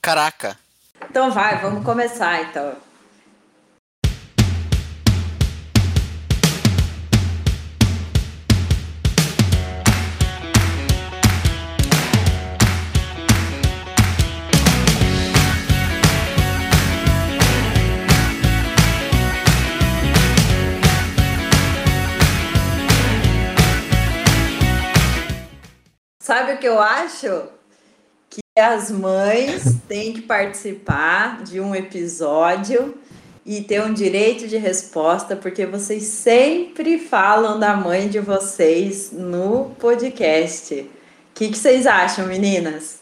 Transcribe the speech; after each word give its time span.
Caraca. 0.00 0.58
Então 1.10 1.30
vai, 1.30 1.60
vamos 1.60 1.84
começar 1.84 2.42
então. 2.42 2.76
Sabe 26.20 26.52
o 26.52 26.58
que 26.58 26.68
eu 26.68 26.78
acho? 26.78 27.57
Que 28.54 28.60
as 28.60 28.90
mães 28.90 29.76
têm 29.88 30.12
que 30.12 30.22
participar 30.22 31.42
de 31.42 31.60
um 31.60 31.74
episódio 31.74 32.96
e 33.44 33.62
ter 33.62 33.82
um 33.82 33.94
direito 33.94 34.46
de 34.46 34.58
resposta, 34.58 35.34
porque 35.34 35.64
vocês 35.64 36.02
sempre 36.02 36.98
falam 36.98 37.58
da 37.58 37.74
mãe 37.74 38.08
de 38.08 38.20
vocês 38.20 39.10
no 39.10 39.70
podcast. 39.78 40.74
O 40.74 40.88
que, 41.34 41.48
que 41.48 41.56
vocês 41.56 41.86
acham, 41.86 42.26
meninas? 42.26 43.00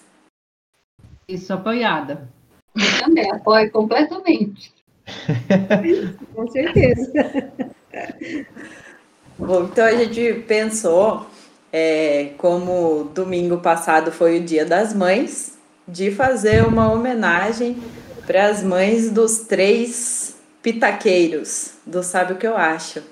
Isso, 1.27 1.53
apoiada. 1.53 2.29
Eu 2.77 3.01
também 3.01 3.31
apoio 3.33 3.71
completamente. 3.73 4.73
Com 6.35 6.47
certeza. 6.49 7.13
Bom, 9.39 9.65
então 9.65 9.85
a 9.85 9.95
gente 9.97 10.45
pensou, 10.47 11.27
é, 11.79 12.31
como 12.39 13.11
domingo 13.15 13.59
passado 13.59 14.11
foi 14.11 14.39
o 14.39 14.43
Dia 14.43 14.65
das 14.65 14.95
Mães, 14.95 15.59
de 15.87 16.11
fazer 16.11 16.65
uma 16.67 16.91
homenagem 16.91 17.77
para 18.27 18.47
as 18.47 18.63
mães 18.63 19.11
dos 19.11 19.41
três 19.41 20.37
pitaqueiros 20.63 21.73
do 21.85 22.03
Sabe 22.03 22.33
o 22.33 22.37
que 22.37 22.47
eu 22.47 22.57
acho. 22.57 23.03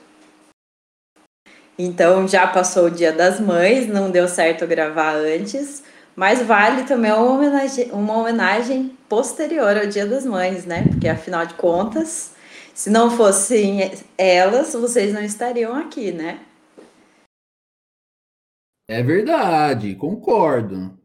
Então 1.78 2.26
já 2.26 2.46
passou 2.46 2.86
o 2.86 2.90
Dia 2.90 3.12
das 3.12 3.38
Mães, 3.38 3.86
não 3.86 4.10
deu 4.10 4.26
certo 4.26 4.66
gravar 4.66 5.12
antes, 5.12 5.82
mas 6.16 6.40
vale 6.40 6.84
também 6.84 7.12
uma 7.12 7.34
homenagem, 7.34 7.90
uma 7.92 8.16
homenagem 8.16 8.96
posterior 9.10 9.76
ao 9.76 9.86
Dia 9.86 10.06
das 10.06 10.24
Mães, 10.24 10.64
né? 10.64 10.86
Porque 10.88 11.06
afinal 11.06 11.44
de 11.44 11.52
contas, 11.52 12.30
se 12.72 12.88
não 12.88 13.10
fossem 13.10 13.92
elas, 14.16 14.72
vocês 14.72 15.12
não 15.12 15.22
estariam 15.22 15.76
aqui, 15.76 16.12
né? 16.12 16.38
É 18.88 19.02
verdade, 19.02 19.94
concordo. 19.94 20.98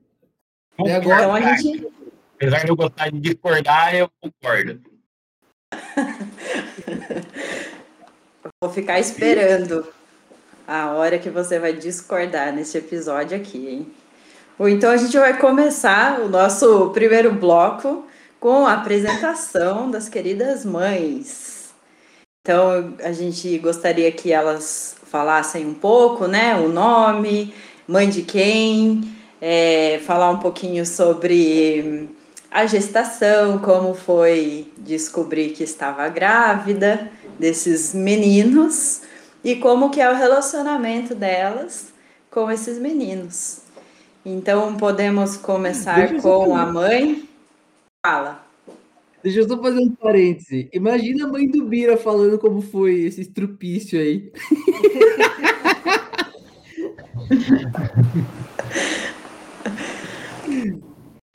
Então 0.77 0.95
agora, 0.95 1.33
a 1.33 1.55
gente. 1.55 1.87
Apesar 2.35 2.63
de 2.63 2.69
eu 2.69 2.75
gostar 2.75 3.09
de 3.09 3.19
discordar, 3.19 3.95
eu 3.95 4.09
concordo. 4.21 4.81
Vou 8.61 8.71
ficar 8.71 8.99
esperando 8.99 9.87
a 10.67 10.91
hora 10.91 11.17
que 11.17 11.29
você 11.29 11.59
vai 11.59 11.73
discordar 11.73 12.53
nesse 12.53 12.77
episódio 12.77 13.37
aqui, 13.37 13.67
hein? 13.67 13.91
Ou 14.57 14.67
então 14.67 14.91
a 14.91 14.97
gente 14.97 15.17
vai 15.17 15.37
começar 15.37 16.19
o 16.19 16.29
nosso 16.29 16.89
primeiro 16.89 17.33
bloco 17.33 18.05
com 18.39 18.65
a 18.65 18.73
apresentação 18.73 19.89
das 19.89 20.09
queridas 20.09 20.65
mães. 20.65 21.73
Então 22.41 22.95
a 23.03 23.11
gente 23.11 23.57
gostaria 23.59 24.11
que 24.11 24.31
elas 24.31 24.95
falassem 25.05 25.65
um 25.65 25.73
pouco, 25.73 26.27
né? 26.27 26.55
O 26.55 26.69
nome, 26.69 27.53
mãe 27.89 28.07
de 28.07 28.21
quem, 28.21 29.01
é, 29.41 29.99
falar 30.05 30.29
um 30.29 30.37
pouquinho 30.37 30.85
sobre 30.85 32.07
a 32.51 32.67
gestação, 32.67 33.57
como 33.57 33.95
foi 33.95 34.71
descobrir 34.77 35.49
que 35.53 35.63
estava 35.63 36.07
grávida 36.07 37.11
desses 37.39 37.95
meninos 37.95 39.01
e 39.43 39.55
como 39.55 39.89
que 39.89 39.99
é 39.99 40.11
o 40.11 40.15
relacionamento 40.15 41.15
delas 41.15 41.91
com 42.29 42.51
esses 42.51 42.77
meninos. 42.77 43.61
Então 44.23 44.77
podemos 44.77 45.35
começar 45.35 46.15
com 46.21 46.55
a 46.55 46.67
mãe. 46.67 47.27
Fala. 48.05 48.45
deixa 49.23 49.39
eu 49.39 49.47
só 49.47 49.59
fazer 49.59 49.79
um 49.79 49.95
parêntese. 49.95 50.69
Imagina 50.71 51.25
a 51.25 51.27
mãe 51.27 51.47
do 51.47 51.65
Bira 51.65 51.97
falando 51.97 52.37
como 52.37 52.61
foi 52.61 53.01
esse 53.01 53.21
estrupício 53.21 53.99
aí. 53.99 54.31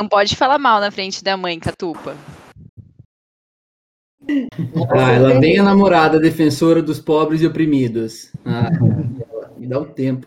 Não 0.00 0.08
pode 0.08 0.34
falar 0.34 0.58
mal 0.58 0.80
na 0.80 0.90
frente 0.90 1.22
da 1.22 1.36
mãe, 1.36 1.60
Catupa. 1.60 2.16
Ah, 4.90 5.12
ela 5.12 5.38
bem 5.38 5.58
a 5.58 5.62
namorada 5.62 6.18
defensora 6.18 6.82
dos 6.82 6.98
pobres 6.98 7.42
e 7.42 7.46
oprimidos. 7.46 8.32
Ah, 8.44 8.70
me 9.56 9.66
dá 9.66 9.78
um 9.78 9.84
tempo. 9.84 10.26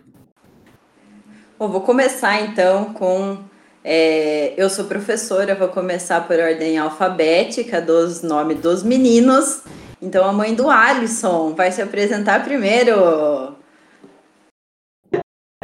Bom, 1.59 1.69
vou 1.69 1.81
começar 1.81 2.41
então 2.41 2.93
com. 2.93 3.39
é, 3.83 4.53
eu 4.55 4.69
sou 4.69 4.85
professora, 4.85 5.55
vou 5.55 5.69
começar 5.69 6.21
por 6.27 6.39
ordem 6.39 6.77
alfabética 6.77 7.81
dos 7.81 8.21
nomes 8.21 8.59
dos 8.59 8.83
meninos. 8.83 9.63
Então 10.01 10.23
a 10.23 10.31
mãe 10.31 10.53
do 10.53 10.69
Alisson 10.69 11.55
vai 11.55 11.71
se 11.71 11.81
apresentar 11.81 12.43
primeiro. 12.43 13.56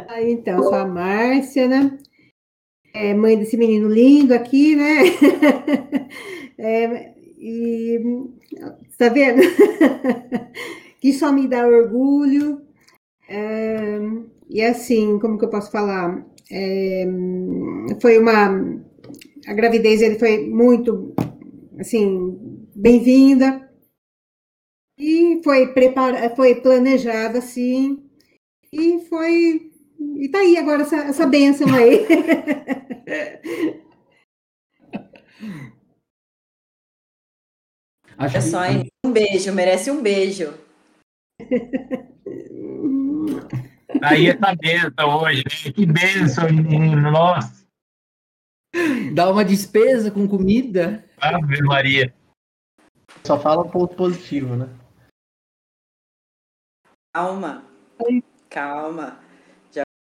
Ah, 0.08 0.22
então, 0.22 0.62
sou 0.62 0.74
a 0.74 0.86
Márcia, 0.86 1.66
né? 1.68 1.98
É 2.92 3.14
mãe 3.14 3.36
desse 3.38 3.56
menino 3.56 3.88
lindo 3.88 4.34
aqui, 4.34 4.76
né? 4.76 5.02
É, 6.56 7.12
e 7.36 7.98
tá 8.96 9.08
vendo? 9.08 9.42
que 11.00 11.12
só 11.12 11.32
me 11.32 11.48
dá 11.48 11.66
orgulho. 11.66 12.62
É, 13.28 13.98
e 14.48 14.62
assim, 14.62 15.18
como 15.18 15.36
que 15.36 15.44
eu 15.44 15.50
posso 15.50 15.70
falar? 15.72 16.24
É, 16.50 17.04
foi 18.00 18.18
uma. 18.18 18.80
A 19.48 19.52
gravidez 19.52 20.00
ele 20.00 20.16
foi 20.18 20.48
muito, 20.48 21.12
assim, 21.78 22.38
bem-vinda. 22.74 23.68
E 24.96 25.40
foi 25.42 25.72
preparada, 25.74 26.34
foi 26.36 26.54
planejada, 26.54 27.38
assim. 27.38 28.00
E 28.72 29.00
foi 29.08 29.73
e 30.18 30.28
tá 30.30 30.38
aí 30.38 30.56
agora 30.56 30.82
essa, 30.82 30.96
essa 30.96 31.26
bênção 31.26 31.66
aí. 31.74 32.04
Acho 38.16 38.36
É 38.36 38.40
que- 38.40 38.46
só 38.46 38.64
hein? 38.64 38.86
um 39.04 39.12
beijo, 39.12 39.52
merece 39.52 39.90
um 39.90 40.00
beijo. 40.02 40.54
Aí 44.02 44.28
essa 44.28 44.54
benção 44.54 45.16
hoje, 45.22 45.42
né? 45.44 45.72
Que 45.72 45.86
benção, 45.86 46.48
menino. 46.52 47.10
Nossa, 47.10 47.64
Dá 49.14 49.30
uma 49.30 49.44
despesa 49.44 50.10
com 50.10 50.26
comida. 50.28 51.04
Ave 51.20 51.62
Maria. 51.62 52.12
Só 53.24 53.38
fala 53.38 53.62
um 53.64 53.70
ponto 53.70 53.94
positivo, 53.94 54.56
né? 54.56 54.68
Calma. 57.14 57.64
Calma. 58.50 59.23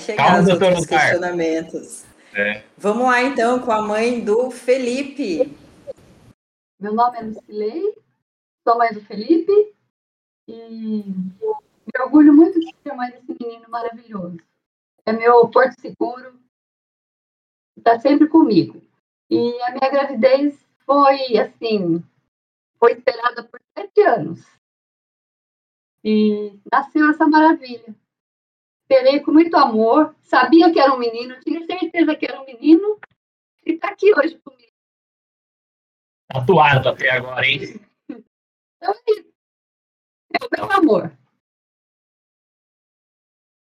Chegar 0.01 0.25
Calma, 0.25 0.41
os 0.41 0.47
doutor 0.47 0.69
outros 0.69 0.85
Oscar. 0.85 1.01
questionamentos. 1.01 2.05
É. 2.35 2.65
Vamos 2.77 3.05
lá 3.05 3.23
então 3.23 3.61
com 3.61 3.71
a 3.71 3.83
mãe 3.83 4.25
do 4.25 4.51
Felipe. 4.51 5.57
Meu 6.81 6.95
nome 6.95 7.19
é 7.19 7.23
Lucilei, 7.23 7.95
sou 8.67 8.79
mãe 8.79 8.93
do 8.95 9.03
Felipe 9.03 9.75
e 10.49 11.05
me 11.05 12.03
orgulho 12.03 12.33
muito 12.33 12.59
de 12.59 12.75
ser 12.83 12.95
mãe 12.95 13.11
desse 13.11 13.37
menino 13.39 13.69
maravilhoso. 13.69 14.39
É 15.05 15.13
meu 15.13 15.47
porto 15.49 15.79
seguro, 15.81 16.41
está 17.77 17.99
sempre 18.01 18.27
comigo. 18.29 18.81
E 19.29 19.63
a 19.63 19.73
minha 19.73 19.91
gravidez 19.91 20.59
foi 20.87 21.37
assim, 21.37 22.03
foi 22.79 22.93
esperada 22.93 23.45
por 23.45 23.61
sete 23.77 24.01
anos. 24.03 24.41
E 26.03 26.59
nasceu 26.73 27.11
essa 27.11 27.27
maravilha. 27.27 27.95
Esperei 28.91 29.21
com 29.21 29.31
muito 29.31 29.57
amor, 29.57 30.17
sabia 30.21 30.73
que 30.73 30.81
era 30.81 30.93
um 30.93 30.99
menino, 30.99 31.39
tinha 31.45 31.65
certeza 31.65 32.17
que 32.17 32.27
era 32.27 32.43
um 32.43 32.45
menino, 32.45 32.99
e 33.65 33.75
está 33.75 33.91
aqui 33.91 34.13
hoje 34.19 34.37
comigo. 34.39 34.73
Tatuado 36.27 36.89
até 36.89 37.09
agora, 37.11 37.47
hein? 37.47 37.81
Então, 38.09 38.93
é 38.93 39.13
isso. 39.13 39.31
É 40.33 40.45
o 40.45 40.49
meu 40.67 40.73
amor. 40.77 41.17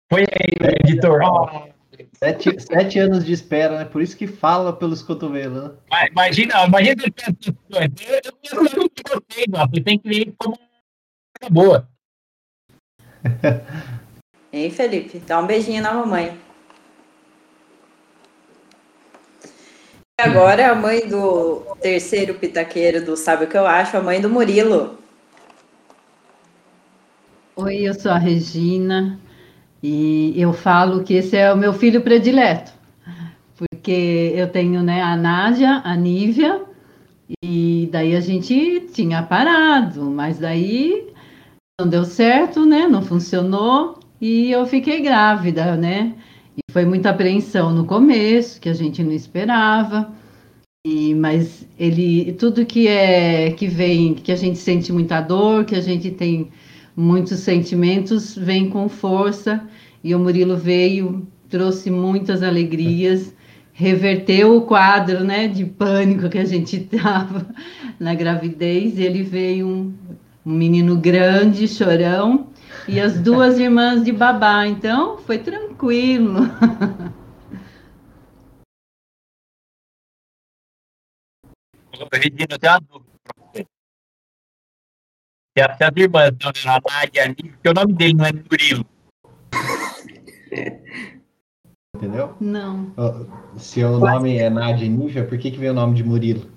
Põe 0.10 0.22
aí, 0.24 0.80
editor. 0.84 1.22
Ó, 1.22 1.70
Sete, 2.14 2.60
sete 2.60 2.98
anos 2.98 3.24
de 3.24 3.34
espera, 3.34 3.78
né? 3.78 3.86
Por 3.86 4.02
isso 4.02 4.18
que 4.18 4.26
fala 4.26 4.76
pelos 4.76 5.04
cotovelos, 5.04 5.64
né? 5.64 5.78
ma- 5.92 6.08
imagina, 6.08 6.66
imagina 6.66 7.04
eu 7.06 7.12
penso, 7.14 7.38
eu 7.44 8.90
que 8.90 9.44
ó, 9.54 9.68
porque 9.68 9.84
tem 9.84 10.00
cliente 10.00 10.34
como 10.40 10.58
uma 11.40 11.50
boa. 11.52 11.88
Hein, 14.60 14.72
Felipe? 14.72 15.20
Dá 15.20 15.40
um 15.40 15.48
beijinho 15.48 15.82
na 15.82 15.94
mamãe. 15.94 16.38
Agora 20.20 20.62
é 20.62 20.66
a 20.66 20.76
mãe 20.76 21.08
do 21.08 21.62
terceiro 21.82 22.34
pitaqueiro 22.34 23.06
do 23.06 23.16
Sabe 23.16 23.46
o 23.46 23.48
que 23.48 23.58
eu 23.58 23.66
acho, 23.66 23.96
a 23.96 24.02
mãe 24.02 24.20
do 24.20 24.30
Murilo. 24.30 25.00
Oi, 27.56 27.78
eu 27.88 27.94
sou 27.94 28.12
a 28.12 28.18
Regina 28.18 29.18
e 29.82 30.34
eu 30.36 30.52
falo 30.52 31.06
que 31.06 31.14
esse 31.14 31.38
é 31.38 31.54
o 31.54 31.58
meu 31.58 31.72
filho 31.72 32.02
predileto, 32.02 32.74
porque 33.56 34.34
eu 34.36 34.52
tenho 34.52 34.84
né, 34.84 35.02
a 35.02 35.16
Nádia, 35.16 35.82
a 35.86 35.96
Nívia, 35.96 36.64
e 37.42 37.88
daí 37.94 38.14
a 38.14 38.20
gente 38.20 38.90
tinha 38.92 39.24
parado, 39.24 40.04
mas 40.04 40.38
daí 40.38 41.14
não 41.80 41.88
deu 41.88 42.04
certo, 42.04 42.66
né? 42.66 42.90
Não 42.90 43.02
funcionou 43.02 43.99
e 44.22 44.52
eu 44.52 44.66
fiquei 44.66 45.02
grávida, 45.02 45.76
né? 45.76 46.14
E 46.58 46.72
foi 46.72 46.84
muita 46.86 47.12
apreensão 47.12 47.72
no 47.72 47.86
começo, 47.86 48.60
que 48.60 48.68
a 48.68 48.74
gente 48.74 49.02
não 49.04 49.14
esperava. 49.14 50.12
E, 50.86 51.14
mas 51.16 51.68
ele, 51.78 52.34
tudo 52.34 52.66
que 52.66 52.88
é 52.88 53.52
que 53.52 53.68
vem, 53.68 54.14
que 54.14 54.32
a 54.32 54.36
gente 54.36 54.58
sente 54.58 54.92
muita 54.92 55.22
dor, 55.22 55.66
que 55.66 55.76
a 55.76 55.82
gente 55.82 56.12
tem 56.12 56.50
muitos 56.96 57.40
sentimentos, 57.40 58.36
vem 58.36 58.70
com 58.70 58.90
força. 58.90 59.62
E 60.04 60.14
o 60.14 60.20
Murilo 60.20 60.58
veio, 60.58 61.28
trouxe 61.50 61.90
muitas 61.90 62.44
alegrias, 62.44 63.34
reverteu 63.72 64.58
o 64.58 64.62
quadro, 64.64 65.24
né, 65.24 65.48
de 65.48 65.66
pânico 65.66 66.30
que 66.30 66.38
a 66.38 66.46
gente 66.46 66.80
tava 66.92 67.48
na 68.00 68.14
gravidez. 68.14 68.98
E 68.98 69.04
ele 69.04 69.24
veio 69.24 69.66
um, 69.66 69.94
um 70.46 70.54
menino 70.54 70.98
grande, 70.98 71.68
chorão, 71.70 72.49
e 72.90 73.00
as 73.00 73.20
duas 73.20 73.58
irmãs 73.60 74.04
de 74.04 74.12
babá. 74.12 74.66
Então, 74.66 75.18
foi 75.20 75.38
tranquilo. 75.40 76.40
Regina, 82.14 82.58
tenho 82.60 82.74
uma 82.74 82.80
dúvida. 82.82 83.10
Se 85.58 85.62
a- 85.64 85.78
as 85.80 85.96
irmãs 85.98 86.32
estão 86.32 86.52
na 86.66 86.80
Nádia 86.90 87.24
ali, 87.24 87.36
porque 87.36 87.70
o 87.70 87.74
nome 87.74 87.94
dele 87.94 88.14
não 88.14 88.26
é 88.26 88.32
Murilo. 88.34 88.86
Entendeu? 91.96 92.36
Não. 92.40 92.94
Se 93.58 93.84
o 93.84 94.00
nome 94.00 94.38
é 94.38 94.50
Nádia 94.50 94.88
Nívia, 94.88 95.28
por 95.28 95.38
que, 95.38 95.52
que 95.52 95.58
veio 95.58 95.72
o 95.72 95.76
nome 95.76 95.96
de 95.96 96.04
Murilo? 96.04 96.50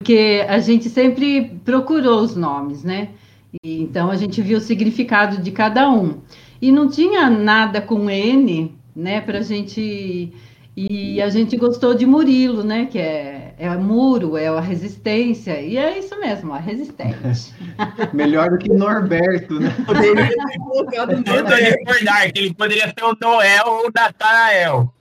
Porque 0.00 0.44
a 0.48 0.58
gente 0.58 0.88
sempre 0.90 1.58
procurou 1.64 2.20
os 2.20 2.36
nomes, 2.36 2.84
né? 2.84 3.14
E, 3.62 3.80
então 3.82 4.10
a 4.10 4.16
gente 4.16 4.42
viu 4.42 4.58
o 4.58 4.60
significado 4.60 5.38
de 5.38 5.50
cada 5.50 5.90
um. 5.90 6.20
E 6.60 6.72
não 6.72 6.88
tinha 6.88 7.30
nada 7.30 7.80
com 7.80 8.10
N, 8.10 8.76
né, 8.94 9.20
pra 9.20 9.40
gente. 9.40 10.32
E 10.76 11.20
a 11.20 11.28
gente 11.28 11.56
gostou 11.56 11.92
de 11.92 12.06
Murilo, 12.06 12.62
né? 12.62 12.86
Que 12.86 13.00
é, 13.00 13.54
é 13.58 13.68
muro, 13.76 14.36
é 14.36 14.46
a 14.46 14.60
resistência. 14.60 15.60
E 15.60 15.76
é 15.76 15.98
isso 15.98 16.18
mesmo, 16.20 16.52
a 16.52 16.58
resistente. 16.58 17.52
Melhor 18.14 18.50
do 18.50 18.58
que 18.58 18.68
Norberto, 18.68 19.58
né? 19.58 19.74
Poderia 19.84 20.28
ter 20.28 20.58
colocado 20.58 21.12
Eu 21.12 21.24
tô 21.24 21.32
nome. 21.32 21.54
recordar 21.62 22.32
que 22.32 22.38
ele 22.38 22.54
poderia 22.54 22.86
ser 22.86 23.04
o 23.04 23.16
Noel 23.20 23.64
ou 23.66 23.88
o 23.88 23.92
Natanael. 23.92 24.94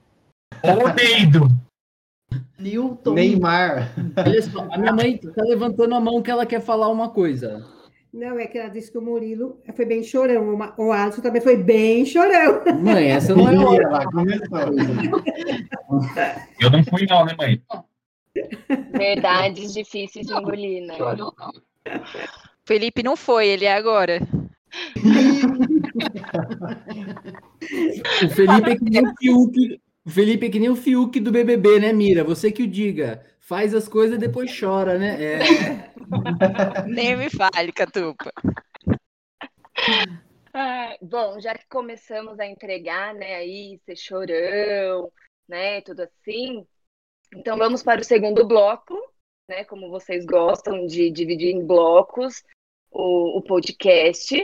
Ou 0.64 0.86
o 0.86 0.94
Neido. 0.94 1.48
Newton. 2.58 3.14
Neymar. 3.14 3.92
Olha 4.18 4.42
só, 4.42 4.68
a 4.72 4.78
minha 4.80 4.94
mãe 4.94 5.18
tá 5.18 5.44
levantando 5.44 5.94
a 5.94 6.00
mão 6.00 6.24
que 6.24 6.32
ela 6.32 6.46
quer 6.46 6.62
falar 6.62 6.88
uma 6.88 7.10
coisa. 7.10 7.64
Não, 8.14 8.40
é 8.40 8.48
que 8.48 8.58
ela 8.58 8.70
disse 8.70 8.92
que 8.92 8.98
o 8.98 9.02
Murilo 9.02 9.62
foi 9.76 9.86
bem 9.86 10.04
chorão. 10.04 10.58
O 10.78 10.92
Alisson 10.92 11.22
também 11.22 11.42
foi 11.42 11.58
bem 11.58 12.06
chorão. 12.06 12.64
Mãe, 12.82 13.12
essa 13.12 13.36
não 13.36 13.50
é 13.50 13.56
a 13.56 13.62
hora. 13.62 14.06
Começou. 14.06 14.48
Eu 16.60 16.70
não 16.72 16.84
fui 16.84 17.06
não, 17.08 17.26
né, 17.26 17.36
mãe? 17.38 17.62
Verdades 18.98 19.74
difíceis 19.74 20.26
de 20.26 20.34
engolir, 20.34 20.86
né? 20.86 20.96
Felipe 22.66 23.04
não 23.04 23.16
foi, 23.16 23.48
ele 23.48 23.66
é 23.66 23.74
agora. 23.74 24.22
O 28.24 28.30
Felipe 28.30 28.70
é 28.70 28.76
que 28.76 28.90
nem 28.90 29.08
o 29.08 29.14
Fiuk. 29.18 29.80
O 30.06 30.10
Felipe 30.10 30.46
é 30.46 30.50
que 30.50 30.60
nem 30.60 30.70
o 30.70 30.76
Fiuk 30.76 31.20
do 31.20 31.32
BBB, 31.32 31.80
né, 31.80 31.94
Mira? 31.94 32.24
Você 32.24 32.52
que 32.52 32.64
o 32.64 32.68
diga. 32.68 33.24
Faz 33.48 33.74
as 33.74 33.88
coisas 33.88 34.18
e 34.18 34.20
depois 34.20 34.52
chora, 34.60 35.00
né? 35.00 35.18
É. 35.24 35.40
Nem 36.86 37.16
me 37.16 37.30
fale, 37.30 37.72
Catupa. 37.72 38.30
Ah, 40.54 40.98
bom, 41.02 41.40
já 41.40 41.54
que 41.54 41.66
começamos 41.70 42.40
a 42.42 42.46
entregar, 42.46 43.14
né, 43.14 43.36
aí, 43.36 43.80
ser 43.86 43.96
chorão, 43.96 45.10
né, 45.48 45.80
tudo 45.82 46.02
assim, 46.02 46.68
então 47.34 47.58
vamos 47.58 47.84
para 47.84 48.02
o 48.02 48.04
segundo 48.04 48.46
bloco, 48.46 48.96
né, 49.48 49.64
como 49.64 49.90
vocês 49.90 50.26
gostam 50.26 50.86
de 50.86 51.10
dividir 51.10 51.56
em 51.56 51.66
blocos 51.66 52.44
o, 52.92 53.38
o 53.38 53.42
podcast. 53.42 54.36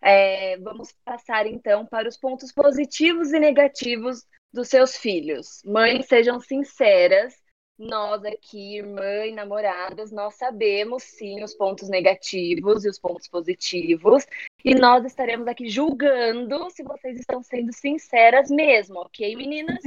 É, 0.00 0.56
vamos 0.58 0.94
passar 1.04 1.46
então 1.46 1.84
para 1.84 2.08
os 2.08 2.16
pontos 2.16 2.52
positivos 2.52 3.32
e 3.32 3.38
negativos 3.38 4.24
dos 4.50 4.68
seus 4.68 4.96
filhos. 4.96 5.62
Mães, 5.64 6.06
sejam 6.06 6.40
sinceras. 6.40 7.34
Nós 7.78 8.24
aqui, 8.24 8.78
irmã 8.78 9.26
e 9.26 9.32
namoradas, 9.32 10.10
nós 10.10 10.34
sabemos 10.34 11.02
sim 11.02 11.42
os 11.44 11.54
pontos 11.54 11.90
negativos 11.90 12.84
e 12.84 12.88
os 12.88 12.98
pontos 12.98 13.28
positivos. 13.28 14.26
E 14.64 14.74
nós 14.74 15.04
estaremos 15.04 15.46
aqui 15.46 15.68
julgando 15.68 16.70
se 16.70 16.82
vocês 16.82 17.18
estão 17.18 17.42
sendo 17.42 17.72
sinceras 17.72 18.50
mesmo, 18.50 19.00
ok, 19.00 19.36
meninas? 19.36 19.82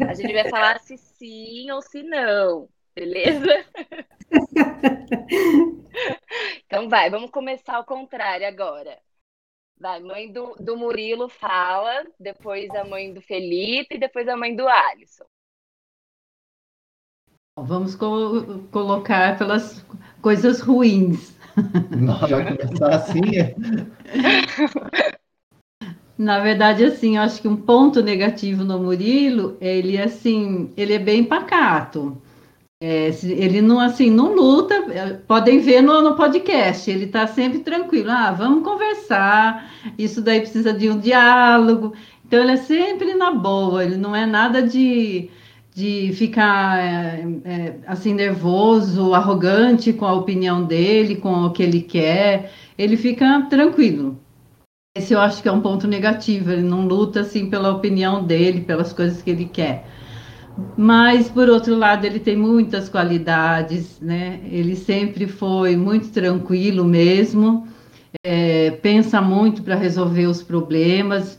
A 0.00 0.14
gente 0.14 0.32
vai 0.32 0.48
falar 0.48 0.78
se 0.80 0.96
sim 0.96 1.70
ou 1.70 1.82
se 1.82 2.02
não, 2.02 2.68
beleza? 2.94 3.66
Então 6.66 6.88
vai, 6.88 7.10
vamos 7.10 7.30
começar 7.30 7.76
ao 7.76 7.84
contrário 7.84 8.46
agora. 8.46 8.98
Vai, 9.78 10.00
mãe 10.00 10.32
do, 10.32 10.54
do 10.54 10.74
Murilo 10.74 11.28
fala, 11.28 12.06
depois 12.18 12.70
a 12.70 12.82
mãe 12.82 13.12
do 13.12 13.20
Felipe, 13.20 13.98
depois 13.98 14.26
a 14.26 14.36
mãe 14.36 14.56
do 14.56 14.66
Alisson. 14.66 15.26
Vamos 17.58 17.94
co- 17.94 18.60
colocar 18.70 19.36
pelas 19.36 19.84
coisas 20.22 20.60
ruins. 20.60 21.34
Já 22.28 22.44
começar 22.44 22.94
assim. 22.94 23.36
é- 23.38 23.54
Na 26.16 26.38
verdade, 26.40 26.84
assim, 26.84 27.16
eu 27.16 27.22
acho 27.22 27.40
que 27.42 27.48
um 27.48 27.56
ponto 27.56 28.02
negativo 28.02 28.62
no 28.64 28.78
Murilo, 28.78 29.56
ele 29.60 30.00
assim, 30.00 30.70
ele 30.76 30.92
é 30.94 30.98
bem 30.98 31.24
pacato. 31.24 32.20
É, 32.82 33.08
ele 33.24 33.62
não 33.62 33.80
assim, 33.80 34.10
não 34.10 34.34
luta. 34.34 34.74
é, 34.92 35.14
Podem 35.14 35.60
ver 35.60 35.82
no, 35.82 36.02
no 36.02 36.16
podcast. 36.16 36.90
Ele 36.90 37.06
está 37.06 37.26
sempre 37.26 37.60
tranquilo. 37.60 38.10
Ah, 38.10 38.32
vamos 38.32 38.64
conversar. 38.64 39.70
Isso 39.98 40.22
daí 40.22 40.40
precisa 40.40 40.72
de 40.72 40.90
um 40.90 40.98
diálogo. 40.98 41.94
Então 42.26 42.40
ele 42.40 42.52
é 42.52 42.56
sempre 42.56 43.14
na 43.14 43.32
boa. 43.32 43.84
Ele 43.84 43.96
não 43.96 44.14
é 44.16 44.26
nada 44.26 44.62
de 44.62 45.30
de 45.74 46.12
ficar 46.12 46.78
é, 46.78 47.26
é, 47.44 47.74
assim 47.86 48.12
nervoso, 48.12 49.14
arrogante 49.14 49.92
com 49.92 50.04
a 50.04 50.12
opinião 50.12 50.64
dele, 50.64 51.16
com 51.16 51.44
o 51.44 51.50
que 51.50 51.62
ele 51.62 51.80
quer. 51.80 52.52
Ele 52.76 52.96
fica 52.96 53.46
tranquilo. 53.48 54.20
Esse 54.94 55.14
eu 55.14 55.20
acho 55.20 55.42
que 55.42 55.48
é 55.48 55.52
um 55.52 55.62
ponto 55.62 55.88
negativo. 55.88 56.52
Ele 56.52 56.62
não 56.62 56.86
luta 56.86 57.20
assim 57.20 57.48
pela 57.48 57.72
opinião 57.72 58.24
dele, 58.24 58.60
pelas 58.60 58.92
coisas 58.92 59.22
que 59.22 59.30
ele 59.30 59.46
quer. 59.46 59.86
Mas 60.76 61.30
por 61.30 61.48
outro 61.48 61.74
lado, 61.74 62.04
ele 62.04 62.20
tem 62.20 62.36
muitas 62.36 62.90
qualidades, 62.90 63.98
né? 64.00 64.40
Ele 64.50 64.76
sempre 64.76 65.26
foi 65.26 65.76
muito 65.76 66.10
tranquilo 66.10 66.84
mesmo. 66.84 67.66
é, 68.24 68.72
pensa 68.82 69.22
muito 69.22 69.62
para 69.62 69.74
resolver 69.74 70.26
os 70.26 70.42
problemas. 70.42 71.38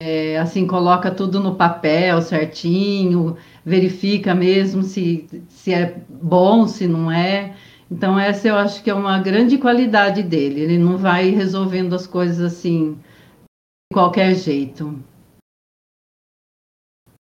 É, 0.00 0.38
assim 0.38 0.66
coloca 0.66 1.10
tudo 1.10 1.40
no 1.40 1.56
papel 1.56 2.22
certinho, 2.22 3.36
verifica 3.64 4.34
mesmo 4.34 4.82
se, 4.82 5.26
se 5.48 5.72
é 5.72 5.96
bom, 6.08 6.66
se 6.66 6.86
não 6.86 7.10
é. 7.10 7.54
Então, 7.90 8.18
essa 8.18 8.48
eu 8.48 8.56
acho 8.56 8.82
que 8.82 8.90
é 8.90 8.94
uma 8.94 9.20
grande 9.20 9.58
qualidade 9.58 10.22
dele. 10.22 10.62
Ele 10.62 10.78
não 10.78 10.96
vai 10.96 11.30
resolvendo 11.30 11.94
as 11.94 12.06
coisas 12.06 12.40
assim, 12.40 12.94
de 12.94 13.94
qualquer 13.94 14.34
jeito. 14.34 14.98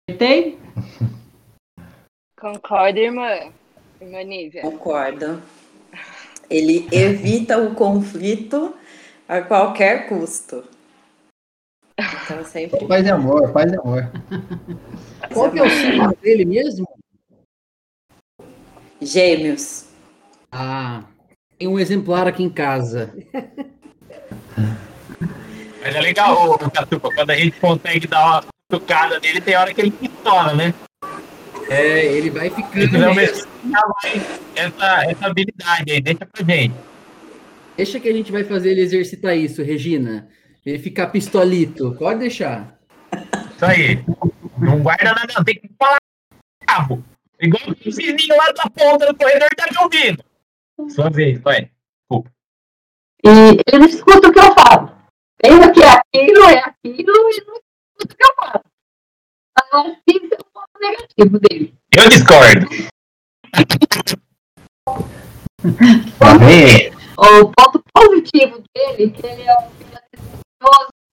Acertei? 0.09 0.59
Concorda, 2.41 2.99
irmã? 2.99 3.53
Irmã 4.01 4.23
Nívia? 4.23 4.63
Concordo. 4.63 5.43
Ele 6.49 6.87
evita 6.93 7.59
o 7.59 7.75
conflito 7.75 8.75
a 9.29 9.41
qualquer 9.43 10.09
custo. 10.09 10.76
Então, 11.99 12.45
sempre. 12.45 12.87
Paz 12.87 13.07
e 13.07 13.11
amor, 13.11 13.53
paz 13.53 13.73
e 13.73 13.77
amor. 13.77 14.11
Qual 15.33 15.51
que 15.51 15.59
é 15.59 15.63
o 15.63 15.71
signo 15.71 16.15
dele 16.23 16.45
mesmo? 16.45 16.87
Gêmeos. 19.01 19.87
Ah, 20.53 21.05
tem 21.59 21.69
um 21.69 21.79
exemplar 21.79 22.27
aqui 22.27 22.43
em 22.43 22.51
casa. 22.51 23.15
Mas 25.83 25.95
é 25.95 26.01
legal, 26.01 26.51
ô, 26.51 26.59
Catupa, 26.71 27.11
quando 27.15 27.31
a 27.31 27.37
gente 27.37 27.59
consegue 27.61 28.07
dar 28.07 28.27
uma 28.27 28.45
tocada 28.69 29.19
nele, 29.21 29.41
tem 29.41 29.57
hora 29.57 29.73
que 29.73 29.81
ele 29.81 29.91
pistola, 29.91 30.55
né? 30.55 30.75
É, 31.69 32.05
ele 32.07 32.31
vai 32.31 32.51
ficando 32.51 32.97
um 32.97 33.15
mesmo. 33.15 33.49
essa, 34.55 35.05
essa 35.05 35.27
habilidade 35.27 35.93
aí, 35.93 36.01
deixa 36.01 36.27
pra 36.27 36.45
gente. 36.45 36.75
Deixa 37.77 38.01
que 38.01 38.09
a 38.09 38.13
gente 38.13 38.33
vai 38.33 38.45
fazer 38.45 38.71
ele 38.71 38.83
exercitar 38.83 39.37
isso, 39.37 39.63
Regina. 39.63 40.29
Ele 40.67 40.81
ficar 40.81 41.07
pistolito. 41.07 41.95
Pode 41.95 42.19
deixar. 42.19 42.77
Isso 43.55 43.65
aí. 43.65 44.05
Não 44.59 44.83
guarda 44.83 45.15
nada, 45.15 45.33
não. 45.33 45.45
Tem 45.45 45.55
que 45.55 45.71
falar 45.79 45.99
cabo. 46.67 47.05
Igual 47.41 47.63
o 47.69 47.75
vizinho 47.75 48.37
lá 48.37 48.51
da 48.51 48.69
ponta 48.69 49.07
do 49.07 49.17
corredor 49.17 49.49
tá 49.57 49.67
me 49.71 49.79
ouvindo. 49.79 50.25
Sua 50.89 51.09
vez, 51.09 51.41
vai. 51.41 51.71
E 53.25 53.29
ele 53.29 53.79
não 53.79 53.87
escuta 53.87 54.29
o 54.29 54.33
que 54.33 54.39
eu 54.39 54.55
falo. 54.55 54.93
Pensa 55.41 55.73
que 55.73 55.83
é 55.83 55.89
aquilo, 55.89 56.45
é 56.45 56.59
aquilo, 56.59 56.97
e 56.97 57.05
não 57.05 57.29
escuta 57.29 57.63
o 58.03 58.09
que 58.09 58.25
eu 58.25 58.35
falo. 58.37 58.65
Então, 59.59 59.97
isso 60.07 60.35
é 60.35 60.37
um 60.37 60.51
ponto 60.53 60.81
negativo 60.81 61.39
dele. 61.41 61.75
Eu 61.93 62.09
discordo. 62.09 62.67
Tá 66.19 66.37
vendo? 66.37 66.97
O 67.19 67.51
ponto 67.51 67.83
positivo 67.93 68.63
dele 68.75 69.05
é 69.05 69.11
que 69.11 69.27
ele 69.27 69.43
é 69.43 69.55
um 69.59 69.71
filho 69.71 69.99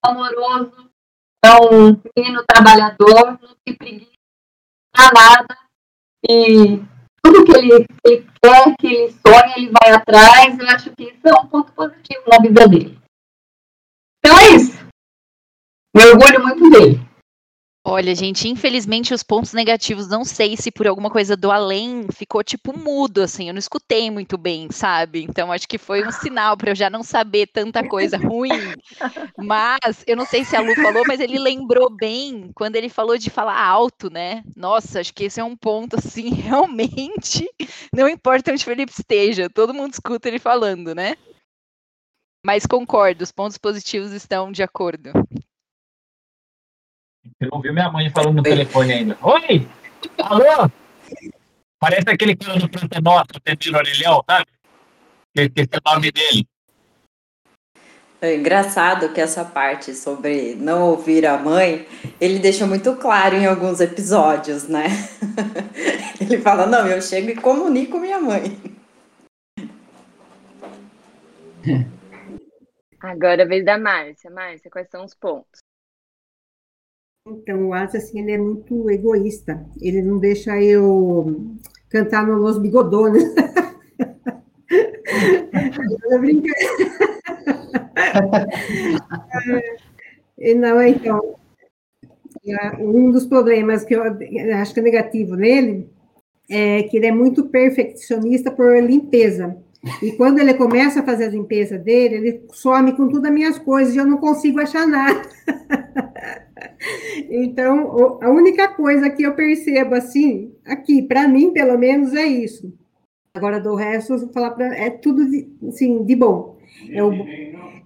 amoroso, 0.04 0.90
é 1.44 1.52
um 1.54 2.00
menino 2.16 2.44
trabalhador, 2.46 3.38
não 3.40 3.56
tem 3.64 3.76
preguiça 3.76 4.12
nada. 5.12 5.58
E 6.28 6.78
tudo 7.22 7.44
que 7.44 7.52
ele, 7.52 7.86
ele 8.04 8.26
quer, 8.42 8.76
que 8.76 8.86
ele 8.86 9.12
sonha, 9.12 9.54
ele 9.56 9.70
vai 9.70 9.92
atrás. 9.92 10.58
Eu 10.58 10.68
acho 10.68 10.90
que 10.94 11.04
isso 11.04 11.26
é 11.26 11.34
um 11.34 11.46
ponto 11.46 11.72
positivo 11.72 12.22
na 12.26 12.38
vida 12.38 12.66
dele. 12.68 12.98
Então 14.18 14.38
é 14.38 14.56
isso. 14.56 14.84
Me 15.94 16.04
orgulho 16.06 16.42
muito 16.42 16.70
dele. 16.70 17.13
Olha, 17.86 18.14
gente, 18.14 18.48
infelizmente 18.48 19.12
os 19.12 19.22
pontos 19.22 19.52
negativos, 19.52 20.08
não 20.08 20.24
sei 20.24 20.56
se 20.56 20.70
por 20.70 20.86
alguma 20.86 21.10
coisa 21.10 21.36
do 21.36 21.50
além 21.50 22.06
ficou 22.10 22.42
tipo 22.42 22.76
mudo, 22.76 23.20
assim, 23.20 23.48
eu 23.48 23.52
não 23.52 23.58
escutei 23.58 24.10
muito 24.10 24.38
bem, 24.38 24.68
sabe? 24.70 25.22
Então 25.22 25.52
acho 25.52 25.68
que 25.68 25.76
foi 25.76 26.02
um 26.02 26.10
sinal 26.10 26.56
para 26.56 26.70
eu 26.70 26.74
já 26.74 26.88
não 26.88 27.02
saber 27.02 27.46
tanta 27.48 27.86
coisa 27.86 28.16
ruim. 28.16 28.74
Mas 29.36 30.02
eu 30.06 30.16
não 30.16 30.24
sei 30.24 30.44
se 30.44 30.56
a 30.56 30.60
Lu 30.60 30.74
falou, 30.74 31.04
mas 31.06 31.20
ele 31.20 31.38
lembrou 31.38 31.90
bem 31.90 32.50
quando 32.54 32.76
ele 32.76 32.88
falou 32.88 33.18
de 33.18 33.28
falar 33.28 33.62
alto, 33.62 34.08
né? 34.08 34.42
Nossa, 34.56 35.00
acho 35.00 35.12
que 35.12 35.24
esse 35.24 35.38
é 35.38 35.44
um 35.44 35.56
ponto 35.56 35.96
assim, 35.98 36.30
realmente, 36.32 37.46
não 37.94 38.08
importa 38.08 38.50
onde 38.50 38.62
o 38.62 38.64
Felipe 38.64 38.92
esteja, 38.92 39.50
todo 39.50 39.74
mundo 39.74 39.92
escuta 39.92 40.28
ele 40.28 40.38
falando, 40.38 40.94
né? 40.94 41.16
Mas 42.46 42.64
concordo, 42.64 43.24
os 43.24 43.32
pontos 43.32 43.58
positivos 43.58 44.12
estão 44.12 44.50
de 44.50 44.62
acordo. 44.62 45.10
Você 47.24 47.48
não 47.50 47.60
viu 47.60 47.72
minha 47.72 47.90
mãe 47.90 48.10
falando 48.10 48.36
no 48.36 48.42
telefone 48.42 48.92
ainda. 48.92 49.18
Oi! 49.22 49.66
Alô? 50.18 50.70
Parece 51.78 52.08
aquele 52.08 52.36
cara 52.36 52.58
do 52.58 52.68
Planta 52.68 53.00
Nossa, 53.00 53.26
o 53.36 53.76
orelhão, 53.76 54.22
sabe? 54.28 54.46
Que 55.34 55.42
esqueci 55.42 55.70
o 55.74 55.90
nome 55.90 56.12
dele. 56.12 56.46
É 58.20 58.36
engraçado 58.36 59.12
que 59.12 59.20
essa 59.20 59.44
parte 59.44 59.92
sobre 59.94 60.54
não 60.54 60.82
ouvir 60.90 61.26
a 61.26 61.36
mãe, 61.36 61.86
ele 62.20 62.38
deixa 62.38 62.66
muito 62.66 62.96
claro 62.96 63.36
em 63.36 63.44
alguns 63.44 63.80
episódios, 63.80 64.66
né? 64.66 64.86
Ele 66.18 66.40
fala: 66.40 66.64
Não, 66.64 66.86
eu 66.86 67.02
chego 67.02 67.28
e 67.28 67.34
comunico 67.34 67.98
minha 67.98 68.18
mãe. 68.18 68.58
Agora 72.98 73.42
é 73.42 73.44
a 73.44 73.48
vez 73.48 73.62
da 73.62 73.76
Márcia. 73.76 74.30
Márcia, 74.30 74.70
quais 74.70 74.88
são 74.88 75.04
os 75.04 75.14
pontos? 75.14 75.60
Então, 77.26 77.68
o 77.68 77.72
Asa, 77.72 77.96
assim, 77.96 78.20
ele 78.20 78.32
é 78.32 78.38
muito 78.38 78.90
egoísta. 78.90 79.64
Ele 79.80 80.02
não 80.02 80.18
deixa 80.18 80.60
eu 80.62 81.56
cantar 81.88 82.26
no 82.26 82.36
Los 82.36 82.58
Bigodones. 82.58 83.24
Eu 86.10 86.20
brinco. 86.20 86.46
É, 90.38 90.54
Não, 90.54 90.82
então, 90.82 91.36
é, 92.46 92.76
um 92.76 93.10
dos 93.10 93.24
problemas 93.24 93.84
que 93.84 93.94
eu 93.94 94.02
acho 94.02 94.74
que 94.74 94.80
é 94.80 94.82
negativo 94.82 95.36
nele 95.36 95.88
é 96.50 96.82
que 96.82 96.96
ele 96.96 97.06
é 97.06 97.12
muito 97.12 97.44
perfeccionista 97.48 98.50
por 98.50 98.76
limpeza. 98.82 99.56
E 100.02 100.12
quando 100.12 100.38
ele 100.38 100.54
começa 100.54 101.00
a 101.00 101.04
fazer 101.04 101.24
a 101.24 101.30
limpeza 101.30 101.78
dele, 101.78 102.14
ele 102.14 102.42
some 102.52 102.92
com 102.92 103.08
todas 103.08 103.26
as 103.28 103.34
minhas 103.34 103.58
coisas 103.58 103.94
e 103.94 103.98
eu 103.98 104.06
não 104.06 104.18
consigo 104.18 104.60
achar 104.60 104.86
nada. 104.86 105.22
Então, 107.30 108.18
a 108.20 108.30
única 108.30 108.68
coisa 108.68 109.08
que 109.10 109.22
eu 109.22 109.34
percebo 109.34 109.94
assim, 109.94 110.52
aqui, 110.64 111.02
para 111.02 111.26
mim, 111.26 111.52
pelo 111.52 111.78
menos, 111.78 112.14
é 112.14 112.24
isso. 112.24 112.72
Agora, 113.34 113.58
do 113.58 113.74
resto, 113.74 114.16
vou 114.18 114.32
falar 114.32 114.50
pra, 114.50 114.66
é 114.76 114.90
tudo 114.90 115.28
de, 115.28 115.48
assim, 115.68 116.04
de 116.04 116.14
bom. 116.14 116.58
É 116.90 117.02
o, 117.02 117.12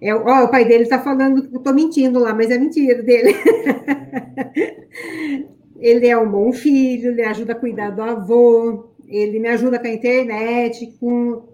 é, 0.01 0.13
o 0.13 0.47
pai 0.49 0.65
dele 0.65 0.83
está 0.83 0.99
falando 0.99 1.47
que 1.47 1.55
eu 1.55 1.59
estou 1.59 1.73
mentindo 1.73 2.19
lá, 2.19 2.33
mas 2.33 2.51
é 2.51 2.57
mentira 2.57 3.01
dele. 3.01 3.35
ele 5.79 6.07
é 6.07 6.17
um 6.17 6.29
bom 6.29 6.51
filho, 6.51 7.11
ele 7.11 7.23
ajuda 7.23 7.53
a 7.53 7.59
cuidar 7.59 7.91
do 7.91 8.01
avô, 8.01 8.91
ele 9.07 9.39
me 9.39 9.47
ajuda 9.47 9.79
com 9.79 9.87
a 9.87 9.93
internet, 9.93 10.95
com, 10.99 11.48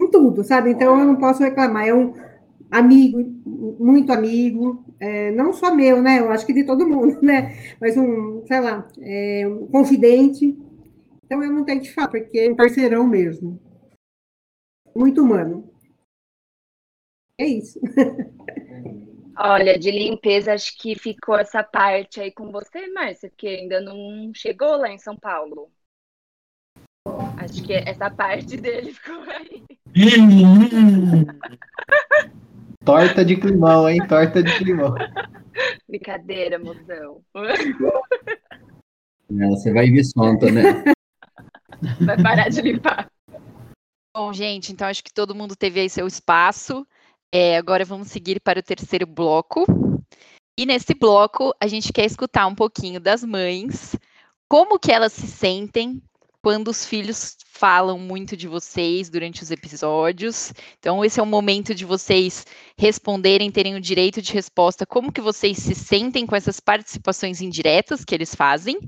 com 0.00 0.10
tudo, 0.10 0.42
sabe? 0.42 0.70
Então, 0.70 0.98
eu 0.98 1.06
não 1.06 1.16
posso 1.16 1.42
reclamar. 1.42 1.86
É 1.86 1.94
um 1.94 2.14
amigo, 2.70 3.18
muito 3.78 4.12
amigo, 4.12 4.84
é, 4.98 5.30
não 5.32 5.52
só 5.52 5.74
meu, 5.74 6.00
né? 6.00 6.20
Eu 6.20 6.30
acho 6.30 6.46
que 6.46 6.52
de 6.52 6.64
todo 6.64 6.88
mundo, 6.88 7.20
né? 7.22 7.54
Mas 7.80 7.96
um, 7.96 8.44
sei 8.46 8.60
lá, 8.60 8.88
é, 9.00 9.46
um 9.46 9.66
confidente. 9.66 10.56
Então 11.24 11.42
eu 11.42 11.52
não 11.52 11.64
tenho 11.64 11.80
que 11.80 11.92
falar, 11.92 12.08
porque 12.08 12.38
é 12.38 12.50
um 12.50 12.56
parceirão 12.56 13.06
mesmo. 13.06 13.60
Muito 14.94 15.22
humano. 15.22 15.70
É 17.38 17.46
isso. 17.46 17.80
Olha, 19.38 19.78
de 19.78 19.90
limpeza, 19.90 20.52
acho 20.52 20.76
que 20.76 20.94
ficou 20.94 21.34
essa 21.38 21.62
parte 21.62 22.20
aí 22.20 22.30
com 22.30 22.52
você, 22.52 22.88
Márcia, 22.88 23.30
porque 23.30 23.46
ainda 23.46 23.80
não 23.80 24.30
chegou 24.34 24.76
lá 24.76 24.90
em 24.90 24.98
São 24.98 25.16
Paulo. 25.16 25.70
Acho 27.40 27.62
que 27.62 27.72
essa 27.72 28.10
parte 28.10 28.58
dele 28.58 28.92
ficou 28.92 29.22
aí. 29.22 29.64
Torta 32.84 33.24
de 33.24 33.36
climão, 33.36 33.88
hein? 33.88 34.06
Torta 34.06 34.42
de 34.42 34.58
climão. 34.58 34.94
Brincadeira, 35.88 36.58
mozão. 36.58 37.22
Não, 39.30 39.48
você 39.50 39.72
vai 39.72 39.90
ver 39.90 40.04
sonta, 40.04 40.50
né? 40.50 40.84
Vai 42.04 42.22
parar 42.22 42.50
de 42.50 42.60
limpar. 42.60 43.10
Bom, 44.14 44.34
gente, 44.34 44.70
então 44.70 44.86
acho 44.86 45.02
que 45.02 45.14
todo 45.14 45.34
mundo 45.34 45.56
teve 45.56 45.80
aí 45.80 45.88
seu 45.88 46.06
espaço. 46.06 46.86
É, 47.32 47.56
agora 47.56 47.86
vamos 47.86 48.08
seguir 48.08 48.38
para 48.38 48.60
o 48.60 48.62
terceiro 48.62 49.06
bloco. 49.06 49.64
E 50.58 50.66
nesse 50.66 50.92
bloco, 50.92 51.54
a 51.58 51.66
gente 51.66 51.90
quer 51.90 52.04
escutar 52.04 52.46
um 52.46 52.54
pouquinho 52.54 53.00
das 53.00 53.24
mães, 53.24 53.96
como 54.46 54.78
que 54.78 54.92
elas 54.92 55.14
se 55.14 55.26
sentem 55.26 56.02
quando 56.42 56.68
os 56.68 56.84
filhos 56.84 57.36
falam 57.46 57.98
muito 57.98 58.36
de 58.36 58.48
vocês 58.48 59.10
durante 59.10 59.42
os 59.42 59.50
episódios. 59.50 60.52
Então, 60.78 61.04
esse 61.04 61.20
é 61.20 61.22
o 61.22 61.26
momento 61.26 61.74
de 61.74 61.84
vocês 61.84 62.46
responderem, 62.78 63.50
terem 63.50 63.74
o 63.74 63.80
direito 63.80 64.22
de 64.22 64.32
resposta, 64.32 64.86
como 64.86 65.12
que 65.12 65.20
vocês 65.20 65.58
se 65.58 65.74
sentem 65.74 66.26
com 66.26 66.34
essas 66.34 66.58
participações 66.58 67.42
indiretas 67.42 68.04
que 68.04 68.14
eles 68.14 68.34
fazem. 68.34 68.78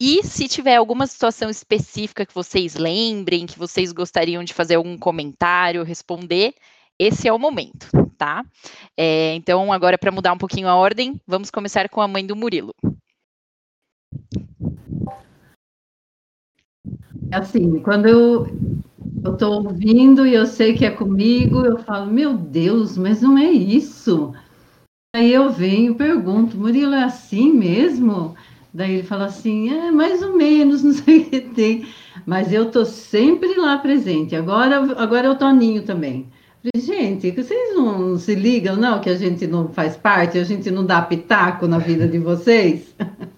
E 0.00 0.24
se 0.24 0.48
tiver 0.48 0.76
alguma 0.76 1.06
situação 1.06 1.50
específica 1.50 2.24
que 2.24 2.34
vocês 2.34 2.74
lembrem, 2.74 3.46
que 3.46 3.58
vocês 3.58 3.92
gostariam 3.92 4.42
de 4.42 4.54
fazer 4.54 4.76
algum 4.76 4.96
comentário, 4.96 5.84
responder, 5.84 6.54
esse 6.98 7.28
é 7.28 7.32
o 7.32 7.38
momento, 7.38 7.88
tá? 8.16 8.42
É, 8.96 9.34
então, 9.34 9.72
agora, 9.72 9.98
para 9.98 10.10
mudar 10.10 10.32
um 10.32 10.38
pouquinho 10.38 10.68
a 10.68 10.76
ordem, 10.76 11.20
vamos 11.26 11.50
começar 11.50 11.88
com 11.90 12.00
a 12.00 12.08
mãe 12.08 12.24
do 12.24 12.34
Murilo. 12.34 12.74
Assim, 17.30 17.80
quando 17.80 18.06
eu 18.06 18.46
eu 19.24 19.36
tô 19.36 19.52
ouvindo 19.62 20.26
e 20.26 20.34
eu 20.34 20.46
sei 20.46 20.74
que 20.74 20.84
é 20.84 20.90
comigo, 20.90 21.64
eu 21.64 21.78
falo, 21.78 22.12
meu 22.12 22.36
Deus, 22.36 22.96
mas 22.98 23.22
não 23.22 23.38
é 23.38 23.50
isso. 23.50 24.34
Aí 25.14 25.32
eu 25.32 25.50
venho 25.50 25.92
e 25.92 25.96
pergunto, 25.96 26.56
Murilo, 26.58 26.94
é 26.94 27.04
assim 27.04 27.52
mesmo? 27.52 28.36
Daí 28.72 28.94
ele 28.94 29.02
fala 29.04 29.26
assim, 29.26 29.70
é 29.70 29.90
mais 29.92 30.22
ou 30.22 30.36
menos, 30.36 30.82
não 30.84 30.92
sei 30.92 31.20
o 31.22 31.30
que 31.30 31.40
tem. 31.40 31.86
Mas 32.26 32.52
eu 32.52 32.70
tô 32.70 32.84
sempre 32.84 33.54
lá 33.56 33.78
presente. 33.78 34.36
Agora, 34.36 34.78
agora 35.02 35.28
é 35.28 35.30
o 35.30 35.38
Toninho 35.38 35.84
também. 35.84 36.30
Falei, 36.62 36.86
Gente, 36.86 37.30
vocês 37.32 37.74
não 37.76 38.18
se 38.18 38.34
ligam, 38.34 38.76
não, 38.76 39.00
que 39.00 39.10
a 39.10 39.16
gente 39.16 39.46
não 39.46 39.68
faz 39.72 39.96
parte, 39.96 40.38
a 40.38 40.44
gente 40.44 40.70
não 40.70 40.84
dá 40.86 41.02
pitaco 41.02 41.66
na 41.68 41.78
vida 41.78 42.08
de 42.08 42.18
vocês? 42.18 42.94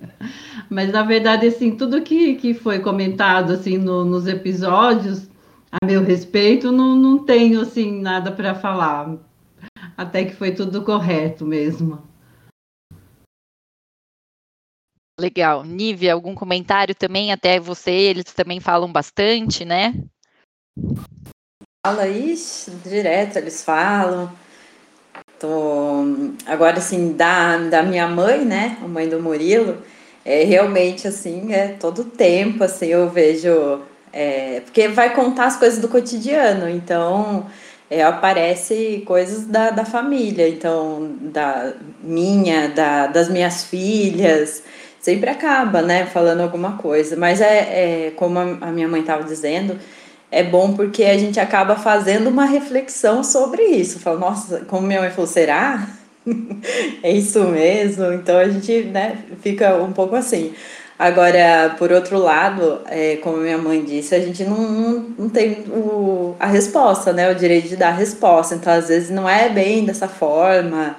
Mas, 0.68 0.90
na 0.90 1.02
verdade, 1.02 1.46
assim, 1.46 1.76
tudo 1.76 2.02
que, 2.02 2.34
que 2.36 2.54
foi 2.54 2.80
comentado, 2.80 3.52
assim, 3.52 3.78
no- 3.78 4.04
nos 4.04 4.26
episódios, 4.26 5.28
a 5.70 5.84
meu 5.84 6.02
respeito, 6.02 6.72
não, 6.72 6.96
não 6.96 7.24
tenho, 7.24 7.60
assim, 7.60 8.00
nada 8.00 8.32
para 8.32 8.54
falar. 8.54 9.16
Até 9.96 10.24
que 10.24 10.34
foi 10.34 10.52
tudo 10.52 10.82
correto 10.82 11.44
mesmo. 11.44 12.02
Legal. 15.18 15.64
Nívia, 15.64 16.12
algum 16.12 16.34
comentário 16.34 16.94
também? 16.94 17.32
Até 17.32 17.58
você, 17.58 17.90
eles 17.90 18.24
também 18.34 18.60
falam 18.60 18.92
bastante, 18.92 19.64
né? 19.64 19.94
Fala, 21.86 22.08
ixi, 22.08 22.70
direto 22.84 23.36
eles 23.36 23.64
falam. 23.64 24.30
Tô... 25.38 26.02
Agora, 26.46 26.78
assim, 26.78 27.12
da, 27.12 27.56
da 27.58 27.82
minha 27.82 28.08
mãe, 28.08 28.44
né, 28.44 28.78
a 28.82 28.88
mãe 28.88 29.08
do 29.08 29.22
Murilo, 29.22 29.82
é 30.26 30.42
realmente, 30.42 31.06
assim, 31.06 31.52
é 31.52 31.68
todo 31.68 32.04
tempo, 32.04 32.64
assim, 32.64 32.86
eu 32.86 33.08
vejo... 33.08 33.80
É, 34.12 34.60
porque 34.64 34.88
vai 34.88 35.14
contar 35.14 35.46
as 35.46 35.56
coisas 35.56 35.78
do 35.78 35.88
cotidiano, 35.88 36.68
então 36.68 37.46
é, 37.88 38.02
aparece 38.02 39.04
coisas 39.06 39.46
da, 39.46 39.70
da 39.70 39.84
família, 39.84 40.48
então, 40.48 41.16
da 41.20 41.72
minha, 42.02 42.68
da, 42.68 43.06
das 43.06 43.28
minhas 43.28 43.64
filhas, 43.64 44.62
sempre 45.00 45.30
acaba, 45.30 45.82
né, 45.82 46.06
falando 46.06 46.40
alguma 46.40 46.76
coisa. 46.78 47.14
Mas 47.14 47.40
é, 47.40 48.06
é 48.06 48.10
como 48.16 48.38
a 48.38 48.72
minha 48.72 48.88
mãe 48.88 49.02
estava 49.02 49.22
dizendo, 49.22 49.78
é 50.30 50.42
bom 50.42 50.72
porque 50.72 51.04
a 51.04 51.16
gente 51.16 51.38
acaba 51.38 51.76
fazendo 51.76 52.28
uma 52.28 52.46
reflexão 52.46 53.22
sobre 53.22 53.62
isso. 53.62 54.00
Fala, 54.00 54.18
nossa, 54.18 54.64
como 54.66 54.86
minha 54.86 55.00
mãe 55.00 55.10
falou, 55.10 55.26
será? 55.26 55.86
é 57.02 57.12
isso 57.12 57.42
mesmo? 57.44 58.12
Então 58.12 58.38
a 58.38 58.48
gente 58.48 58.82
né, 58.84 59.18
fica 59.40 59.76
um 59.76 59.92
pouco 59.92 60.16
assim. 60.16 60.52
Agora, 60.98 61.74
por 61.78 61.92
outro 61.92 62.18
lado, 62.18 62.80
é, 62.86 63.16
como 63.16 63.36
minha 63.36 63.58
mãe 63.58 63.84
disse, 63.84 64.14
a 64.14 64.20
gente 64.20 64.42
não, 64.44 64.56
não, 64.56 64.92
não 65.18 65.28
tem 65.28 65.64
o, 65.68 66.34
a 66.40 66.46
resposta, 66.46 67.12
né? 67.12 67.30
O 67.30 67.34
direito 67.34 67.68
de 67.68 67.76
dar 67.76 67.88
a 67.88 67.92
resposta. 67.92 68.54
Então, 68.54 68.72
às 68.72 68.88
vezes, 68.88 69.10
não 69.10 69.28
é 69.28 69.50
bem 69.50 69.84
dessa 69.84 70.08
forma, 70.08 70.96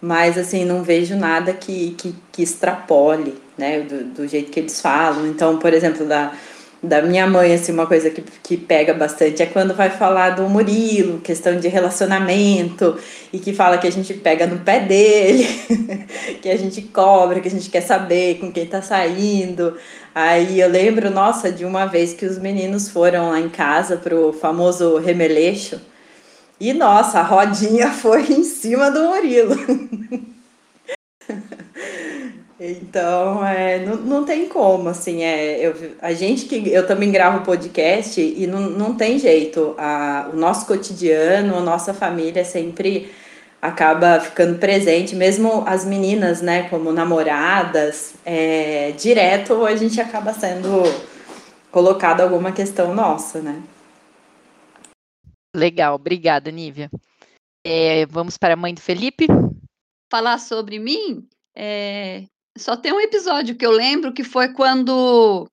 mas, 0.00 0.38
assim, 0.38 0.64
não 0.64 0.82
vejo 0.82 1.16
nada 1.16 1.52
que, 1.52 1.94
que, 1.98 2.14
que 2.32 2.42
extrapole, 2.42 3.34
né? 3.58 3.80
Do, 3.80 4.04
do 4.04 4.26
jeito 4.26 4.50
que 4.50 4.60
eles 4.60 4.80
falam. 4.80 5.26
Então, 5.26 5.58
por 5.58 5.74
exemplo, 5.74 6.06
da 6.06 6.32
da 6.86 7.02
minha 7.02 7.26
mãe, 7.26 7.52
assim, 7.52 7.72
uma 7.72 7.86
coisa 7.86 8.10
que, 8.10 8.22
que 8.42 8.56
pega 8.56 8.94
bastante 8.94 9.42
é 9.42 9.46
quando 9.46 9.74
vai 9.74 9.90
falar 9.90 10.30
do 10.30 10.48
Murilo, 10.48 11.20
questão 11.20 11.58
de 11.58 11.68
relacionamento, 11.68 12.96
e 13.32 13.38
que 13.38 13.52
fala 13.52 13.78
que 13.78 13.86
a 13.86 13.92
gente 13.92 14.14
pega 14.14 14.46
no 14.46 14.58
pé 14.60 14.80
dele, 14.80 15.46
que 16.40 16.48
a 16.48 16.56
gente 16.56 16.82
cobra, 16.82 17.40
que 17.40 17.48
a 17.48 17.50
gente 17.50 17.68
quer 17.68 17.82
saber 17.82 18.38
com 18.38 18.50
quem 18.52 18.66
tá 18.66 18.80
saindo. 18.80 19.76
Aí 20.14 20.60
eu 20.60 20.68
lembro, 20.68 21.10
nossa, 21.10 21.52
de 21.52 21.64
uma 21.64 21.86
vez 21.86 22.14
que 22.14 22.24
os 22.24 22.38
meninos 22.38 22.88
foram 22.88 23.30
lá 23.30 23.40
em 23.40 23.48
casa 23.48 23.96
pro 23.96 24.32
famoso 24.32 24.98
remeleixo, 24.98 25.80
e 26.58 26.72
nossa, 26.72 27.20
a 27.20 27.22
rodinha 27.22 27.90
foi 27.92 28.22
em 28.22 28.42
cima 28.42 28.90
do 28.90 29.04
Murilo. 29.04 29.54
Então, 32.68 33.46
é, 33.46 33.78
não, 33.84 33.96
não 33.96 34.24
tem 34.24 34.48
como, 34.48 34.88
assim, 34.88 35.22
é, 35.22 35.64
eu, 35.64 35.94
a 36.00 36.12
gente 36.12 36.46
que 36.46 36.68
eu 36.68 36.84
também 36.84 37.12
gravo 37.12 37.44
podcast 37.44 38.20
e 38.20 38.44
não, 38.46 38.68
não 38.70 38.96
tem 38.96 39.18
jeito, 39.20 39.74
a, 39.78 40.30
o 40.32 40.36
nosso 40.36 40.66
cotidiano, 40.66 41.56
a 41.56 41.60
nossa 41.60 41.94
família 41.94 42.44
sempre 42.44 43.12
acaba 43.62 44.18
ficando 44.20 44.58
presente, 44.58 45.14
mesmo 45.14 45.62
as 45.66 45.84
meninas, 45.84 46.42
né, 46.42 46.68
como 46.68 46.92
namoradas, 46.92 48.14
é, 48.24 48.92
direto 48.92 49.64
a 49.64 49.76
gente 49.76 50.00
acaba 50.00 50.32
sendo 50.32 50.82
colocado 51.70 52.20
alguma 52.20 52.50
questão 52.50 52.94
nossa, 52.94 53.40
né? 53.40 53.62
Legal, 55.54 55.94
obrigada, 55.94 56.50
Nívia. 56.50 56.90
É, 57.64 58.06
vamos 58.06 58.36
para 58.36 58.54
a 58.54 58.56
mãe 58.56 58.74
do 58.74 58.80
Felipe? 58.80 59.26
Falar 60.10 60.38
sobre 60.38 60.78
mim, 60.78 61.28
é, 61.54 62.24
só 62.56 62.76
tem 62.76 62.92
um 62.92 63.00
episódio 63.00 63.56
que 63.56 63.66
eu 63.66 63.70
lembro 63.70 64.12
que 64.12 64.24
foi 64.24 64.52
quando 64.52 65.48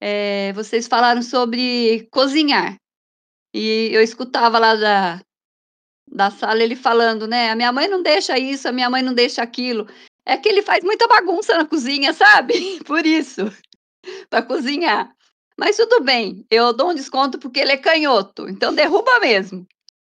é, 0.00 0.52
vocês 0.52 0.86
falaram 0.86 1.22
sobre 1.22 2.06
cozinhar. 2.10 2.76
E 3.54 3.90
eu 3.92 4.02
escutava 4.02 4.58
lá 4.58 4.74
da, 4.74 5.20
da 6.06 6.30
sala 6.30 6.62
ele 6.62 6.76
falando, 6.76 7.26
né? 7.26 7.50
A 7.50 7.56
minha 7.56 7.72
mãe 7.72 7.88
não 7.88 8.02
deixa 8.02 8.38
isso, 8.38 8.68
a 8.68 8.72
minha 8.72 8.90
mãe 8.90 9.02
não 9.02 9.14
deixa 9.14 9.42
aquilo. 9.42 9.86
É 10.24 10.36
que 10.36 10.48
ele 10.48 10.62
faz 10.62 10.82
muita 10.84 11.06
bagunça 11.06 11.56
na 11.56 11.64
cozinha, 11.64 12.12
sabe? 12.12 12.80
Por 12.84 13.06
isso, 13.06 13.42
para 14.28 14.42
cozinhar. 14.42 15.14
Mas 15.58 15.76
tudo 15.76 16.02
bem, 16.02 16.44
eu 16.50 16.72
dou 16.72 16.90
um 16.90 16.94
desconto 16.94 17.38
porque 17.38 17.60
ele 17.60 17.72
é 17.72 17.76
canhoto, 17.78 18.46
então 18.48 18.74
derruba 18.74 19.20
mesmo. 19.20 19.66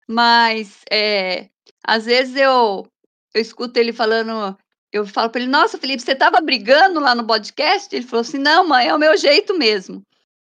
Mas 0.07 0.81
é, 0.91 1.49
às 1.83 2.05
vezes 2.05 2.35
eu, 2.35 2.85
eu 3.33 3.41
escuto 3.41 3.79
ele 3.79 3.91
falando 3.91 4.55
eu 4.91 5.05
falo 5.07 5.29
para 5.29 5.41
ele, 5.41 5.49
nossa, 5.49 5.77
Felipe, 5.77 6.01
você 6.01 6.11
estava 6.11 6.41
brigando 6.41 6.99
lá 6.99 7.15
no 7.15 7.25
podcast? 7.25 7.95
Ele 7.95 8.05
falou 8.05 8.21
assim, 8.21 8.37
não, 8.37 8.67
mãe, 8.67 8.87
é 8.87 8.95
o 8.95 8.99
meu 8.99 9.15
jeito 9.17 9.57
mesmo. 9.57 10.03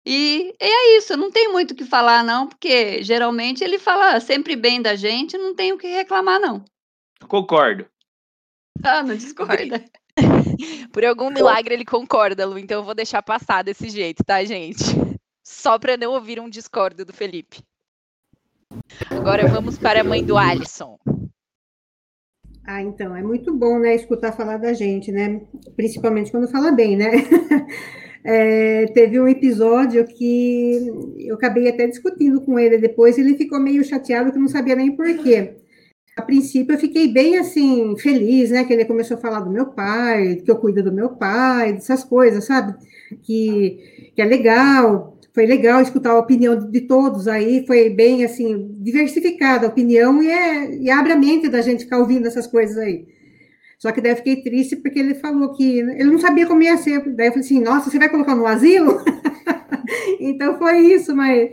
E, 0.07 0.55
e 0.61 0.65
é 0.65 0.99
isso, 0.99 1.15
eu 1.15 1.17
não 1.17 1.31
tenho 1.31 1.53
muito 1.53 1.71
o 1.71 1.75
que 1.75 1.85
falar, 1.85 2.23
não, 2.23 2.47
porque 2.47 3.03
geralmente 3.03 3.65
ele 3.65 3.79
fala 3.79 4.21
sempre 4.21 4.55
bem 4.55 4.83
da 4.83 4.95
gente, 4.95 5.39
não 5.39 5.55
tenho 5.55 5.77
o 5.77 5.79
que 5.79 5.87
reclamar, 5.87 6.39
não. 6.39 6.63
Concordo. 7.27 7.87
Ah, 8.83 9.03
não 9.03 9.17
discorda. 9.17 9.83
Por 10.93 11.05
algum 11.07 11.31
milagre 11.31 11.75
ele 11.75 11.87
concorda, 11.87 12.45
Lu, 12.45 12.59
então 12.59 12.81
eu 12.81 12.85
vou 12.85 12.95
deixar 12.95 13.23
passar 13.23 13.65
desse 13.65 13.89
jeito, 13.89 14.23
tá, 14.23 14.45
gente? 14.45 14.85
Só 15.43 15.79
para 15.79 15.97
não 15.97 16.13
ouvir 16.13 16.39
um 16.39 16.51
discórdio 16.51 17.05
do 17.07 17.13
Felipe. 17.13 17.63
Agora 19.11 19.49
vamos 19.49 19.79
para 19.79 20.03
a 20.03 20.05
mãe 20.05 20.23
do 20.23 20.37
Alisson. 20.37 20.99
Ah, 22.67 22.81
então, 22.83 23.15
é 23.15 23.23
muito 23.23 23.55
bom, 23.55 23.79
né, 23.79 23.95
escutar 23.95 24.33
falar 24.33 24.57
da 24.57 24.73
gente, 24.73 25.13
né? 25.13 25.43
Principalmente 25.77 26.31
quando 26.31 26.49
fala 26.49 26.73
bem, 26.73 26.97
né? 26.97 27.11
É, 28.27 28.87
teve 28.95 29.21
um 29.21 29.29
episódio 29.29 30.03
que 30.07 30.91
eu 31.19 31.35
acabei 31.35 31.69
até 31.69 31.87
discutindo 31.87 32.41
com 32.41 32.59
ele 32.59 32.79
depois, 32.79 33.19
ele 33.19 33.37
ficou 33.37 33.61
meio 33.61 33.85
chateado 33.85 34.33
que 34.33 34.39
não 34.39 34.49
sabia 34.49 34.75
nem 34.75 34.97
porquê. 34.97 35.57
A 36.17 36.23
princípio 36.23 36.75
eu 36.75 36.79
fiquei 36.79 37.07
bem 37.13 37.37
assim, 37.39 37.95
feliz, 37.99 38.51
né? 38.51 38.65
Que 38.65 38.73
ele 38.73 38.87
começou 38.87 39.19
a 39.19 39.21
falar 39.21 39.41
do 39.41 39.51
meu 39.51 39.67
pai, 39.67 40.37
que 40.37 40.51
eu 40.51 40.57
cuido 40.57 40.83
do 40.83 40.91
meu 40.91 41.11
pai, 41.11 41.75
dessas 41.75 42.03
coisas, 42.03 42.47
sabe? 42.47 42.75
Que, 43.23 44.11
que 44.17 44.23
é 44.23 44.25
legal 44.25 45.14
foi 45.35 45.47
legal 45.47 45.83
escutar 45.83 46.13
a 46.13 46.19
opinião 46.19 46.57
de 46.71 46.83
todos 46.83 47.27
aí, 47.27 47.67
foi 47.67 47.91
bem, 47.91 48.25
assim, 48.25 48.69
diversificada 48.79 49.67
a 49.67 49.69
opinião 49.69 50.23
e, 50.23 50.31
é, 50.31 50.77
e 50.77 50.89
abre 50.89 51.13
a 51.13 51.17
mente 51.17 51.49
da 51.49 51.61
gente 51.61 51.83
ficar 51.83 51.99
ouvindo 51.99 52.29
essas 52.29 52.47
coisas 52.47 52.79
aí. 52.79 53.09
Só 53.77 53.91
que 53.91 54.01
daí 54.01 54.13
eu 54.13 54.17
fiquei 54.17 54.43
triste 54.43 54.77
porque 54.77 55.01
ele 55.01 55.17
falou 55.17 55.53
que 55.53 55.81
ele 55.81 56.05
não 56.05 56.21
sabia 56.21 56.47
como 56.47 56.63
ia 56.63 56.77
ser. 56.77 57.01
Daí 57.17 57.27
eu 57.27 57.33
falei 57.33 57.45
assim, 57.45 57.61
nossa, 57.61 57.91
você 57.91 57.99
vai 57.99 58.09
colocar 58.09 58.37
no 58.37 58.47
asilo? 58.47 59.03
então 60.21 60.57
foi 60.57 60.79
isso, 60.79 61.15
mas 61.17 61.51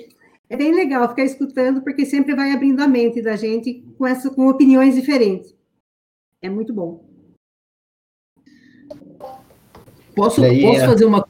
é 0.47 0.55
bem 0.55 0.75
legal 0.75 1.09
ficar 1.09 1.25
escutando, 1.25 1.81
porque 1.81 2.05
sempre 2.05 2.35
vai 2.35 2.51
abrindo 2.51 2.81
a 2.81 2.87
mente 2.87 3.19
da 3.19 3.35
gente 3.35 3.83
com, 3.97 4.05
essa, 4.05 4.29
com 4.29 4.47
opiniões 4.47 4.93
diferentes. 4.93 5.55
É 6.39 6.49
muito 6.49 6.71
bom. 6.71 7.03
Posso, 10.15 10.41
posso 10.41 10.85
fazer 10.85 11.05
uma 11.05 11.25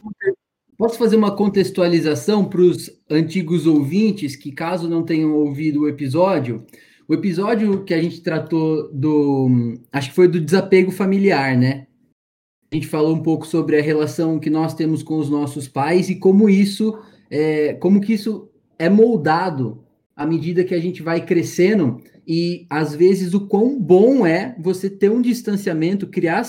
Posso 0.81 0.97
fazer 0.97 1.15
uma 1.15 1.35
contextualização 1.35 2.43
para 2.43 2.59
os 2.59 2.89
antigos 3.07 3.67
ouvintes 3.67 4.35
que, 4.35 4.51
caso 4.51 4.89
não 4.89 5.03
tenham 5.03 5.31
ouvido 5.31 5.81
o 5.81 5.87
episódio, 5.87 6.65
o 7.07 7.13
episódio 7.13 7.83
que 7.83 7.93
a 7.93 8.01
gente 8.01 8.19
tratou 8.21 8.91
do. 8.91 9.77
Acho 9.91 10.09
que 10.09 10.15
foi 10.15 10.27
do 10.27 10.41
desapego 10.41 10.89
familiar, 10.89 11.55
né? 11.55 11.85
A 12.71 12.75
gente 12.75 12.87
falou 12.87 13.15
um 13.15 13.21
pouco 13.21 13.45
sobre 13.45 13.77
a 13.77 13.81
relação 13.83 14.39
que 14.39 14.49
nós 14.49 14.73
temos 14.73 15.03
com 15.03 15.19
os 15.19 15.29
nossos 15.29 15.67
pais 15.67 16.09
e 16.09 16.15
como 16.15 16.49
isso, 16.49 16.97
é, 17.29 17.75
como 17.75 18.01
que 18.01 18.13
isso 18.13 18.49
é 18.79 18.89
moldado 18.89 19.83
à 20.15 20.25
medida 20.25 20.63
que 20.63 20.73
a 20.73 20.81
gente 20.81 21.03
vai 21.03 21.23
crescendo 21.23 22.01
e 22.27 22.65
às 22.69 22.95
vezes 22.95 23.33
o 23.33 23.47
quão 23.47 23.79
bom 23.79 24.25
é 24.25 24.55
você 24.59 24.89
ter 24.89 25.09
um 25.09 25.21
distanciamento, 25.21 26.07
criar 26.07 26.43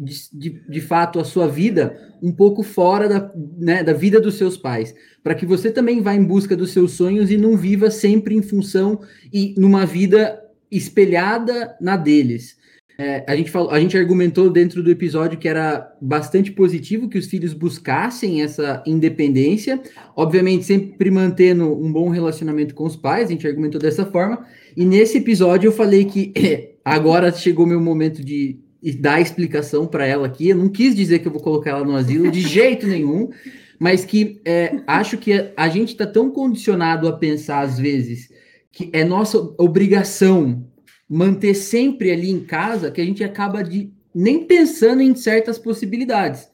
de, 0.00 0.14
de, 0.32 0.50
de 0.68 0.80
fato 0.80 1.18
a 1.18 1.24
sua 1.24 1.48
vida 1.48 1.98
um 2.22 2.32
pouco 2.32 2.62
fora 2.62 3.08
da, 3.08 3.32
né, 3.58 3.82
da 3.82 3.92
vida 3.92 4.20
dos 4.20 4.34
seus 4.34 4.56
pais, 4.56 4.94
para 5.22 5.34
que 5.34 5.44
você 5.44 5.70
também 5.70 6.00
vá 6.00 6.14
em 6.14 6.24
busca 6.24 6.56
dos 6.56 6.70
seus 6.70 6.92
sonhos 6.92 7.30
e 7.30 7.36
não 7.36 7.56
viva 7.56 7.90
sempre 7.90 8.34
em 8.34 8.42
função 8.42 9.00
e 9.32 9.54
numa 9.58 9.84
vida 9.84 10.40
espelhada 10.70 11.76
na 11.80 11.96
deles. 11.96 12.56
É, 12.98 13.24
a, 13.28 13.36
gente 13.36 13.50
falou, 13.50 13.70
a 13.70 13.78
gente 13.78 13.96
argumentou 13.96 14.48
dentro 14.48 14.82
do 14.82 14.90
episódio 14.90 15.38
que 15.38 15.46
era 15.46 15.94
bastante 16.00 16.50
positivo 16.50 17.10
que 17.10 17.18
os 17.18 17.26
filhos 17.26 17.52
buscassem 17.52 18.42
essa 18.42 18.82
independência, 18.86 19.80
obviamente 20.14 20.64
sempre 20.64 21.10
mantendo 21.10 21.70
um 21.70 21.92
bom 21.92 22.08
relacionamento 22.08 22.74
com 22.74 22.84
os 22.84 22.96
pais, 22.96 23.28
a 23.28 23.32
gente 23.32 23.46
argumentou 23.46 23.78
dessa 23.78 24.06
forma, 24.06 24.46
e 24.74 24.84
nesse 24.84 25.18
episódio 25.18 25.68
eu 25.68 25.72
falei 25.72 26.06
que 26.06 26.32
agora 26.82 27.30
chegou 27.30 27.66
meu 27.66 27.80
momento 27.80 28.24
de 28.24 28.60
dar 28.98 29.20
explicação 29.20 29.86
para 29.86 30.06
ela 30.06 30.26
aqui, 30.26 30.48
eu 30.48 30.56
não 30.56 30.68
quis 30.68 30.94
dizer 30.94 31.18
que 31.18 31.28
eu 31.28 31.32
vou 31.32 31.42
colocar 31.42 31.70
ela 31.70 31.84
no 31.84 31.96
asilo 31.96 32.30
de 32.30 32.40
jeito 32.40 32.86
nenhum, 32.86 33.28
mas 33.78 34.06
que 34.06 34.40
é, 34.42 34.80
acho 34.86 35.18
que 35.18 35.52
a 35.54 35.68
gente 35.68 35.90
está 35.90 36.06
tão 36.06 36.30
condicionado 36.30 37.06
a 37.06 37.12
pensar 37.12 37.60
às 37.60 37.78
vezes 37.78 38.30
que 38.72 38.88
é 38.92 39.04
nossa 39.04 39.38
obrigação 39.58 40.66
manter 41.08 41.54
sempre 41.54 42.10
ali 42.10 42.30
em 42.30 42.44
casa 42.44 42.90
que 42.90 43.00
a 43.00 43.04
gente 43.04 43.22
acaba 43.22 43.62
de 43.62 43.90
nem 44.14 44.44
pensando 44.44 45.02
em 45.02 45.14
certas 45.14 45.58
possibilidades. 45.58 46.48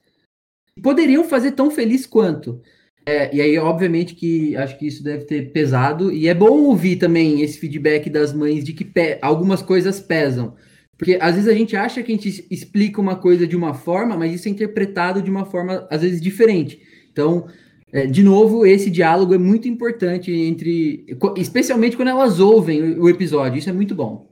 poderiam 0.82 1.24
fazer 1.24 1.52
tão 1.52 1.70
feliz 1.70 2.06
quanto. 2.06 2.60
É, 3.04 3.34
e 3.34 3.40
aí, 3.40 3.58
obviamente, 3.58 4.14
que 4.14 4.56
acho 4.56 4.78
que 4.78 4.86
isso 4.86 5.02
deve 5.02 5.24
ter 5.24 5.52
pesado, 5.52 6.12
e 6.12 6.28
é 6.28 6.34
bom 6.34 6.62
ouvir 6.62 6.96
também 6.96 7.42
esse 7.42 7.58
feedback 7.58 8.08
das 8.08 8.32
mães 8.32 8.64
de 8.64 8.72
que 8.72 8.90
algumas 9.20 9.60
coisas 9.62 10.00
pesam. 10.00 10.56
Porque 10.96 11.18
às 11.20 11.34
vezes 11.34 11.48
a 11.48 11.54
gente 11.54 11.74
acha 11.74 12.02
que 12.02 12.12
a 12.12 12.14
gente 12.14 12.46
explica 12.50 13.00
uma 13.00 13.16
coisa 13.16 13.46
de 13.46 13.56
uma 13.56 13.74
forma, 13.74 14.16
mas 14.16 14.32
isso 14.32 14.48
é 14.48 14.50
interpretado 14.50 15.20
de 15.20 15.30
uma 15.30 15.44
forma, 15.44 15.86
às 15.90 16.02
vezes, 16.02 16.20
diferente. 16.20 16.80
Então, 17.10 17.48
é, 17.92 18.06
de 18.06 18.22
novo, 18.22 18.64
esse 18.64 18.88
diálogo 18.90 19.34
é 19.34 19.38
muito 19.38 19.68
importante 19.68 20.32
entre. 20.32 21.04
Especialmente 21.36 21.96
quando 21.96 22.08
elas 22.08 22.40
ouvem 22.40 22.98
o 22.98 23.08
episódio. 23.08 23.58
Isso 23.58 23.68
é 23.68 23.72
muito 23.72 23.94
bom. 23.94 24.31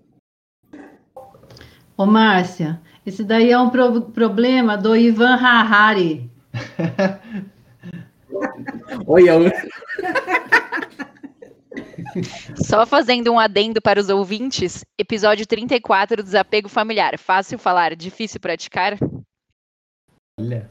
Ô, 2.01 2.07
Márcia, 2.07 2.81
esse 3.05 3.23
daí 3.23 3.53
é 3.53 3.59
um 3.59 3.69
pro 3.69 4.01
problema 4.01 4.75
do 4.75 4.97
Ivan 4.97 5.35
Harari. 5.35 6.31
Olha. 9.07 9.35
Só 12.57 12.87
fazendo 12.87 13.31
um 13.31 13.39
adendo 13.39 13.83
para 13.83 14.01
os 14.01 14.09
ouvintes, 14.09 14.83
episódio 14.99 15.47
34, 15.47 16.23
desapego 16.23 16.71
familiar. 16.71 17.19
Fácil 17.19 17.59
falar, 17.59 17.95
difícil 17.95 18.41
praticar? 18.41 18.97
Olha. 20.41 20.71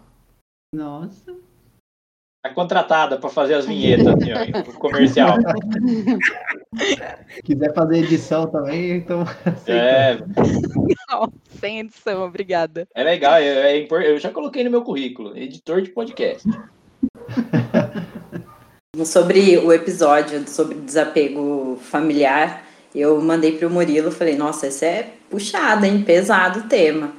Nossa. 0.74 1.38
Tá 2.42 2.52
contratada 2.56 3.20
para 3.20 3.30
fazer 3.30 3.54
as 3.54 3.68
vinhetas, 3.68 4.08
assim, 4.08 4.32
ó, 4.34 4.64
comercial. 4.80 5.38
Quiser 7.44 7.74
fazer 7.74 7.98
edição 8.00 8.48
também, 8.48 8.98
então. 8.98 9.26
É. 9.68 10.18
Não, 11.10 11.32
sem 11.60 11.80
edição, 11.80 12.24
obrigada. 12.24 12.88
É 12.94 13.04
legal, 13.04 13.36
é, 13.36 13.80
é, 13.80 13.88
eu 13.92 14.20
já 14.20 14.30
coloquei 14.30 14.64
no 14.64 14.72
meu 14.72 14.84
currículo, 14.84 15.38
editor 15.38 15.82
de 15.82 15.90
podcast. 15.90 16.48
sobre 19.06 19.58
o 19.58 19.72
episódio 19.72 20.48
sobre 20.48 20.76
desapego 20.76 21.80
familiar, 21.82 22.66
eu 22.94 23.22
mandei 23.22 23.54
para 23.54 23.68
o 23.68 23.72
Murilo, 23.72 24.12
falei, 24.12 24.36
nossa, 24.36 24.68
esse 24.68 24.86
é 24.86 25.14
puxado, 25.30 25.86
hein? 25.86 26.04
Pesado 26.04 26.62
o 26.62 26.64
tema. 26.64 27.14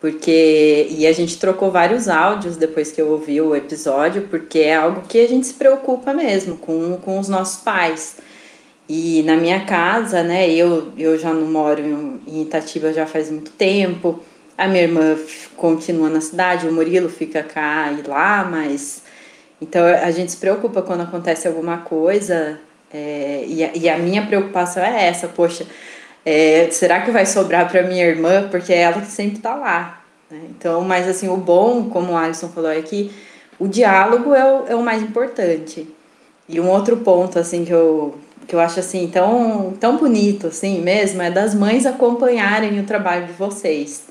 Porque, 0.00 0.86
e 0.90 1.06
a 1.06 1.12
gente 1.12 1.38
trocou 1.38 1.70
vários 1.70 2.08
áudios 2.08 2.58
depois 2.58 2.92
que 2.92 3.00
eu 3.00 3.08
ouvi 3.08 3.40
o 3.40 3.56
episódio, 3.56 4.28
porque 4.28 4.58
é 4.58 4.76
algo 4.76 5.00
que 5.08 5.18
a 5.18 5.26
gente 5.26 5.46
se 5.46 5.54
preocupa 5.54 6.12
mesmo 6.12 6.58
com, 6.58 6.98
com 6.98 7.18
os 7.18 7.26
nossos 7.26 7.62
pais. 7.62 8.18
E 8.88 9.22
na 9.22 9.36
minha 9.36 9.64
casa, 9.64 10.22
né, 10.22 10.50
eu, 10.50 10.92
eu 10.98 11.18
já 11.18 11.32
não 11.32 11.50
moro 11.50 11.80
em 12.26 12.42
Itatiba 12.42 12.92
já 12.92 13.06
faz 13.06 13.30
muito 13.30 13.50
tempo, 13.52 14.20
a 14.58 14.68
minha 14.68 14.82
irmã 14.82 15.16
continua 15.56 16.10
na 16.10 16.20
cidade, 16.20 16.68
o 16.68 16.72
Murilo 16.72 17.08
fica 17.08 17.42
cá 17.42 17.90
e 17.92 18.06
lá, 18.06 18.44
mas 18.44 19.02
então 19.60 19.84
a 19.86 20.10
gente 20.10 20.32
se 20.32 20.36
preocupa 20.36 20.82
quando 20.82 21.00
acontece 21.00 21.48
alguma 21.48 21.78
coisa, 21.78 22.60
é, 22.92 23.44
e, 23.48 23.64
a, 23.64 23.70
e, 23.74 23.88
a, 23.88 23.98
minha 23.98 24.24
preocupação 24.24 24.82
é 24.84 25.06
essa, 25.06 25.26
poxa, 25.26 25.66
é, 26.24 26.68
será 26.70 27.00
que 27.00 27.10
vai 27.10 27.26
sobrar 27.26 27.68
para 27.68 27.82
minha 27.82 28.04
irmã? 28.04 28.48
Porque 28.48 28.72
é 28.72 28.82
ela 28.82 29.00
que 29.00 29.10
sempre 29.10 29.38
está 29.38 29.54
lá. 29.56 30.00
Né? 30.30 30.42
Então, 30.50 30.80
mas 30.82 31.08
assim, 31.08 31.28
o 31.28 31.36
bom, 31.36 31.88
como 31.90 32.12
o 32.12 32.16
Alisson 32.16 32.48
falou 32.50 32.70
aqui, 32.70 33.10
o 33.58 33.66
diálogo 33.66 34.32
é 34.32 34.44
o, 34.44 34.66
é 34.68 34.74
o 34.76 34.82
mais 34.82 35.02
importante. 35.02 35.88
E 36.48 36.60
um 36.60 36.68
outro 36.68 36.98
ponto, 36.98 37.38
assim, 37.38 37.64
que 37.64 37.72
eu, 37.72 38.16
que 38.46 38.54
eu 38.54 38.60
acho, 38.60 38.80
assim, 38.80 39.08
tão, 39.12 39.74
tão 39.78 39.96
bonito, 39.96 40.48
assim, 40.48 40.80
mesmo, 40.80 41.22
é 41.22 41.30
das 41.30 41.54
mães 41.54 41.86
acompanharem 41.86 42.78
o 42.80 42.84
trabalho 42.84 43.26
de 43.26 43.32
vocês. 43.32 44.04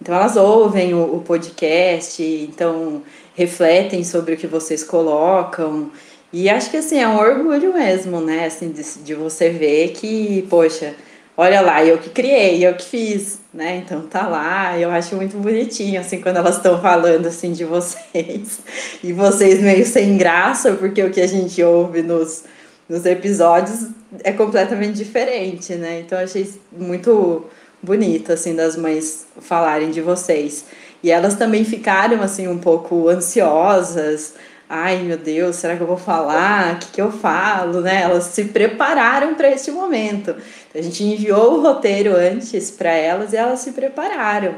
Então, 0.00 0.14
elas 0.14 0.36
ouvem 0.36 0.94
o, 0.94 1.16
o 1.16 1.20
podcast, 1.20 2.22
então 2.22 3.02
refletem 3.34 4.04
sobre 4.04 4.34
o 4.34 4.36
que 4.36 4.46
vocês 4.46 4.84
colocam. 4.84 5.90
E 6.32 6.48
acho 6.48 6.70
que 6.70 6.76
assim, 6.76 6.98
é 6.98 7.06
um 7.06 7.16
orgulho 7.16 7.72
mesmo, 7.74 8.20
né? 8.20 8.46
Assim, 8.46 8.70
de, 8.70 8.82
de 8.82 9.14
você 9.14 9.50
ver 9.50 9.90
que, 9.92 10.46
poxa, 10.50 10.94
olha 11.36 11.60
lá, 11.60 11.84
eu 11.84 11.98
que 11.98 12.10
criei, 12.10 12.66
eu 12.66 12.74
que 12.74 12.84
fiz, 12.84 13.40
né? 13.52 13.76
Então 13.76 14.02
tá 14.02 14.26
lá, 14.26 14.78
eu 14.78 14.90
acho 14.90 15.14
muito 15.16 15.36
bonitinho, 15.36 16.00
assim, 16.00 16.20
quando 16.20 16.38
elas 16.38 16.56
estão 16.56 16.80
falando, 16.80 17.26
assim, 17.26 17.52
de 17.52 17.64
vocês. 17.64 18.60
E 19.02 19.12
vocês 19.12 19.60
meio 19.60 19.86
sem 19.86 20.16
graça, 20.16 20.72
porque 20.72 21.02
o 21.02 21.10
que 21.10 21.20
a 21.20 21.26
gente 21.26 21.62
ouve 21.62 22.02
nos, 22.02 22.44
nos 22.88 23.04
episódios 23.06 23.88
é 24.22 24.32
completamente 24.32 24.96
diferente, 24.96 25.74
né? 25.74 26.00
Então 26.00 26.18
achei 26.18 26.52
muito 26.70 27.46
bonito, 27.82 28.32
assim, 28.32 28.54
das 28.54 28.76
mães 28.76 29.26
falarem 29.40 29.90
de 29.90 30.00
vocês. 30.00 30.64
E 31.02 31.10
elas 31.10 31.34
também 31.34 31.64
ficaram 31.64 32.22
assim 32.22 32.48
um 32.48 32.58
pouco 32.58 33.08
ansiosas. 33.08 34.34
Ai, 34.68 34.98
meu 35.02 35.18
Deus, 35.18 35.56
será 35.56 35.76
que 35.76 35.82
eu 35.82 35.86
vou 35.86 35.98
falar? 35.98 36.74
O 36.74 36.78
que, 36.78 36.86
que 36.92 37.02
eu 37.02 37.12
falo, 37.12 37.82
né? 37.82 38.02
Elas 38.02 38.24
se 38.24 38.46
prepararam 38.46 39.34
para 39.34 39.50
este 39.50 39.70
momento. 39.70 40.34
A 40.74 40.80
gente 40.80 41.04
enviou 41.04 41.58
o 41.58 41.62
roteiro 41.62 42.16
antes 42.16 42.70
para 42.70 42.90
elas 42.90 43.32
e 43.32 43.36
elas 43.36 43.60
se 43.60 43.72
prepararam, 43.72 44.54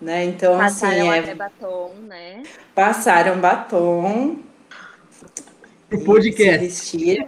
né? 0.00 0.24
Então 0.24 0.58
passaram 0.58 1.10
assim, 1.10 1.30
é... 1.30 1.34
batom, 1.34 1.92
né? 2.06 2.42
Passaram 2.74 3.38
batom. 3.38 4.49
O 5.92 6.04
podcast. 6.04 7.18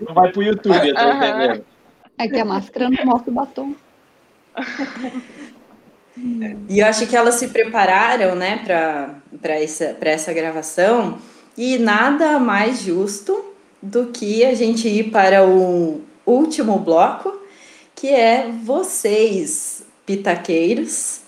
Não 0.00 0.14
vai 0.14 0.30
pro 0.30 0.42
YouTube, 0.42 0.88
eu 0.88 0.94
tô 0.94 1.10
entendendo. 1.10 1.64
É 2.18 2.28
que 2.28 2.38
a 2.38 2.44
máscara 2.44 2.90
não 2.90 3.04
mostra 3.04 3.30
o 3.30 3.34
batom. 3.34 3.74
E 6.68 6.80
eu 6.80 6.86
acho 6.86 7.06
que 7.06 7.16
elas 7.16 7.36
se 7.36 7.48
prepararam, 7.48 8.34
né, 8.34 8.62
para 9.40 9.54
essa, 9.54 9.96
essa 10.00 10.32
gravação, 10.32 11.18
e 11.56 11.78
nada 11.78 12.38
mais 12.38 12.82
justo 12.82 13.54
do 13.82 14.08
que 14.08 14.44
a 14.44 14.54
gente 14.54 14.86
ir 14.88 15.10
para 15.10 15.46
o 15.46 16.02
último 16.26 16.78
bloco, 16.78 17.40
que 17.94 18.08
é 18.08 18.50
vocês, 18.62 19.86
pitaqueiros, 20.04 21.22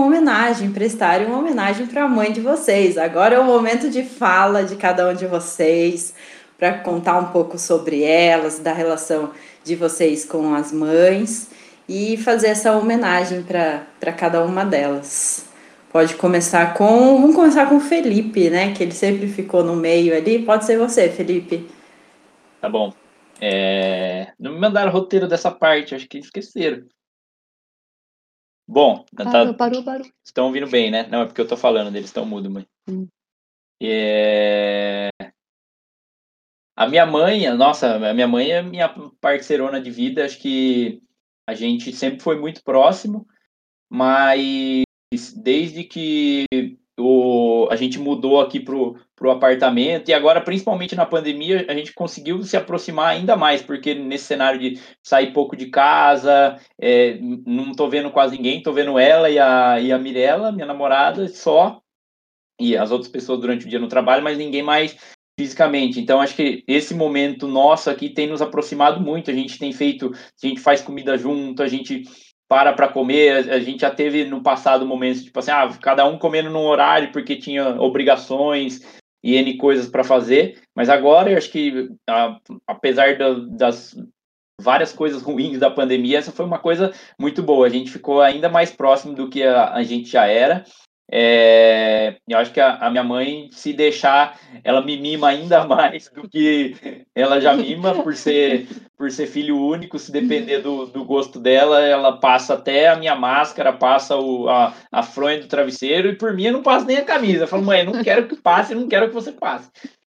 uma 0.00 0.06
homenagem, 0.06 0.72
prestarem 0.72 1.26
uma 1.26 1.38
homenagem 1.38 1.86
para 1.86 2.04
a 2.04 2.08
mãe 2.08 2.32
de 2.32 2.40
vocês. 2.40 2.96
Agora 2.96 3.34
é 3.34 3.38
o 3.38 3.44
momento 3.44 3.90
de 3.90 4.02
fala 4.02 4.64
de 4.64 4.76
cada 4.76 5.08
um 5.08 5.14
de 5.14 5.26
vocês, 5.26 6.14
para 6.58 6.78
contar 6.78 7.18
um 7.18 7.26
pouco 7.26 7.58
sobre 7.58 8.02
elas, 8.02 8.58
da 8.58 8.72
relação 8.72 9.32
de 9.62 9.76
vocês 9.76 10.24
com 10.24 10.54
as 10.54 10.72
mães 10.72 11.50
e 11.88 12.16
fazer 12.16 12.48
essa 12.48 12.72
homenagem 12.72 13.42
para 13.42 14.12
cada 14.12 14.42
uma 14.42 14.64
delas. 14.64 15.46
Pode 15.92 16.14
começar 16.14 16.72
com. 16.74 17.20
Vamos 17.20 17.34
começar 17.34 17.68
com 17.68 17.76
o 17.76 17.80
Felipe, 17.80 18.48
né? 18.48 18.72
Que 18.72 18.82
ele 18.84 18.92
sempre 18.92 19.26
ficou 19.26 19.62
no 19.62 19.76
meio 19.76 20.16
ali. 20.16 20.38
Pode 20.44 20.64
ser 20.64 20.78
você, 20.78 21.08
Felipe. 21.08 21.68
Tá 22.60 22.68
bom. 22.68 22.92
É... 23.40 24.28
Não 24.38 24.52
me 24.52 24.60
mandaram 24.60 24.92
roteiro 24.92 25.26
dessa 25.26 25.50
parte, 25.50 25.94
acho 25.94 26.08
que 26.08 26.18
esqueceram. 26.18 26.84
Bom, 28.70 29.04
parou, 29.16 29.32
tá... 29.32 29.54
parou, 29.54 29.82
parou. 29.82 30.06
Estão 30.24 30.46
ouvindo 30.46 30.68
bem, 30.68 30.92
né? 30.92 31.04
Não, 31.08 31.22
é 31.22 31.26
porque 31.26 31.40
eu 31.40 31.48
tô 31.48 31.56
falando, 31.56 31.88
eles 31.88 32.08
estão 32.08 32.24
mudos, 32.24 32.52
mãe. 32.52 32.64
Hum. 32.88 33.08
É... 33.82 35.10
A 36.76 36.86
minha 36.86 37.04
mãe, 37.04 37.52
nossa, 37.56 37.96
a 37.96 38.14
minha 38.14 38.28
mãe 38.28 38.48
é 38.52 38.62
minha 38.62 38.88
parceirona 39.20 39.80
de 39.80 39.90
vida, 39.90 40.24
acho 40.24 40.38
que 40.38 41.02
a 41.48 41.52
gente 41.52 41.92
sempre 41.92 42.20
foi 42.20 42.38
muito 42.38 42.62
próximo, 42.62 43.26
mas 43.90 44.84
desde 45.36 45.82
que 45.82 46.46
o, 47.00 47.66
a 47.70 47.76
gente 47.76 47.98
mudou 47.98 48.40
aqui 48.40 48.60
para 48.60 48.76
o 48.76 49.30
apartamento, 49.30 50.08
e 50.08 50.14
agora, 50.14 50.40
principalmente 50.40 50.94
na 50.94 51.06
pandemia, 51.06 51.66
a 51.68 51.74
gente 51.74 51.92
conseguiu 51.92 52.42
se 52.42 52.56
aproximar 52.56 53.08
ainda 53.08 53.36
mais, 53.36 53.62
porque 53.62 53.94
nesse 53.94 54.24
cenário 54.24 54.60
de 54.60 54.78
sair 55.02 55.32
pouco 55.32 55.56
de 55.56 55.66
casa, 55.66 56.58
é, 56.80 57.18
não 57.46 57.70
estou 57.70 57.90
vendo 57.90 58.10
quase 58.10 58.36
ninguém, 58.36 58.58
estou 58.58 58.72
vendo 58.72 58.98
ela 58.98 59.28
e 59.28 59.38
a, 59.38 59.80
e 59.80 59.92
a 59.92 59.98
Mirella, 59.98 60.52
minha 60.52 60.66
namorada, 60.66 61.26
só, 61.28 61.80
e 62.60 62.76
as 62.76 62.90
outras 62.90 63.10
pessoas 63.10 63.40
durante 63.40 63.66
o 63.66 63.68
dia 63.68 63.78
no 63.78 63.88
trabalho, 63.88 64.22
mas 64.22 64.38
ninguém 64.38 64.62
mais 64.62 64.96
fisicamente. 65.40 65.98
Então, 65.98 66.20
acho 66.20 66.36
que 66.36 66.62
esse 66.68 66.92
momento 66.92 67.48
nosso 67.48 67.88
aqui 67.88 68.10
tem 68.10 68.26
nos 68.26 68.42
aproximado 68.42 69.00
muito. 69.00 69.30
A 69.30 69.34
gente 69.34 69.58
tem 69.58 69.72
feito, 69.72 70.12
a 70.12 70.46
gente 70.46 70.60
faz 70.60 70.82
comida 70.82 71.16
junto, 71.16 71.62
a 71.62 71.66
gente 71.66 72.02
para 72.50 72.72
para 72.72 72.88
comer. 72.88 73.48
A 73.48 73.60
gente 73.60 73.82
já 73.82 73.90
teve 73.90 74.24
no 74.24 74.42
passado 74.42 74.84
momentos 74.84 75.22
tipo 75.22 75.38
assim, 75.38 75.52
ah, 75.52 75.70
cada 75.80 76.04
um 76.04 76.18
comendo 76.18 76.50
num 76.50 76.66
horário 76.66 77.12
porque 77.12 77.36
tinha 77.36 77.80
obrigações 77.80 78.80
e 79.22 79.36
N 79.36 79.56
coisas 79.56 79.86
para 79.86 80.02
fazer. 80.02 80.60
Mas 80.74 80.88
agora 80.88 81.30
eu 81.30 81.38
acho 81.38 81.48
que, 81.48 81.88
apesar 82.66 83.16
das 83.50 83.96
várias 84.60 84.92
coisas 84.92 85.22
ruins 85.22 85.60
da 85.60 85.70
pandemia, 85.70 86.18
essa 86.18 86.32
foi 86.32 86.44
uma 86.44 86.58
coisa 86.58 86.92
muito 87.16 87.40
boa. 87.40 87.66
A 87.66 87.70
gente 87.70 87.92
ficou 87.92 88.20
ainda 88.20 88.48
mais 88.48 88.72
próximo 88.72 89.14
do 89.14 89.30
que 89.30 89.44
a, 89.44 89.72
a 89.72 89.84
gente 89.84 90.10
já 90.10 90.26
era. 90.26 90.64
É, 91.12 92.16
eu 92.28 92.38
acho 92.38 92.52
que 92.52 92.60
a, 92.60 92.76
a, 92.76 92.90
minha 92.90 93.02
mãe, 93.02 93.48
se 93.50 93.72
deixar, 93.72 94.38
ela 94.62 94.80
me 94.80 94.96
mima 94.96 95.28
ainda 95.28 95.64
mais 95.66 96.08
do 96.08 96.28
que 96.28 97.04
ela 97.14 97.40
já 97.40 97.52
mima, 97.52 98.00
por 98.00 98.14
ser, 98.14 98.68
por 98.96 99.10
ser 99.10 99.26
filho 99.26 99.58
único. 99.58 99.98
Se 99.98 100.12
depender 100.12 100.60
do, 100.60 100.86
do 100.86 101.04
gosto 101.04 101.40
dela, 101.40 101.80
ela 101.80 102.18
passa 102.18 102.54
até 102.54 102.88
a 102.88 102.96
minha 102.96 103.16
máscara, 103.16 103.72
passa 103.72 104.16
o, 104.16 104.48
a, 104.48 104.72
a 104.92 105.02
fronha 105.02 105.40
do 105.40 105.48
travesseiro, 105.48 106.08
e 106.08 106.16
por 106.16 106.32
mim 106.32 106.44
eu 106.44 106.52
não 106.52 106.62
passo 106.62 106.86
nem 106.86 106.98
a 106.98 107.04
camisa. 107.04 107.44
Eu 107.44 107.48
falo, 107.48 107.64
mãe, 107.64 107.80
eu 107.80 107.92
não 107.92 108.04
quero 108.04 108.28
que 108.28 108.36
passe, 108.36 108.74
não 108.74 108.86
quero 108.86 109.08
que 109.08 109.14
você 109.14 109.32
passe. 109.32 109.68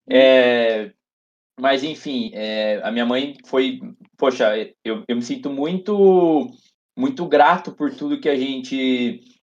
É, 0.09 0.91
mas, 1.59 1.83
enfim, 1.83 2.31
é, 2.33 2.79
a 2.83 2.91
minha 2.91 3.05
mãe 3.05 3.35
foi. 3.45 3.81
Poxa, 4.17 4.55
eu, 4.83 5.03
eu 5.05 5.15
me 5.15 5.21
sinto 5.21 5.49
muito, 5.49 6.49
muito 6.97 7.25
grato 7.25 7.73
por 7.73 7.93
tudo 7.93 8.19
que 8.19 8.29
a 8.29 8.35
gente 8.35 9.34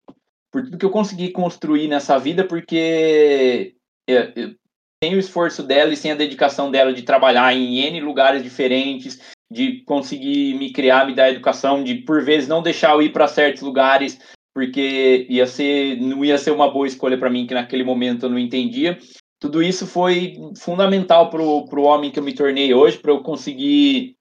por 0.51 0.63
tudo 0.63 0.77
que 0.77 0.85
eu 0.85 0.89
consegui 0.89 1.31
construir 1.31 1.87
nessa 1.87 2.17
vida, 2.19 2.43
porque 2.45 3.73
eu, 4.07 4.55
sem 5.03 5.15
o 5.15 5.19
esforço 5.19 5.63
dela 5.63 5.93
e 5.93 5.97
sem 5.97 6.11
a 6.11 6.15
dedicação 6.15 6.69
dela 6.69 6.93
de 6.93 7.01
trabalhar 7.01 7.53
em 7.53 7.79
N 7.79 8.01
lugares 8.01 8.43
diferentes, 8.43 9.19
de 9.51 9.81
conseguir 9.83 10.53
me 10.55 10.71
criar, 10.71 11.07
me 11.07 11.15
dar 11.15 11.31
educação, 11.31 11.83
de 11.83 11.95
por 11.95 12.23
vezes 12.23 12.47
não 12.47 12.61
deixar 12.61 12.93
eu 12.93 13.01
ir 13.01 13.11
para 13.11 13.27
certos 13.27 13.63
lugares, 13.63 14.19
porque 14.53 15.25
ia 15.29 15.47
ser, 15.47 15.99
não 15.99 16.23
ia 16.23 16.37
ser 16.37 16.51
uma 16.51 16.69
boa 16.71 16.85
escolha 16.85 17.17
para 17.17 17.29
mim, 17.29 17.47
que 17.47 17.53
naquele 17.53 17.83
momento 17.83 18.25
eu 18.25 18.29
não 18.29 18.37
entendia. 18.37 18.97
Tudo 19.39 19.63
isso 19.63 19.87
foi 19.87 20.35
fundamental 20.55 21.29
para 21.29 21.41
o 21.41 21.83
homem 21.83 22.11
que 22.11 22.19
eu 22.19 22.23
me 22.23 22.33
tornei 22.33 22.73
hoje, 22.73 22.99
para 22.99 23.11
eu 23.11 23.23
conseguir 23.23 24.15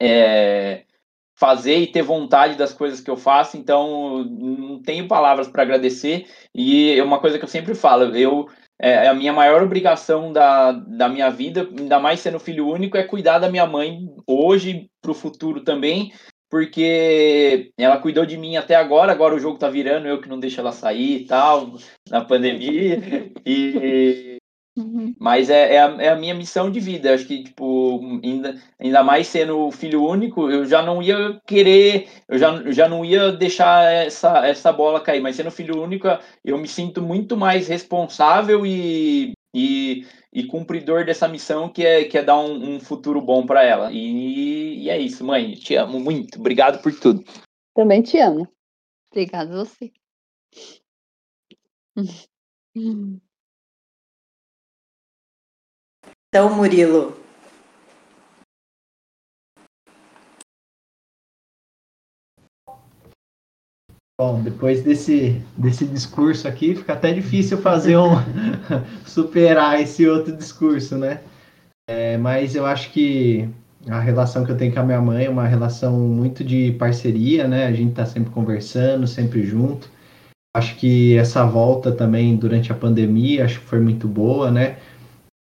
é, 0.00 0.84
fazer 1.40 1.78
e 1.78 1.86
ter 1.86 2.02
vontade 2.02 2.54
das 2.54 2.74
coisas 2.74 3.00
que 3.00 3.10
eu 3.10 3.16
faço, 3.16 3.56
então 3.56 4.22
não 4.24 4.78
tenho 4.82 5.08
palavras 5.08 5.48
para 5.48 5.62
agradecer. 5.62 6.26
E 6.54 6.98
é 6.98 7.02
uma 7.02 7.18
coisa 7.18 7.38
que 7.38 7.44
eu 7.44 7.48
sempre 7.48 7.74
falo, 7.74 8.14
eu 8.14 8.46
é, 8.78 9.08
a 9.08 9.14
minha 9.14 9.32
maior 9.32 9.62
obrigação 9.62 10.32
da, 10.32 10.72
da 10.72 11.08
minha 11.08 11.30
vida, 11.30 11.66
ainda 11.78 11.98
mais 11.98 12.20
sendo 12.20 12.38
filho 12.38 12.68
único, 12.68 12.96
é 12.98 13.02
cuidar 13.02 13.38
da 13.38 13.50
minha 13.50 13.66
mãe 13.66 14.00
hoje 14.26 14.90
para 15.00 15.10
o 15.10 15.14
futuro 15.14 15.62
também, 15.62 16.12
porque 16.50 17.70
ela 17.78 17.98
cuidou 17.98 18.26
de 18.26 18.36
mim 18.36 18.56
até 18.56 18.74
agora, 18.74 19.10
agora 19.10 19.34
o 19.34 19.38
jogo 19.38 19.58
tá 19.58 19.70
virando, 19.70 20.08
eu 20.08 20.20
que 20.20 20.28
não 20.28 20.38
deixo 20.38 20.60
ela 20.60 20.72
sair 20.72 21.22
e 21.22 21.26
tal, 21.26 21.74
na 22.10 22.22
pandemia, 22.22 22.98
e, 23.46 24.39
Uhum. 24.76 25.14
Mas 25.18 25.50
é, 25.50 25.74
é 25.74 25.80
a, 25.80 26.02
é, 26.02 26.08
a, 26.10 26.16
minha 26.16 26.34
missão 26.34 26.70
de 26.70 26.78
vida. 26.78 27.12
Acho 27.12 27.26
que, 27.26 27.44
tipo, 27.44 28.00
ainda, 28.22 28.54
ainda 28.78 29.02
mais 29.02 29.26
sendo 29.26 29.70
filho 29.70 30.04
único, 30.04 30.48
eu 30.50 30.64
já 30.64 30.82
não 30.82 31.02
ia 31.02 31.40
querer, 31.46 32.08
eu 32.28 32.38
já, 32.38 32.70
já 32.70 32.88
não 32.88 33.04
ia 33.04 33.32
deixar 33.32 33.84
essa, 33.92 34.46
essa 34.46 34.72
bola 34.72 35.00
cair. 35.00 35.20
Mas 35.20 35.36
sendo 35.36 35.50
filho 35.50 35.82
único, 35.82 36.06
eu 36.44 36.56
me 36.56 36.68
sinto 36.68 37.02
muito 37.02 37.36
mais 37.36 37.68
responsável 37.68 38.64
e, 38.64 39.32
e, 39.54 40.06
e 40.32 40.44
cumpridor 40.44 41.04
dessa 41.04 41.26
missão 41.26 41.68
que 41.68 41.84
é, 41.84 42.04
que 42.04 42.16
é 42.16 42.22
dar 42.22 42.38
um, 42.38 42.76
um 42.76 42.80
futuro 42.80 43.20
bom 43.20 43.44
para 43.44 43.64
ela. 43.64 43.90
E, 43.92 44.84
e 44.84 44.90
é 44.90 44.98
isso, 44.98 45.24
mãe. 45.24 45.54
Te 45.54 45.74
amo 45.74 45.98
muito. 45.98 46.38
Obrigado 46.38 46.80
por 46.80 46.92
tudo. 46.98 47.24
Também 47.74 48.02
te 48.02 48.18
amo. 48.18 48.48
Obrigado 49.10 49.52
a 49.52 49.64
você. 49.64 49.92
Então, 56.32 56.54
Murilo. 56.54 57.16
Bom, 64.16 64.40
depois 64.40 64.84
desse, 64.84 65.42
desse 65.56 65.84
discurso 65.84 66.46
aqui, 66.46 66.76
fica 66.76 66.92
até 66.92 67.12
difícil 67.12 67.58
fazer 67.58 67.96
um 67.96 68.10
superar 69.04 69.80
esse 69.80 70.06
outro 70.06 70.36
discurso, 70.36 70.96
né? 70.96 71.20
É, 71.88 72.16
mas 72.16 72.54
eu 72.54 72.64
acho 72.64 72.92
que 72.92 73.48
a 73.88 73.98
relação 73.98 74.44
que 74.44 74.52
eu 74.52 74.56
tenho 74.56 74.72
com 74.72 74.78
a 74.78 74.84
minha 74.84 75.00
mãe 75.00 75.24
é 75.24 75.30
uma 75.30 75.48
relação 75.48 75.98
muito 75.98 76.44
de 76.44 76.70
parceria, 76.78 77.48
né? 77.48 77.66
A 77.66 77.72
gente 77.72 77.94
tá 77.94 78.06
sempre 78.06 78.30
conversando, 78.30 79.04
sempre 79.04 79.42
junto. 79.42 79.90
Acho 80.54 80.76
que 80.76 81.16
essa 81.16 81.44
volta 81.44 81.90
também 81.90 82.36
durante 82.36 82.70
a 82.70 82.76
pandemia, 82.76 83.44
acho 83.44 83.58
que 83.58 83.66
foi 83.66 83.80
muito 83.80 84.06
boa, 84.06 84.48
né? 84.48 84.78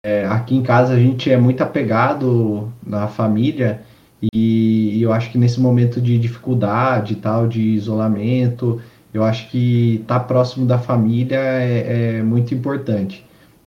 É, 0.03 0.25
aqui 0.25 0.55
em 0.55 0.63
casa 0.63 0.93
a 0.93 0.99
gente 0.99 1.29
é 1.29 1.37
muito 1.37 1.61
apegado 1.61 2.73
na 2.85 3.07
família 3.07 3.81
e, 4.33 4.97
e 4.97 5.01
eu 5.01 5.13
acho 5.13 5.31
que 5.31 5.37
nesse 5.37 5.59
momento 5.59 6.01
de 6.01 6.17
dificuldade 6.17 7.15
tal, 7.15 7.47
de 7.47 7.61
isolamento, 7.61 8.81
eu 9.13 9.23
acho 9.23 9.47
que 9.49 9.99
estar 10.01 10.19
tá 10.19 10.25
próximo 10.25 10.65
da 10.65 10.79
família 10.79 11.37
é, 11.37 12.17
é 12.17 12.23
muito 12.23 12.53
importante. 12.53 13.23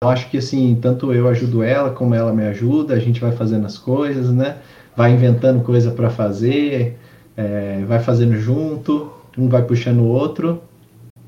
Eu 0.02 0.08
acho 0.08 0.30
que 0.30 0.38
assim, 0.38 0.78
tanto 0.80 1.12
eu 1.12 1.28
ajudo 1.28 1.62
ela 1.62 1.90
como 1.90 2.14
ela 2.14 2.32
me 2.32 2.44
ajuda, 2.44 2.94
a 2.94 2.98
gente 2.98 3.20
vai 3.20 3.32
fazendo 3.32 3.66
as 3.66 3.76
coisas, 3.76 4.30
né? 4.30 4.56
Vai 4.96 5.12
inventando 5.12 5.62
coisa 5.62 5.90
para 5.90 6.08
fazer, 6.08 6.98
é, 7.36 7.84
vai 7.86 7.98
fazendo 7.98 8.36
junto, 8.36 9.10
um 9.36 9.48
vai 9.48 9.62
puxando 9.62 10.00
o 10.00 10.06
outro. 10.08 10.62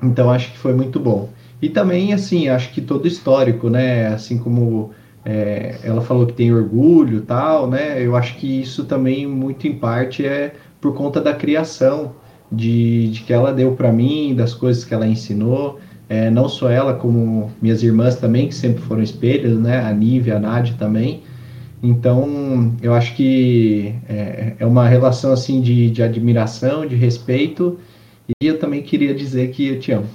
Então 0.03 0.31
acho 0.31 0.53
que 0.53 0.59
foi 0.59 0.75
muito 0.75 0.99
bom. 1.01 1.29
E 1.61 1.69
também, 1.69 2.13
assim, 2.13 2.49
acho 2.49 2.73
que 2.73 2.81
todo 2.81 3.09
histórico, 3.09 3.71
né? 3.71 4.09
Assim 4.09 4.39
como 4.39 4.91
é, 5.25 5.77
ela 5.83 6.03
falou 6.03 6.27
que 6.27 6.35
tem 6.35 6.53
orgulho 6.53 7.23
tal, 7.23 7.69
né? 7.69 8.03
Eu 8.05 8.15
acho 8.15 8.37
que 8.37 8.61
isso 8.61 8.85
também, 8.85 9.27
muito 9.27 9.67
em 9.67 9.75
parte, 9.75 10.25
é 10.25 10.55
por 10.81 10.95
conta 10.95 11.21
da 11.21 11.35
criação 11.35 12.13
de, 12.53 13.09
de 13.09 13.23
que 13.23 13.33
ela 13.33 13.53
deu 13.53 13.73
para 13.73 13.93
mim, 13.93 14.35
das 14.35 14.55
coisas 14.55 14.85
que 14.85 14.95
ela 14.95 15.07
ensinou. 15.07 15.81
É, 16.09 16.31
não 16.31 16.49
só 16.49 16.71
ela, 16.71 16.95
como 16.95 17.51
minhas 17.61 17.83
irmãs 17.83 18.17
também, 18.17 18.49
que 18.49 18.55
sempre 18.55 18.83
foram 18.83 19.03
espelhos, 19.03 19.59
né? 19.59 19.81
A 19.81 19.93
Nive, 19.93 20.31
a 20.31 20.39
Nádia 20.39 20.77
também. 20.79 21.23
Então, 21.83 22.75
eu 22.83 22.95
acho 22.95 23.15
que 23.17 23.95
é, 24.09 24.55
é 24.59 24.67
uma 24.67 24.87
relação, 24.87 25.33
assim, 25.33 25.61
de, 25.61 25.91
de 25.91 26.03
admiração, 26.03 26.87
de 26.87 26.95
respeito. 26.95 27.79
E 28.29 28.47
eu 28.47 28.59
também 28.59 28.83
queria 28.83 29.15
dizer 29.15 29.51
que 29.51 29.69
eu 29.69 29.81
te 29.81 29.93
amo. 29.93 30.09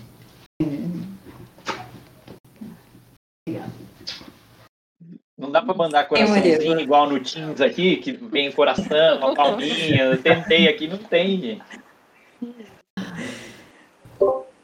Não 5.37 5.51
dá 5.51 5.61
para 5.61 5.70
mandar 5.81 6.07
coraçãozinho 6.07 6.79
igual 6.79 7.09
no 7.09 7.19
Teams 7.19 7.59
aqui, 7.59 7.97
que 7.97 8.11
vem 8.11 8.51
coração, 8.51 9.17
uma 9.17 9.33
palminha. 9.35 10.03
Eu 10.03 10.17
tentei 10.21 10.67
aqui, 10.67 10.87
não 10.87 10.97
tem, 10.97 11.41
gente. 11.41 11.61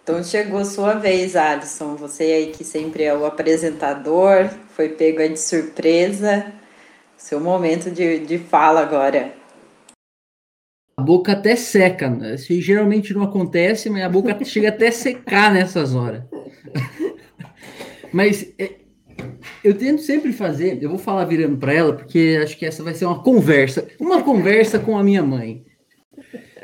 Então 0.04 0.24
chegou 0.24 0.64
sua 0.64 0.94
vez, 0.94 1.36
Alisson. 1.36 1.96
Você 1.96 2.24
aí 2.24 2.48
que 2.52 2.64
sempre 2.64 3.04
é 3.04 3.14
o 3.14 3.26
apresentador, 3.26 4.50
foi 4.70 4.90
pego 4.90 5.28
de 5.28 5.40
surpresa. 5.40 6.46
Seu 7.18 7.40
momento 7.40 7.92
de, 7.92 8.20
de 8.20 8.38
fala 8.38 8.82
agora. 8.82 9.34
A 10.96 11.04
boca 11.04 11.34
até 11.34 11.56
seca. 11.56 12.10
Né? 12.10 12.36
Isso 12.36 12.54
geralmente 12.62 13.14
não 13.14 13.24
acontece, 13.24 13.90
mas 13.90 14.04
a 14.04 14.10
boca 14.10 14.38
chega 14.46 14.70
até 14.70 14.92
secar 14.92 15.54
nessas 15.54 15.94
horas. 15.94 16.24
mas 18.14 18.54
é, 18.58 18.87
eu 19.64 19.78
tento 19.78 20.02
sempre 20.02 20.32
fazer, 20.32 20.82
eu 20.82 20.90
vou 20.90 21.00
falar 21.00 21.26
virando 21.26 21.58
para 21.58 21.74
ela, 21.74 21.94
porque 21.94 22.40
acho 22.42 22.58
que 22.58 22.66
essa 22.66 22.84
vai 22.84 22.94
ser 22.94 23.06
uma 23.06 23.22
conversa, 23.22 23.88
uma 24.00 24.24
conversa 24.24 24.80
com 24.80 24.98
a 24.98 25.04
minha 25.04 25.24
mãe. 25.24 25.66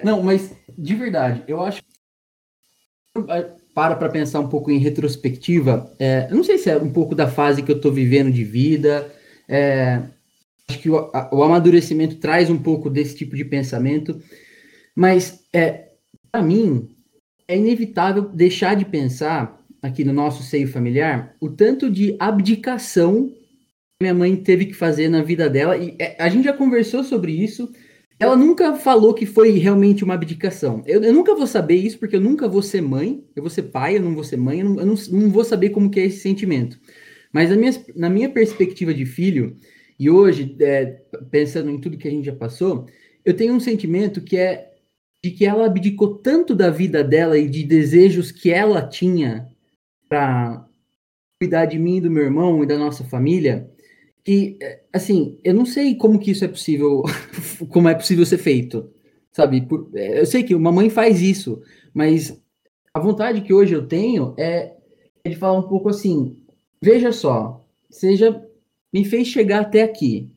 Não, 0.03 0.21
mas 0.21 0.55
de 0.77 0.95
verdade, 0.95 1.43
eu 1.47 1.61
acho 1.61 1.81
para 3.73 3.95
para 3.95 4.09
pensar 4.09 4.39
um 4.39 4.47
pouco 4.47 4.71
em 4.71 4.77
retrospectiva, 4.77 5.91
é, 5.99 6.27
eu 6.29 6.35
não 6.35 6.43
sei 6.43 6.57
se 6.57 6.69
é 6.69 6.77
um 6.77 6.91
pouco 6.91 7.13
da 7.15 7.27
fase 7.27 7.61
que 7.61 7.71
eu 7.71 7.75
estou 7.75 7.91
vivendo 7.91 8.31
de 8.31 8.43
vida, 8.43 9.11
é, 9.47 10.01
acho 10.67 10.79
que 10.79 10.89
o, 10.89 10.97
a, 11.13 11.29
o, 11.31 11.43
amadurecimento 11.43 12.15
traz 12.15 12.49
um 12.49 12.57
pouco 12.57 12.89
desse 12.89 13.15
tipo 13.15 13.35
de 13.35 13.45
pensamento, 13.45 14.19
mas 14.95 15.43
é, 15.53 15.89
para 16.31 16.41
mim 16.41 16.89
é 17.47 17.57
inevitável 17.57 18.23
deixar 18.23 18.75
de 18.75 18.85
pensar 18.85 19.62
aqui 19.83 20.05
no 20.05 20.13
nosso 20.13 20.41
seio 20.41 20.67
familiar 20.69 21.35
o 21.41 21.49
tanto 21.49 21.91
de 21.91 22.15
abdicação 22.17 23.27
que 23.27 24.01
minha 24.01 24.13
mãe 24.13 24.33
teve 24.37 24.67
que 24.67 24.73
fazer 24.73 25.09
na 25.09 25.21
vida 25.21 25.49
dela. 25.49 25.77
E 25.77 25.95
é, 25.99 26.15
a 26.17 26.29
gente 26.29 26.45
já 26.45 26.53
conversou 26.53 27.03
sobre 27.03 27.33
isso. 27.33 27.69
Ela 28.17 28.37
nunca 28.37 28.73
falou 28.75 29.13
que 29.13 29.25
foi 29.25 29.51
realmente 29.57 30.03
uma 30.03 30.13
abdicação. 30.13 30.81
Eu, 30.85 31.03
eu, 31.03 31.13
nunca 31.13 31.35
vou 31.35 31.45
saber 31.45 31.75
isso, 31.75 31.99
porque 31.99 32.15
eu 32.15 32.21
nunca 32.21 32.47
vou 32.47 32.61
ser 32.61 32.81
mãe. 32.81 33.23
Eu 33.35 33.43
vou 33.43 33.49
ser 33.49 33.63
pai, 33.63 33.97
eu 33.97 34.01
não 34.01 34.15
vou 34.15 34.23
ser 34.23 34.37
mãe. 34.37 34.61
Eu 34.61 34.69
não, 34.69 34.79
eu 34.79 34.85
não, 34.85 34.95
não 35.11 35.29
vou 35.29 35.43
saber 35.43 35.71
como 35.71 35.89
que 35.89 35.99
é 35.99 36.05
esse 36.05 36.19
sentimento. 36.19 36.79
Mas 37.33 37.49
na 37.49 37.57
minha, 37.57 37.71
na 37.95 38.09
minha 38.09 38.29
perspectiva 38.29 38.93
de 38.93 39.05
filho, 39.05 39.57
e 39.99 40.09
hoje, 40.09 40.55
é, 40.61 41.01
pensando 41.29 41.69
em 41.69 41.79
tudo 41.79 41.97
que 41.97 42.07
a 42.07 42.11
gente 42.11 42.25
já 42.25 42.35
passou, 42.35 42.85
eu 43.25 43.33
tenho 43.35 43.53
um 43.53 43.59
sentimento 43.59 44.21
que 44.21 44.37
é 44.37 44.71
de 45.23 45.31
que 45.31 45.45
ela 45.45 45.65
abdicou 45.65 46.15
tanto 46.15 46.53
da 46.55 46.69
vida 46.69 47.03
dela 47.03 47.37
e 47.37 47.49
de 47.49 47.63
desejos 47.63 48.31
que 48.31 48.51
ela 48.51 48.81
tinha 48.85 49.52
para 50.13 50.67
cuidar 51.41 51.65
de 51.65 51.79
mim, 51.79 51.99
do 51.99 52.11
meu 52.11 52.23
irmão 52.23 52.63
e 52.63 52.67
da 52.67 52.77
nossa 52.77 53.03
família, 53.03 53.67
que, 54.23 54.59
assim, 54.93 55.39
eu 55.43 55.55
não 55.55 55.65
sei 55.65 55.95
como 55.95 56.19
que 56.19 56.29
isso 56.29 56.45
é 56.45 56.47
possível, 56.47 57.01
como 57.69 57.89
é 57.89 57.95
possível 57.95 58.23
ser 58.23 58.37
feito, 58.37 58.91
sabe? 59.31 59.61
Por, 59.61 59.89
eu 59.91 60.25
sei 60.27 60.43
que 60.43 60.53
uma 60.53 60.71
mãe 60.71 60.87
faz 60.87 61.19
isso, 61.19 61.63
mas 61.91 62.39
a 62.93 62.99
vontade 62.99 63.41
que 63.41 63.51
hoje 63.51 63.73
eu 63.73 63.87
tenho 63.87 64.35
é, 64.37 64.75
é 65.23 65.29
de 65.29 65.35
falar 65.35 65.57
um 65.57 65.67
pouco 65.67 65.89
assim, 65.89 66.37
veja 66.79 67.11
só, 67.11 67.65
seja 67.89 68.39
me 68.93 69.03
fez 69.03 69.27
chegar 69.27 69.61
até 69.61 69.81
aqui, 69.81 70.29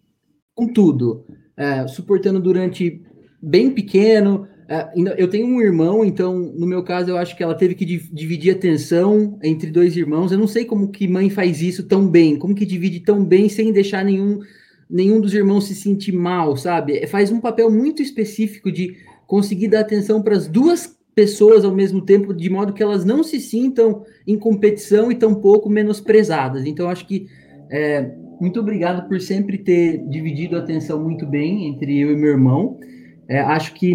com 0.54 0.66
tudo, 0.72 1.26
é, 1.54 1.86
suportando 1.86 2.40
durante 2.40 3.02
bem 3.42 3.70
pequeno. 3.70 4.48
É, 4.68 4.88
eu 5.16 5.28
tenho 5.28 5.46
um 5.46 5.60
irmão, 5.60 6.04
então 6.04 6.36
no 6.36 6.66
meu 6.66 6.82
caso 6.82 7.10
eu 7.10 7.16
acho 7.16 7.36
que 7.36 7.42
ela 7.42 7.54
teve 7.54 7.74
que 7.74 7.84
dividir 7.84 8.50
atenção 8.52 9.38
entre 9.42 9.70
dois 9.70 9.96
irmãos. 9.96 10.32
Eu 10.32 10.38
não 10.38 10.48
sei 10.48 10.64
como 10.64 10.88
que 10.88 11.06
mãe 11.06 11.30
faz 11.30 11.62
isso 11.62 11.84
tão 11.84 12.08
bem, 12.08 12.36
como 12.36 12.54
que 12.54 12.66
divide 12.66 13.00
tão 13.00 13.24
bem 13.24 13.48
sem 13.48 13.72
deixar 13.72 14.04
nenhum 14.04 14.40
nenhum 14.88 15.20
dos 15.20 15.34
irmãos 15.34 15.66
se 15.66 15.74
sentir 15.74 16.12
mal, 16.12 16.56
sabe? 16.56 16.98
É, 16.98 17.06
faz 17.06 17.30
um 17.32 17.40
papel 17.40 17.70
muito 17.70 18.00
específico 18.02 18.70
de 18.70 18.96
conseguir 19.26 19.68
dar 19.68 19.80
atenção 19.80 20.22
para 20.22 20.36
as 20.36 20.46
duas 20.46 20.96
pessoas 21.14 21.64
ao 21.64 21.74
mesmo 21.74 22.02
tempo, 22.02 22.32
de 22.32 22.48
modo 22.48 22.72
que 22.72 22.82
elas 22.82 23.04
não 23.04 23.24
se 23.24 23.40
sintam 23.40 24.04
em 24.26 24.38
competição 24.38 25.10
e 25.10 25.14
tampouco 25.14 25.68
menosprezadas. 25.68 26.66
Então, 26.66 26.88
acho 26.88 27.06
que 27.06 27.26
é, 27.70 28.12
muito 28.40 28.60
obrigado 28.60 29.08
por 29.08 29.20
sempre 29.20 29.58
ter 29.58 30.06
dividido 30.08 30.56
a 30.56 30.60
atenção 30.60 31.02
muito 31.02 31.26
bem 31.26 31.68
entre 31.68 31.98
eu 31.98 32.12
e 32.12 32.16
meu 32.16 32.30
irmão. 32.30 32.78
É, 33.28 33.40
acho 33.40 33.74
que 33.74 33.94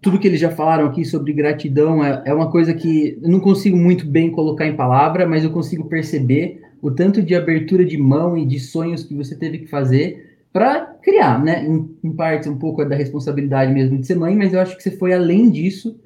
tudo 0.00 0.18
que 0.18 0.28
eles 0.28 0.40
já 0.40 0.50
falaram 0.50 0.86
aqui 0.86 1.04
sobre 1.04 1.32
gratidão 1.32 2.04
é, 2.04 2.22
é 2.26 2.34
uma 2.34 2.50
coisa 2.50 2.72
que 2.72 3.18
eu 3.22 3.28
não 3.28 3.40
consigo 3.40 3.76
muito 3.76 4.06
bem 4.06 4.30
colocar 4.30 4.66
em 4.66 4.76
palavra, 4.76 5.26
mas 5.26 5.44
eu 5.44 5.50
consigo 5.50 5.88
perceber 5.88 6.60
o 6.80 6.90
tanto 6.90 7.22
de 7.22 7.34
abertura 7.34 7.84
de 7.84 7.98
mão 7.98 8.36
e 8.36 8.46
de 8.46 8.60
sonhos 8.60 9.02
que 9.02 9.14
você 9.14 9.36
teve 9.36 9.58
que 9.58 9.66
fazer 9.66 10.28
para 10.52 10.86
criar, 11.02 11.42
né? 11.42 11.66
Em, 11.66 11.90
em, 12.02 12.12
parte, 12.12 12.48
um 12.48 12.58
pouco 12.58 12.82
é 12.82 12.84
da 12.88 12.96
responsabilidade 12.96 13.72
mesmo 13.72 13.98
de 13.98 14.06
ser 14.06 14.14
mãe, 14.14 14.36
mas 14.36 14.52
eu 14.52 14.60
acho 14.60 14.76
que 14.76 14.82
você 14.82 14.90
foi 14.90 15.12
além 15.12 15.50
disso 15.50 15.98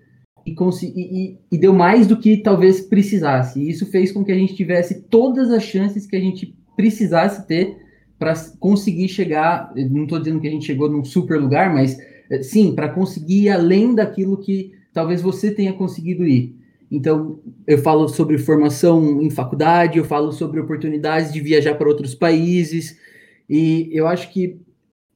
e, 0.44 0.52
e, 0.52 1.38
e, 1.52 1.58
deu 1.58 1.72
mais 1.72 2.06
do 2.06 2.18
que 2.18 2.38
talvez 2.38 2.80
precisasse. 2.80 3.60
E 3.60 3.70
isso 3.70 3.86
fez 3.86 4.10
com 4.10 4.24
que 4.24 4.32
a 4.32 4.34
gente 4.34 4.56
tivesse 4.56 5.02
todas 5.02 5.50
as 5.50 5.62
chances 5.62 6.06
que 6.06 6.16
a 6.16 6.20
gente 6.20 6.56
precisasse 6.76 7.46
ter 7.46 7.76
para 8.22 8.34
conseguir 8.60 9.08
chegar. 9.08 9.72
Não 9.74 10.04
estou 10.04 10.20
dizendo 10.20 10.38
que 10.38 10.46
a 10.46 10.50
gente 10.50 10.64
chegou 10.64 10.88
num 10.88 11.04
super 11.04 11.40
lugar, 11.40 11.74
mas 11.74 11.98
eh, 12.30 12.40
sim, 12.40 12.72
para 12.72 12.88
conseguir 12.88 13.46
ir 13.46 13.48
além 13.48 13.96
daquilo 13.96 14.36
que 14.36 14.70
talvez 14.94 15.20
você 15.20 15.50
tenha 15.50 15.72
conseguido 15.72 16.24
ir. 16.24 16.54
Então, 16.88 17.40
eu 17.66 17.78
falo 17.78 18.06
sobre 18.06 18.38
formação 18.38 19.20
em 19.20 19.28
faculdade, 19.28 19.98
eu 19.98 20.04
falo 20.04 20.30
sobre 20.30 20.60
oportunidades 20.60 21.32
de 21.32 21.40
viajar 21.40 21.74
para 21.74 21.88
outros 21.88 22.14
países, 22.14 22.96
e 23.50 23.88
eu 23.90 24.06
acho 24.06 24.30
que 24.30 24.56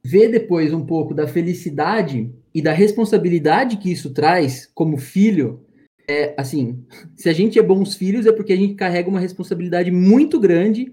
ver 0.03 0.27
depois 0.27 0.73
um 0.73 0.85
pouco 0.85 1.13
da 1.13 1.27
felicidade 1.27 2.29
e 2.53 2.61
da 2.61 2.73
responsabilidade 2.73 3.77
que 3.77 3.89
isso 3.89 4.13
traz 4.13 4.69
como 4.75 4.97
filho, 4.97 5.61
é 6.09 6.33
assim, 6.37 6.83
se 7.15 7.29
a 7.29 7.33
gente 7.33 7.57
é 7.57 7.63
bons 7.63 7.95
filhos 7.95 8.25
é 8.25 8.33
porque 8.33 8.51
a 8.51 8.57
gente 8.57 8.75
carrega 8.75 9.07
uma 9.07 9.21
responsabilidade 9.21 9.91
muito 9.91 10.37
grande 10.41 10.91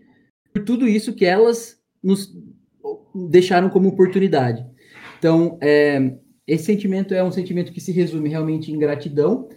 por 0.53 0.63
tudo 0.63 0.87
isso 0.87 1.13
que 1.13 1.25
elas 1.25 1.83
nos 2.05 2.33
deixaram 3.15 3.71
como 3.71 3.89
oportunidade. 3.89 4.65
Então, 5.19 5.59
é, 5.61 6.15
esse 6.47 6.65
sentimento 6.65 7.15
é 7.15 7.25
um 7.25 7.33
sentimento 7.33 7.73
que 7.73 7.81
se 7.81 7.91
resume 7.91 8.29
realmente 8.29 8.71
em 8.71 8.79
gratidão. 8.79 9.49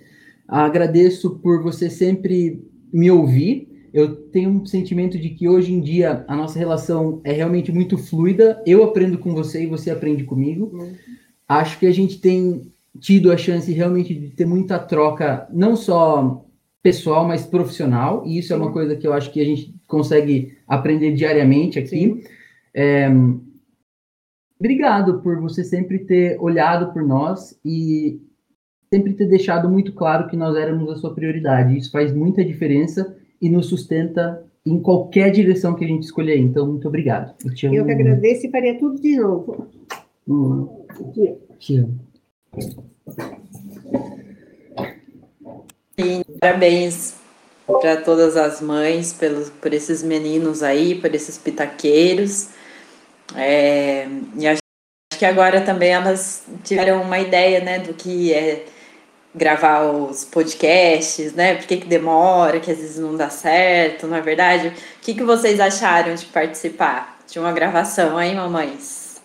Agradeço 0.48 1.40
por 1.40 1.62
você 1.62 1.90
sempre 1.90 2.66
me 2.92 3.12
ouvir. 3.12 3.68
Eu 3.94 4.16
tenho 4.16 4.50
um 4.50 4.66
sentimento 4.66 5.18
de 5.18 5.32
que 5.32 5.48
hoje 5.48 5.74
em 5.74 5.82
dia 5.82 6.24
a 6.28 6.36
nossa 6.36 6.58
relação 6.58 7.20
é 7.24 7.34
realmente 7.34 7.72
muito 7.72 7.98
fluida. 7.98 8.64
Eu 8.66 8.84
aprendo 8.84 9.18
com 9.18 9.34
você 9.34 9.64
e 9.64 9.68
você 9.68 9.92
aprende 9.92 10.24
comigo. 10.24 10.72
Uhum 10.74 10.96
acho 11.48 11.80
que 11.80 11.86
a 11.86 11.92
gente 11.92 12.20
tem 12.20 12.72
tido 13.00 13.32
a 13.32 13.38
chance 13.38 13.72
realmente 13.72 14.14
de 14.14 14.30
ter 14.32 14.46
muita 14.46 14.78
troca, 14.78 15.48
não 15.52 15.76
só 15.76 16.44
pessoal, 16.82 17.28
mas 17.28 17.46
profissional, 17.46 18.24
e 18.26 18.40
isso 18.40 18.54
é 18.54 18.56
uma 18.56 18.72
coisa 18.72 18.96
que 18.96 19.06
eu 19.06 19.14
acho 19.14 19.32
que 19.32 19.40
a 19.40 19.46
gente 19.46 19.74
consegue 19.88 20.58
aprender 20.68 21.14
diariamente 21.14 21.80
aqui. 21.80 22.22
É, 22.74 23.08
obrigado 24.60 25.22
por 25.22 25.40
você 25.40 25.64
sempre 25.64 26.00
ter 26.00 26.40
olhado 26.40 26.94
por 26.94 27.04
nós 27.04 27.60
e 27.64 28.22
sempre 28.94 29.14
ter 29.14 29.28
deixado 29.28 29.70
muito 29.70 29.94
claro 29.94 30.28
que 30.28 30.38
nós 30.38 30.56
éramos 30.56 30.90
a 30.90 30.96
sua 30.96 31.14
prioridade. 31.14 31.78
Isso 31.78 31.92
faz 31.92 32.14
muita 32.14 32.44
diferença 32.44 33.16
e 33.42 33.50
nos 33.50 33.68
sustenta 33.68 34.44
em 34.66 34.80
qualquer 34.82 35.32
direção 35.32 35.76
que 35.76 35.86
a 35.86 35.88
gente 35.88 36.04
escolher. 36.04 36.38
Então, 36.38 36.68
muito 36.68 36.88
obrigado. 36.88 37.34
Eu, 37.64 37.74
eu 37.74 37.86
que 37.86 37.92
agradeço 37.92 38.48
e 38.48 38.52
faria 38.52 38.78
tudo 38.78 39.00
de 39.00 39.18
novo. 39.18 39.68
Hum. 40.28 40.86
Aqui. 41.54 41.86
Sim, 46.00 46.22
parabéns 46.40 47.16
para 47.66 47.98
todas 47.98 48.38
as 48.38 48.62
mães 48.62 49.14
pelos, 49.14 49.50
por 49.50 49.74
esses 49.74 50.04
meninos 50.04 50.64
aí, 50.64 50.96
por 50.96 51.14
esses 51.14 51.38
pitaqueiros. 51.38 52.50
É, 53.36 54.08
e 54.38 54.48
acho 54.48 54.60
que 55.18 55.26
agora 55.26 55.62
também 55.62 55.90
elas 55.90 56.46
tiveram 56.64 57.02
uma 57.02 57.20
ideia 57.20 57.60
né, 57.60 57.80
do 57.80 57.94
que 57.94 58.34
é 58.34 58.66
gravar 59.36 59.84
os 59.84 60.26
podcasts, 60.26 61.34
né? 61.34 61.56
Por 61.56 61.68
que, 61.68 61.78
que 61.78 61.88
demora, 61.88 62.60
que 62.60 62.72
às 62.72 62.78
vezes 62.78 62.98
não 62.98 63.16
dá 63.16 63.30
certo, 63.30 64.08
não 64.08 64.18
é 64.18 64.22
verdade? 64.22 64.70
O 64.70 64.74
que, 65.02 65.14
que 65.14 65.24
vocês 65.24 65.60
acharam 65.60 66.16
de 66.16 66.26
participar 66.26 67.20
de 67.28 67.40
uma 67.40 67.52
gravação 67.52 68.18
aí, 68.18 68.34
mamães? 68.36 69.22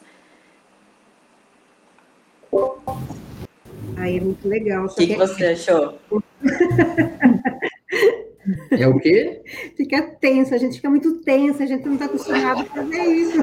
Aí 3.97 4.19
é 4.19 4.21
muito 4.21 4.47
legal. 4.47 4.85
O 4.85 4.95
que, 4.95 5.07
que, 5.07 5.17
você 5.17 5.47
achou? 5.47 5.99
É 8.73 8.89
o 8.89 8.99
quê? 8.99 9.41
Fica 9.77 10.03
tenso, 10.21 10.53
a 10.55 10.59
gente 10.59 10.77
fica 10.77 10.91
muito 10.91 11.21
tensa, 11.21 11.63
a 11.63 11.67
gente 11.67 11.87
não 11.87 11.95
está 11.95 12.07
acostumado 12.07 12.63
a 12.63 12.65
fazer 12.65 13.03
isso. 13.05 13.39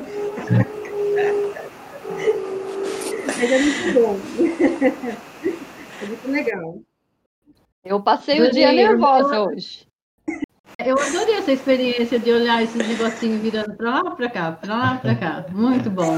Mas 3.39 3.51
é 3.51 3.59
muito 3.59 3.93
bom. 3.93 4.19
É 6.01 6.05
muito 6.05 6.31
legal. 6.31 6.81
Eu 7.85 8.01
passei 8.01 8.41
o 8.41 8.51
dia 8.51 8.73
nervosa 8.73 9.41
hoje. 9.41 9.87
Eu 10.85 10.97
adorei 10.97 11.35
essa 11.35 11.51
experiência 11.51 12.19
de 12.19 12.31
olhar 12.31 12.63
esses 12.63 12.87
negocinhos 12.87 13.41
virando 13.41 13.75
para 13.75 13.95
lá, 13.95 14.11
para 14.11 14.29
cá, 14.29 14.51
para 14.51 14.77
lá, 14.77 14.97
para 14.97 15.15
cá. 15.15 15.45
Muito 15.51 15.89
bom. 15.89 16.15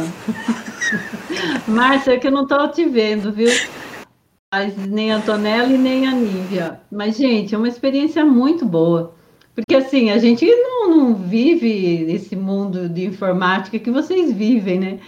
Márcia, 1.67 2.19
que 2.19 2.27
eu 2.27 2.31
não 2.31 2.43
estou 2.43 2.67
te 2.69 2.85
vendo, 2.85 3.31
viu? 3.31 3.49
Mas 4.53 4.75
nem 4.77 5.11
a 5.11 5.17
Antonella 5.17 5.71
e 5.71 5.77
nem 5.77 6.07
a 6.07 6.11
Nívia. 6.11 6.81
Mas, 6.91 7.17
gente, 7.17 7.55
é 7.55 7.57
uma 7.57 7.67
experiência 7.67 8.25
muito 8.25 8.65
boa. 8.65 9.15
Porque, 9.55 9.75
assim, 9.75 10.11
a 10.11 10.17
gente 10.17 10.45
não, 10.45 10.89
não 10.89 11.15
vive 11.15 12.11
esse 12.11 12.35
mundo 12.35 12.87
de 12.87 13.05
informática 13.05 13.79
que 13.79 13.89
vocês 13.89 14.31
vivem, 14.31 14.79
né? 14.79 14.99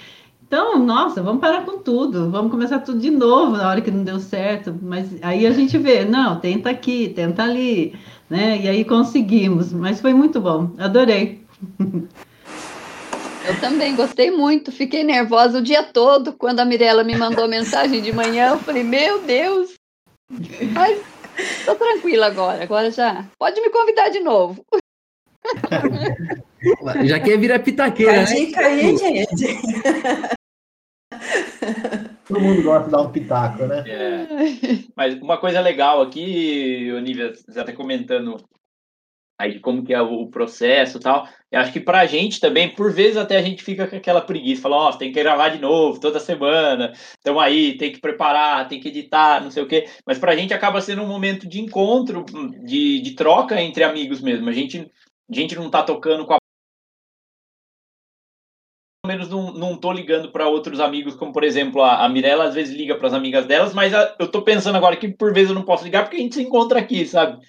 Então, 0.54 0.78
nossa, 0.78 1.20
vamos 1.24 1.42
parar 1.42 1.66
com 1.66 1.80
tudo, 1.80 2.30
vamos 2.30 2.52
começar 2.52 2.78
tudo 2.78 3.00
de 3.00 3.10
novo 3.10 3.58
na 3.58 3.68
hora 3.68 3.82
que 3.82 3.90
não 3.90 4.04
deu 4.04 4.20
certo. 4.20 4.78
Mas 4.84 5.08
aí 5.24 5.48
a 5.48 5.52
gente 5.52 5.76
vê, 5.80 6.06
não, 6.06 6.40
tenta 6.40 6.70
aqui, 6.70 7.10
tenta 7.10 7.42
ali 7.42 7.98
né? 8.30 8.60
E 8.62 8.70
aí 8.70 8.86
conseguimos, 8.86 9.74
mas 9.74 10.00
foi 10.00 10.14
muito 10.14 10.40
bom, 10.40 10.70
adorei. 10.78 11.44
Eu 13.46 13.60
também 13.60 13.96
gostei 13.96 14.30
muito, 14.30 14.72
fiquei 14.72 15.04
nervosa 15.04 15.58
o 15.58 15.62
dia 15.62 15.82
todo 15.82 16.34
quando 16.34 16.60
a 16.60 16.66
Mirella 16.66 17.04
me 17.04 17.18
mandou 17.18 17.48
mensagem 17.48 18.00
de 18.00 18.14
manhã. 18.14 18.52
Eu 18.52 18.60
falei, 18.60 18.84
meu 18.84 19.24
Deus, 19.24 19.74
mas 20.72 21.02
tô 21.66 21.74
tranquila 21.76 22.28
agora, 22.28 22.64
agora 22.64 22.92
já 22.92 23.26
pode 23.40 23.60
me 23.60 23.70
convidar 23.70 24.10
de 24.10 24.20
novo. 24.20 24.64
Já 27.04 27.20
quer 27.20 27.38
virar 27.38 27.60
pitaqueira, 27.60 28.22
né? 28.22 28.24
Dica 28.24 28.62
aí, 28.62 28.98
gente. 28.98 29.60
Todo 32.28 32.40
mundo 32.40 32.64
gosta 32.64 32.86
de 32.86 32.92
dar 32.92 33.02
um 33.02 33.12
pitaco, 33.12 33.66
né? 33.66 33.84
É. 33.88 34.28
Mas 34.96 35.16
uma 35.16 35.38
coisa 35.38 35.60
legal 35.60 36.02
aqui, 36.02 36.92
Olivia, 36.94 37.34
você 37.34 37.60
está 37.60 37.74
comentando 37.74 38.38
aí 39.40 39.60
como 39.60 39.84
que 39.84 39.94
é 39.94 40.02
o 40.02 40.28
processo 40.28 40.98
e 40.98 41.02
tal. 41.02 41.28
Eu 41.52 41.60
acho 41.60 41.72
que 41.72 41.80
pra 41.80 42.06
gente 42.06 42.40
também, 42.40 42.74
por 42.74 42.92
vezes 42.92 43.18
até 43.18 43.38
a 43.38 43.42
gente 43.42 43.64
fica 43.64 43.88
com 43.88 43.96
aquela 43.96 44.22
preguiça, 44.22 44.62
fala, 44.62 44.76
ó, 44.78 44.90
oh, 44.90 44.98
tem 44.98 45.12
que 45.12 45.22
gravar 45.22 45.50
de 45.50 45.60
novo 45.60 46.00
toda 46.00 46.20
semana, 46.20 46.94
então 47.20 47.40
aí, 47.40 47.78
tem 47.78 47.92
que 47.92 48.00
preparar, 48.00 48.68
tem 48.68 48.80
que 48.80 48.88
editar, 48.88 49.44
não 49.44 49.52
sei 49.52 49.64
o 49.64 49.68
quê. 49.68 49.86
Mas 50.06 50.18
pra 50.18 50.36
gente 50.36 50.54
acaba 50.54 50.82
sendo 50.82 51.02
um 51.02 51.08
momento 51.08 51.48
de 51.48 51.62
encontro, 51.62 52.26
de, 52.64 53.02
de 53.02 53.12
troca 53.16 53.62
entre 53.62 53.84
amigos 53.84 54.22
mesmo. 54.22 54.50
A 54.50 54.54
gente, 54.54 54.90
a 55.30 55.36
gente 55.36 55.56
não 55.56 55.70
tá 55.70 55.84
tocando 55.84 56.26
com 56.26 56.34
a 56.34 56.43
menos 59.06 59.28
não, 59.28 59.52
não 59.52 59.76
tô 59.76 59.92
ligando 59.92 60.32
para 60.32 60.48
outros 60.48 60.80
amigos, 60.80 61.14
como 61.14 61.34
por 61.34 61.44
exemplo 61.44 61.82
a, 61.82 62.06
a 62.06 62.10
Mirella 62.10 62.46
às 62.46 62.54
vezes 62.54 62.74
liga 62.74 62.96
para 62.96 63.08
as 63.08 63.14
amigas 63.14 63.46
delas, 63.46 63.74
mas 63.74 63.94
a, 63.94 64.16
eu 64.18 64.30
tô 64.30 64.42
pensando 64.42 64.78
agora 64.78 64.96
que 64.96 65.10
por 65.10 65.34
vezes 65.34 65.50
eu 65.50 65.56
não 65.56 65.66
posso 65.66 65.84
ligar 65.84 66.04
porque 66.04 66.16
a 66.16 66.20
gente 66.20 66.36
se 66.36 66.42
encontra 66.42 66.80
aqui, 66.80 67.06
sabe? 67.06 67.46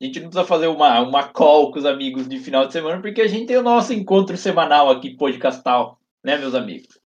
A 0.00 0.04
gente 0.04 0.20
não 0.20 0.28
precisa 0.28 0.46
fazer 0.46 0.68
uma, 0.68 1.00
uma 1.00 1.24
call 1.24 1.72
com 1.72 1.78
os 1.80 1.84
amigos 1.84 2.28
de 2.28 2.38
final 2.38 2.66
de 2.66 2.72
semana 2.72 3.02
porque 3.02 3.20
a 3.20 3.26
gente 3.26 3.46
tem 3.46 3.56
o 3.56 3.62
nosso 3.62 3.92
encontro 3.92 4.36
semanal 4.36 4.90
aqui, 4.90 5.16
podcastal, 5.16 5.98
né, 6.24 6.36
meus 6.36 6.54
amigos? 6.54 7.00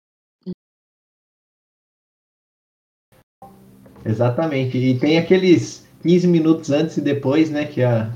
Exatamente. 4.06 4.78
E 4.78 5.00
tem 5.00 5.18
aqueles 5.18 5.88
15 6.04 6.28
minutos 6.28 6.70
antes 6.70 6.98
e 6.98 7.02
depois, 7.02 7.50
né? 7.50 7.66
Que, 7.66 7.82
a, 7.82 8.12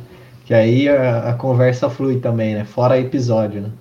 que 0.46 0.54
aí 0.54 0.88
a, 0.90 1.30
a 1.30 1.34
conversa 1.36 1.90
flui 1.90 2.20
também, 2.20 2.54
né? 2.54 2.66
Fora 2.66 3.00
episódio, 3.00 3.62
né? 3.62 3.72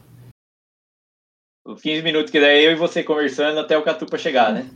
15 1.77 2.03
minutos 2.03 2.31
que 2.31 2.41
daí 2.41 2.65
eu 2.65 2.73
e 2.73 2.77
você 2.77 3.03
conversando 3.03 3.61
até 3.61 3.77
o 3.77 3.83
Catupa 3.83 4.17
chegar, 4.17 4.53
né? 4.53 4.67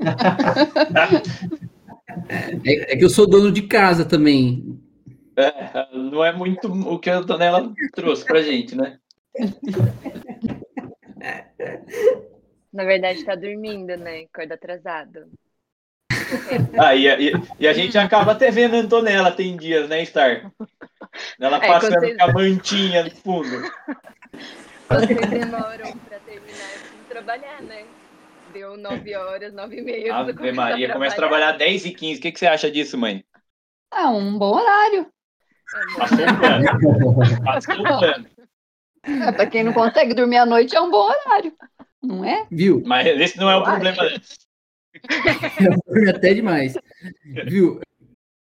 é, 2.64 2.92
é, 2.92 2.96
que 2.96 3.04
eu 3.04 3.10
sou 3.10 3.28
dono 3.28 3.50
de 3.50 3.62
casa 3.62 4.04
também. 4.04 4.78
É, 5.36 5.86
não 5.96 6.24
é 6.24 6.32
muito 6.32 6.70
o 6.70 6.98
que 6.98 7.08
a 7.08 7.16
Antonella 7.16 7.72
trouxe 7.94 8.24
pra 8.24 8.42
gente, 8.42 8.76
né? 8.76 8.98
Na 12.72 12.84
verdade, 12.84 13.24
tá 13.24 13.34
dormindo, 13.34 13.96
né? 13.96 14.26
Acorda 14.30 14.54
atrasado. 14.54 15.30
Ah, 16.78 16.94
e, 16.94 17.06
e, 17.06 17.32
e, 17.60 17.68
a 17.68 17.72
gente 17.72 17.96
acaba 17.98 18.32
até 18.32 18.50
vendo 18.50 18.76
a 18.76 18.78
Antonella, 18.78 19.30
tem 19.30 19.56
dias, 19.56 19.88
né, 19.88 20.04
Star? 20.04 20.50
Ela 21.38 21.58
é, 21.58 21.66
passando 21.66 22.00
vocês... 22.00 22.16
com 22.16 22.24
a 22.24 22.32
mantinha 22.32 23.04
no 23.04 23.10
fundo. 23.10 23.70
Vocês 24.88 25.30
demoram 25.30 25.96
pra 25.98 26.11
terminar 26.32 26.78
de 26.98 27.08
trabalhar, 27.08 27.62
né? 27.62 27.84
Deu 28.52 28.76
nove 28.76 29.14
horas, 29.14 29.52
nove 29.52 29.78
e 29.78 29.82
meia. 29.82 30.14
Ave 30.14 30.52
Maria, 30.52 30.88
a 30.88 30.92
começa 30.92 31.14
a 31.14 31.18
trabalhar 31.18 31.52
10 31.52 31.86
e 31.86 31.90
15. 31.92 32.18
O 32.18 32.22
que, 32.22 32.32
que 32.32 32.38
você 32.38 32.46
acha 32.46 32.70
disso, 32.70 32.98
mãe? 32.98 33.24
É 33.92 34.06
um 34.06 34.38
bom 34.38 34.56
horário. 34.56 35.06
Passou 35.96 36.18
um 36.18 36.38
plano. 36.38 37.44
Passou 37.44 37.74
um 37.74 37.82
plano. 37.82 38.26
É, 39.04 39.32
para 39.32 39.46
quem 39.46 39.64
não 39.64 39.72
consegue 39.72 40.14
dormir 40.14 40.38
à 40.38 40.46
noite, 40.46 40.76
é 40.76 40.80
um 40.80 40.90
bom 40.90 41.08
horário. 41.08 41.52
Não 42.02 42.24
é? 42.24 42.46
Viu? 42.50 42.82
Mas 42.84 43.06
esse 43.06 43.38
não 43.38 43.50
é 43.50 43.56
o 43.56 43.64
problema. 43.64 43.96
É 44.04 44.20
até 46.10 46.34
demais. 46.34 46.74
Viu? 47.46 47.80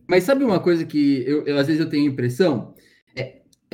Mas 0.08 0.24
sabe 0.24 0.44
uma 0.44 0.60
coisa 0.60 0.86
que 0.86 1.24
eu, 1.28 1.46
eu 1.46 1.58
às 1.58 1.68
vezes 1.68 1.82
eu 1.82 1.90
tenho 1.90 2.12
impressão? 2.12 2.75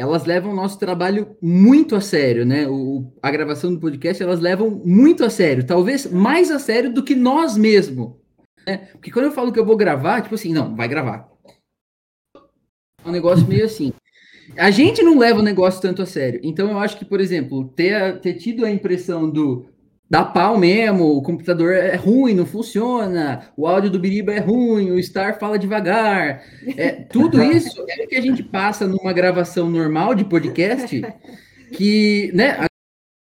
Elas 0.01 0.25
levam 0.25 0.51
o 0.51 0.55
nosso 0.55 0.79
trabalho 0.79 1.37
muito 1.39 1.95
a 1.95 2.01
sério, 2.01 2.43
né? 2.43 2.67
O, 2.67 3.13
a 3.21 3.29
gravação 3.29 3.71
do 3.71 3.79
podcast 3.79 4.23
elas 4.23 4.39
levam 4.39 4.81
muito 4.83 5.23
a 5.23 5.29
sério, 5.29 5.63
talvez 5.63 6.11
mais 6.11 6.49
a 6.49 6.57
sério 6.57 6.91
do 6.91 7.03
que 7.03 7.13
nós 7.13 7.55
mesmos. 7.55 8.13
Né? 8.65 8.77
Porque 8.93 9.11
quando 9.11 9.25
eu 9.25 9.31
falo 9.31 9.51
que 9.51 9.59
eu 9.59 9.65
vou 9.65 9.77
gravar, 9.77 10.21
tipo 10.21 10.33
assim, 10.33 10.51
não, 10.51 10.75
vai 10.75 10.87
gravar. 10.87 11.29
É 12.35 13.09
um 13.09 13.11
negócio 13.11 13.47
meio 13.47 13.65
assim. 13.65 13.93
A 14.57 14.71
gente 14.71 15.03
não 15.03 15.19
leva 15.19 15.39
o 15.39 15.43
negócio 15.43 15.79
tanto 15.79 16.01
a 16.01 16.05
sério. 16.07 16.39
Então 16.43 16.71
eu 16.71 16.79
acho 16.79 16.97
que, 16.97 17.05
por 17.05 17.21
exemplo, 17.21 17.67
ter, 17.75 18.19
ter 18.21 18.33
tido 18.33 18.65
a 18.65 18.71
impressão 18.71 19.29
do 19.29 19.67
dá 20.11 20.25
pau 20.25 20.57
mesmo, 20.57 21.05
o 21.05 21.21
computador 21.21 21.71
é 21.71 21.95
ruim, 21.95 22.33
não 22.33 22.45
funciona, 22.45 23.49
o 23.55 23.65
áudio 23.65 23.89
do 23.89 23.97
Biriba 23.97 24.33
é 24.33 24.39
ruim, 24.39 24.91
o 24.91 25.01
Star 25.01 25.39
fala 25.39 25.57
devagar. 25.57 26.43
É, 26.75 26.91
tudo 26.91 27.41
isso 27.41 27.85
é 27.87 28.03
o 28.03 28.07
que 28.09 28.17
a 28.17 28.21
gente 28.21 28.43
passa 28.43 28.85
numa 28.85 29.13
gravação 29.13 29.69
normal 29.69 30.13
de 30.13 30.25
podcast, 30.25 31.01
que, 31.71 32.29
né, 32.33 32.67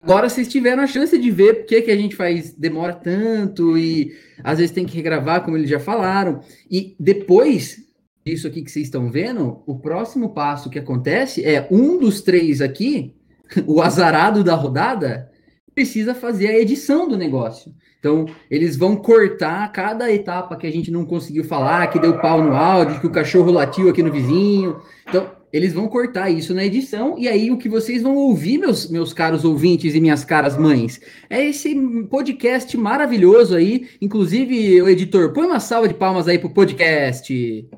agora 0.01 0.27
vocês 0.27 0.47
tiveram 0.47 0.81
a 0.81 0.87
chance 0.87 1.15
de 1.15 1.29
ver 1.29 1.57
por 1.57 1.65
que, 1.67 1.83
que 1.83 1.91
a 1.91 1.95
gente 1.95 2.15
faz, 2.15 2.55
demora 2.55 2.93
tanto 2.93 3.77
e 3.77 4.11
às 4.43 4.57
vezes 4.57 4.73
tem 4.73 4.83
que 4.83 4.95
regravar, 4.95 5.43
como 5.43 5.55
eles 5.55 5.69
já 5.69 5.79
falaram. 5.79 6.39
E 6.71 6.95
depois 6.99 7.83
disso 8.25 8.47
aqui 8.47 8.63
que 8.63 8.71
vocês 8.71 8.87
estão 8.87 9.11
vendo, 9.11 9.61
o 9.67 9.77
próximo 9.77 10.33
passo 10.33 10.71
que 10.71 10.79
acontece 10.79 11.45
é 11.45 11.67
um 11.69 11.99
dos 11.99 12.23
três 12.23 12.61
aqui, 12.61 13.13
o 13.67 13.79
azarado 13.79 14.43
da 14.43 14.55
rodada, 14.55 15.31
precisa 15.73 16.13
fazer 16.13 16.47
a 16.47 16.59
edição 16.59 17.07
do 17.07 17.17
negócio. 17.17 17.73
Então, 17.99 18.25
eles 18.51 18.75
vão 18.75 18.97
cortar 18.97 19.71
cada 19.71 20.11
etapa 20.11 20.57
que 20.57 20.67
a 20.67 20.71
gente 20.71 20.91
não 20.91 21.05
conseguiu 21.05 21.43
falar, 21.45 21.87
que 21.87 21.99
deu 21.99 22.19
pau 22.19 22.43
no 22.43 22.53
áudio, 22.53 22.99
que 22.99 23.07
o 23.07 23.11
cachorro 23.11 23.49
latiu 23.49 23.89
aqui 23.89 24.03
no 24.03 24.11
vizinho. 24.11 24.81
Então, 25.07 25.31
eles 25.53 25.71
vão 25.71 25.87
cortar 25.87 26.29
isso 26.31 26.53
na 26.53 26.65
edição, 26.65 27.15
e 27.17 27.27
aí 27.27 27.51
o 27.51 27.57
que 27.57 27.69
vocês 27.69 28.01
vão 28.01 28.15
ouvir, 28.15 28.57
meus, 28.57 28.89
meus 28.89 29.13
caros 29.13 29.45
ouvintes 29.45 29.93
e 29.93 30.01
minhas 30.01 30.25
caras 30.25 30.57
mães, 30.57 30.99
é 31.29 31.45
esse 31.45 31.75
podcast 32.09 32.75
maravilhoso 32.75 33.55
aí. 33.55 33.87
Inclusive, 34.01 34.81
o 34.81 34.89
editor, 34.89 35.31
põe 35.31 35.45
uma 35.45 35.59
salva 35.59 35.87
de 35.87 35.93
palmas 35.93 36.27
aí 36.27 36.39
pro 36.39 36.49
podcast. 36.49 37.69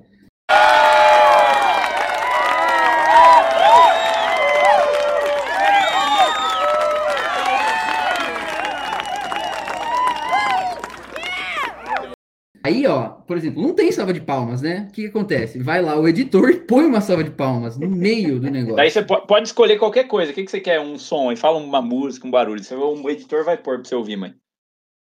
Aí, 12.65 12.87
ó, 12.87 13.09
por 13.09 13.37
exemplo, 13.37 13.61
não 13.61 13.75
tem 13.75 13.91
salva 13.91 14.11
de 14.11 14.19
palmas, 14.19 14.59
né? 14.59 14.87
O 14.89 14.91
que, 14.91 15.03
que, 15.03 15.07
acontece? 15.09 15.61
Vai 15.61 15.83
lá 15.83 15.99
o 15.99 16.07
editor 16.07 16.49
e 16.49 16.59
põe 16.61 16.83
uma 16.83 16.99
salva 16.99 17.23
de 17.23 17.29
palmas 17.29 17.77
no 17.77 17.87
meio 17.87 18.39
do 18.39 18.49
negócio. 18.49 18.77
Daí 18.77 18.89
você 18.89 19.03
pode 19.03 19.49
escolher 19.49 19.77
qualquer 19.77 20.05
coisa. 20.05 20.31
O 20.31 20.33
que, 20.33 20.43
que 20.43 20.49
você 20.49 20.59
quer? 20.59 20.79
Um 20.79 20.97
som 20.97 21.31
e 21.31 21.35
fala 21.35 21.59
uma 21.59 21.79
música, 21.79 22.25
um 22.25 22.31
barulho. 22.31 22.59
O 23.03 23.07
editor 23.11 23.45
vai 23.45 23.55
pôr 23.55 23.75
pra 23.75 23.87
você 23.87 23.93
ouvir, 23.93 24.17
mãe. 24.17 24.33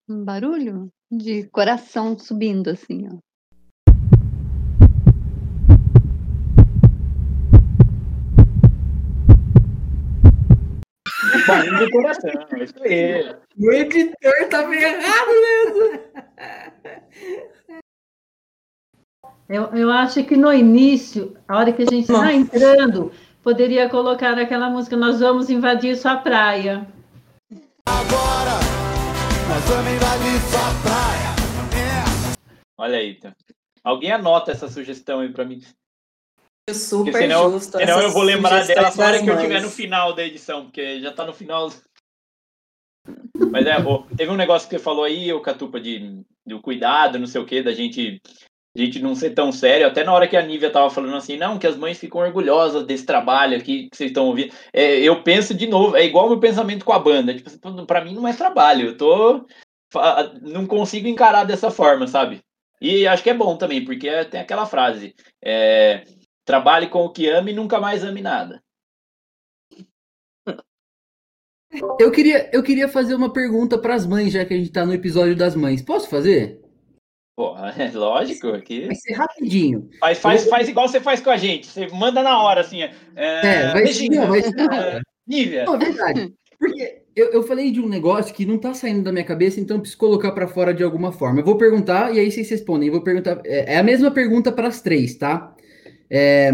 Um 0.09 0.24
barulho 0.24 0.88
de 1.09 1.44
coração 1.51 2.18
subindo, 2.18 2.68
assim, 2.68 3.07
ó. 3.07 3.16
Barulho 11.47 11.78
de 11.78 11.90
coração, 11.92 12.30
isso 12.61 12.82
aí. 12.82 13.36
O 13.57 13.72
editor 13.72 14.49
tá 14.51 14.66
meio 14.66 14.82
errado 14.82 15.28
mesmo. 15.28 16.26
Eu, 19.49 19.66
eu 19.74 19.91
acho 19.93 20.24
que 20.24 20.37
no 20.37 20.53
início, 20.53 21.37
a 21.47 21.57
hora 21.57 21.72
que 21.72 21.82
a 21.82 21.87
gente 21.87 22.11
está 22.11 22.32
entrando, 22.32 23.12
poderia 23.43 23.89
colocar 23.89 24.37
aquela 24.37 24.68
música 24.68 24.97
Nós 24.97 25.20
vamos 25.20 25.49
invadir 25.49 25.97
sua 25.97 26.16
praia. 26.16 26.87
Agora, 27.87 28.59
nós 29.49 29.64
vamos 29.64 29.93
invadir 29.93 30.41
sua 30.51 30.74
praia. 30.82 31.30
É. 31.78 32.37
Olha 32.76 32.99
aí, 32.99 33.11
então. 33.12 33.32
Alguém 33.84 34.11
anota 34.11 34.51
essa 34.51 34.68
sugestão 34.68 35.20
aí 35.20 35.32
para 35.32 35.45
mim. 35.45 35.62
Super 36.72 37.12
porque 37.12 37.18
senão, 37.22 37.53
justo. 37.53 37.78
Senão 37.78 38.03
eu 38.03 38.11
vou 38.11 38.22
lembrar 38.22 38.66
dela 38.66 38.93
na 38.97 39.05
hora 39.05 39.22
que 39.22 39.30
eu 39.30 39.37
estiver 39.37 39.62
no 39.62 39.70
final 39.70 40.12
da 40.12 40.24
edição, 40.24 40.64
porque 40.64 41.01
já 41.01 41.11
está 41.11 41.24
no 41.24 41.32
final. 41.32 41.72
Mas 43.51 43.67
é, 43.67 43.81
bom. 43.81 44.07
Teve 44.17 44.31
um 44.31 44.37
negócio 44.37 44.69
que 44.69 44.77
você 44.77 44.83
falou 44.83 45.05
aí, 45.05 45.33
o 45.33 45.41
Catupa, 45.41 45.81
de, 45.81 46.23
de 46.47 46.61
cuidado, 46.61 47.19
não 47.19 47.27
sei 47.27 47.41
o 47.41 47.47
que, 47.47 47.63
da 47.63 47.73
gente, 47.73 48.21
gente 48.75 49.01
não 49.01 49.15
ser 49.15 49.31
tão 49.31 49.53
sério. 49.53 49.87
Até 49.87 50.05
na 50.05 50.13
hora 50.13 50.29
que 50.29 50.37
a 50.37 50.43
Nívia 50.43 50.71
tava 50.71 50.91
falando 50.91 51.17
assim, 51.17 51.37
não, 51.37 51.59
que 51.59 51.67
as 51.67 51.77
mães 51.77 51.99
ficam 51.99 52.21
orgulhosas 52.21 52.85
desse 52.85 53.07
trabalho 53.07 53.57
aqui 53.57 53.89
que 53.89 53.97
vocês 53.97 54.11
estão 54.11 54.27
ouvindo. 54.27 54.53
É, 54.73 55.01
eu 55.01 55.23
penso 55.23 55.55
de 55.55 55.67
novo, 55.67 55.97
é 55.97 56.05
igual 56.05 56.27
o 56.27 56.31
meu 56.31 56.41
pensamento 56.41 56.85
com 56.85 56.93
a 56.93 56.99
banda. 56.99 57.35
Tipo, 57.35 57.87
pra 57.87 58.05
mim 58.05 58.15
não 58.15 58.27
é 58.27 58.33
trabalho, 58.33 58.89
eu 58.89 58.97
tô. 58.97 59.47
Não 60.43 60.67
consigo 60.67 61.09
encarar 61.09 61.45
dessa 61.45 61.71
forma, 61.71 62.07
sabe? 62.07 62.41
E 62.81 63.07
acho 63.07 63.23
que 63.23 63.31
é 63.31 63.35
bom 63.35 63.57
também, 63.57 63.85
porque 63.85 64.25
tem 64.27 64.41
aquela 64.41 64.67
frase: 64.67 65.15
é, 65.43 66.05
trabalhe 66.45 66.89
com 66.89 67.05
o 67.05 67.13
que 67.13 67.29
ame 67.29 67.53
e 67.53 67.55
nunca 67.55 67.81
mais 67.81 68.05
ame 68.05 68.21
nada. 68.21 68.63
Eu 71.99 72.11
queria, 72.11 72.49
eu 72.53 72.62
queria 72.62 72.89
fazer 72.89 73.14
uma 73.14 73.33
pergunta 73.33 73.79
para 73.79 73.95
as 73.95 74.07
mães, 74.07 74.33
já 74.33 74.45
que 74.45 74.55
a 74.55 74.57
gente 74.57 74.68
está 74.68 74.85
no 74.85 74.95
episódio 74.95 75.37
das 75.37 75.55
mães. 75.55 75.83
Posso 75.83 76.09
fazer? 76.09 76.61
Porra, 77.37 77.68
é 77.79 77.91
lógico. 77.91 78.49
Aqui... 78.49 78.87
Vai 78.87 78.95
ser 78.95 79.12
rapidinho. 79.12 79.89
Faz, 80.01 80.18
faz, 80.18 80.49
faz 80.49 80.68
igual 80.68 80.89
você 80.89 81.01
faz 81.01 81.20
com 81.20 81.31
a 81.31 81.37
gente. 81.37 81.66
Você 81.66 81.87
manda 81.89 82.22
na 82.22 82.43
hora, 82.43 82.62
assim. 82.62 82.83
É, 82.83 82.93
é 83.16 83.72
vai 83.72 83.87
ser. 83.89 84.09
Não, 84.09 84.27
vai 84.27 84.43
ser 84.43 84.55
é, 84.59 85.01
Nívia. 85.27 85.64
Não, 85.64 85.74
é 85.74 85.79
verdade. 85.79 86.35
Porque 86.59 87.03
eu, 87.14 87.27
eu 87.33 87.43
falei 87.43 87.70
de 87.70 87.81
um 87.81 87.89
negócio 87.89 88.35
que 88.35 88.47
não 88.47 88.57
está 88.57 88.72
saindo 88.72 89.03
da 89.03 89.12
minha 89.12 89.24
cabeça, 89.24 89.61
então 89.61 89.79
preciso 89.79 89.99
colocar 89.99 90.33
para 90.33 90.49
fora 90.49 90.72
de 90.72 90.83
alguma 90.83 91.12
forma. 91.12 91.41
Eu 91.41 91.45
vou 91.45 91.59
perguntar 91.59 92.14
e 92.14 92.18
aí 92.18 92.31
vocês 92.31 92.49
respondem. 92.49 92.89
Eu 92.89 92.95
vou 92.95 93.03
perguntar. 93.03 93.41
É, 93.45 93.74
é 93.74 93.79
a 93.79 93.83
mesma 93.83 94.11
pergunta 94.11 94.51
para 94.51 94.68
as 94.68 94.81
três, 94.81 95.14
tá? 95.16 95.55
É, 96.09 96.51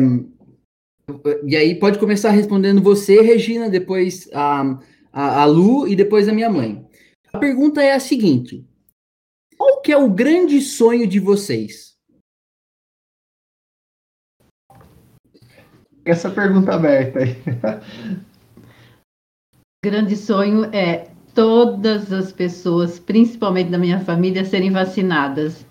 e 1.44 1.56
aí 1.56 1.74
pode 1.74 1.98
começar 1.98 2.30
respondendo 2.30 2.82
você, 2.82 3.20
Regina, 3.20 3.68
depois 3.68 4.28
a 4.32 4.78
a, 5.12 5.42
a 5.42 5.44
Lu 5.44 5.86
e 5.86 5.94
depois 5.94 6.28
a 6.28 6.32
minha 6.32 6.48
mãe. 6.48 6.84
A 7.32 7.38
pergunta 7.38 7.82
é 7.82 7.92
a 7.92 8.00
seguinte: 8.00 8.66
qual 9.56 9.80
que 9.80 9.92
é 9.92 9.96
o 9.96 10.10
grande 10.10 10.60
sonho 10.60 11.06
de 11.06 11.20
vocês? 11.20 11.92
Essa 16.04 16.30
pergunta 16.30 16.74
aberta 16.74 17.20
aí. 17.20 17.36
grande 19.84 20.16
sonho 20.16 20.64
é 20.74 21.08
todas 21.34 22.12
as 22.12 22.32
pessoas, 22.32 22.98
principalmente 22.98 23.70
da 23.70 23.78
minha 23.78 24.00
família, 24.00 24.44
serem 24.44 24.70
vacinadas. 24.70 25.64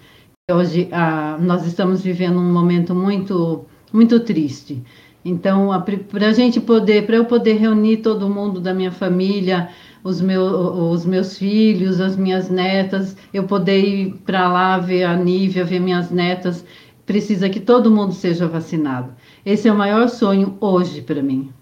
Hoje 0.49 0.89
ah, 0.91 1.37
nós 1.39 1.65
estamos 1.65 2.01
vivendo 2.01 2.39
um 2.39 2.51
momento 2.51 2.95
muito, 2.95 3.65
muito 3.93 4.19
triste. 4.21 4.83
Então, 5.23 5.69
para 6.09 6.27
a 6.27 6.33
gente 6.33 6.59
poder, 6.59 7.05
para 7.05 7.15
eu 7.15 7.25
poder 7.25 7.53
reunir 7.53 7.97
todo 7.97 8.29
mundo 8.29 8.59
da 8.59 8.73
minha 8.73 8.91
família, 8.91 9.69
os, 10.03 10.19
meu, 10.19 10.41
os 10.41 11.05
meus 11.05 11.37
filhos, 11.37 12.01
as 12.01 12.15
minhas 12.15 12.49
netas, 12.49 13.15
eu 13.33 13.45
poder 13.45 13.79
ir 13.81 14.13
para 14.25 14.51
lá 14.51 14.77
ver 14.79 15.03
a 15.03 15.15
Nívia, 15.15 15.63
ver 15.63 15.79
minhas 15.79 16.09
netas, 16.09 16.65
precisa 17.05 17.49
que 17.49 17.59
todo 17.59 17.91
mundo 17.91 18.13
seja 18.13 18.47
vacinado. 18.47 19.15
Esse 19.45 19.67
é 19.67 19.71
o 19.71 19.77
maior 19.77 20.09
sonho 20.09 20.57
hoje 20.59 21.01
para 21.01 21.21
mim. 21.21 21.53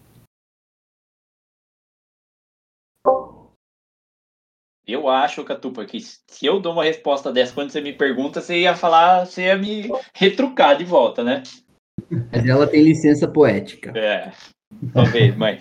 Eu 4.87 5.07
acho, 5.07 5.43
Catupa, 5.43 5.85
que 5.85 5.99
se 5.99 6.45
eu 6.45 6.59
dou 6.59 6.73
uma 6.73 6.83
resposta 6.83 7.31
dessa 7.31 7.53
quando 7.53 7.69
você 7.69 7.79
me 7.79 7.93
pergunta, 7.93 8.41
você 8.41 8.61
ia 8.61 8.75
falar, 8.75 9.25
você 9.25 9.43
ia 9.43 9.55
me 9.55 9.87
retrucar 10.15 10.75
de 10.75 10.83
volta, 10.83 11.23
né? 11.23 11.43
Mas 12.31 12.45
ela 12.45 12.67
tem 12.67 12.83
licença 12.83 13.27
poética. 13.27 13.91
É. 13.97 14.31
Talvez, 14.93 15.35
mãe. 15.35 15.59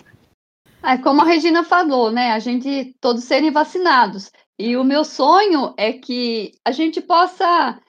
É, 0.82 0.96
como 0.98 1.22
a 1.22 1.24
Regina 1.24 1.64
falou, 1.64 2.10
né? 2.10 2.32
A 2.32 2.38
gente 2.38 2.94
todos 3.00 3.24
serem 3.24 3.50
vacinados. 3.50 4.30
E 4.58 4.76
o 4.76 4.84
meu 4.84 5.04
sonho 5.04 5.74
é 5.76 5.92
que 5.92 6.52
a 6.64 6.72
gente 6.72 7.00
possa 7.00 7.80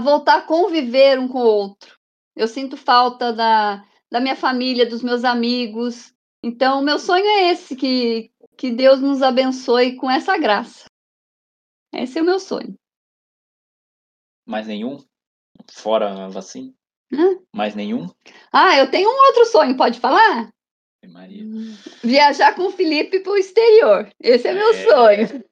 voltar 0.00 0.38
a 0.38 0.42
conviver 0.42 1.18
um 1.18 1.28
com 1.28 1.38
o 1.38 1.46
outro. 1.46 1.96
Eu 2.36 2.46
sinto 2.46 2.76
falta 2.76 3.32
da, 3.32 3.84
da 4.10 4.20
minha 4.20 4.36
família, 4.36 4.88
dos 4.88 5.02
meus 5.02 5.24
amigos. 5.24 6.12
Então, 6.42 6.80
o 6.80 6.84
meu 6.84 6.98
sonho 6.98 7.24
é 7.24 7.50
esse, 7.50 7.74
que, 7.74 8.30
que 8.56 8.70
Deus 8.70 9.00
nos 9.00 9.22
abençoe 9.22 9.96
com 9.96 10.10
essa 10.10 10.38
graça. 10.38 10.86
Esse 11.92 12.18
é 12.18 12.22
o 12.22 12.24
meu 12.24 12.38
sonho. 12.38 12.74
Mais 14.46 14.66
nenhum? 14.66 14.98
Fora 15.70 16.24
a 16.24 16.28
vacina? 16.28 16.72
Hã? 17.12 17.38
Mais 17.54 17.74
nenhum? 17.74 18.08
Ah, 18.52 18.76
eu 18.76 18.90
tenho 18.90 19.08
um 19.08 19.26
outro 19.28 19.46
sonho, 19.46 19.76
pode 19.76 19.98
falar? 20.00 20.48
Maria. 21.08 21.44
Viajar 22.04 22.54
com 22.54 22.66
o 22.66 22.70
Felipe 22.70 23.20
para 23.20 23.32
o 23.32 23.36
exterior. 23.36 24.08
Esse 24.20 24.48
é 24.48 24.52
meu 24.52 24.70
É. 24.74 24.84
sonho. 24.84 25.44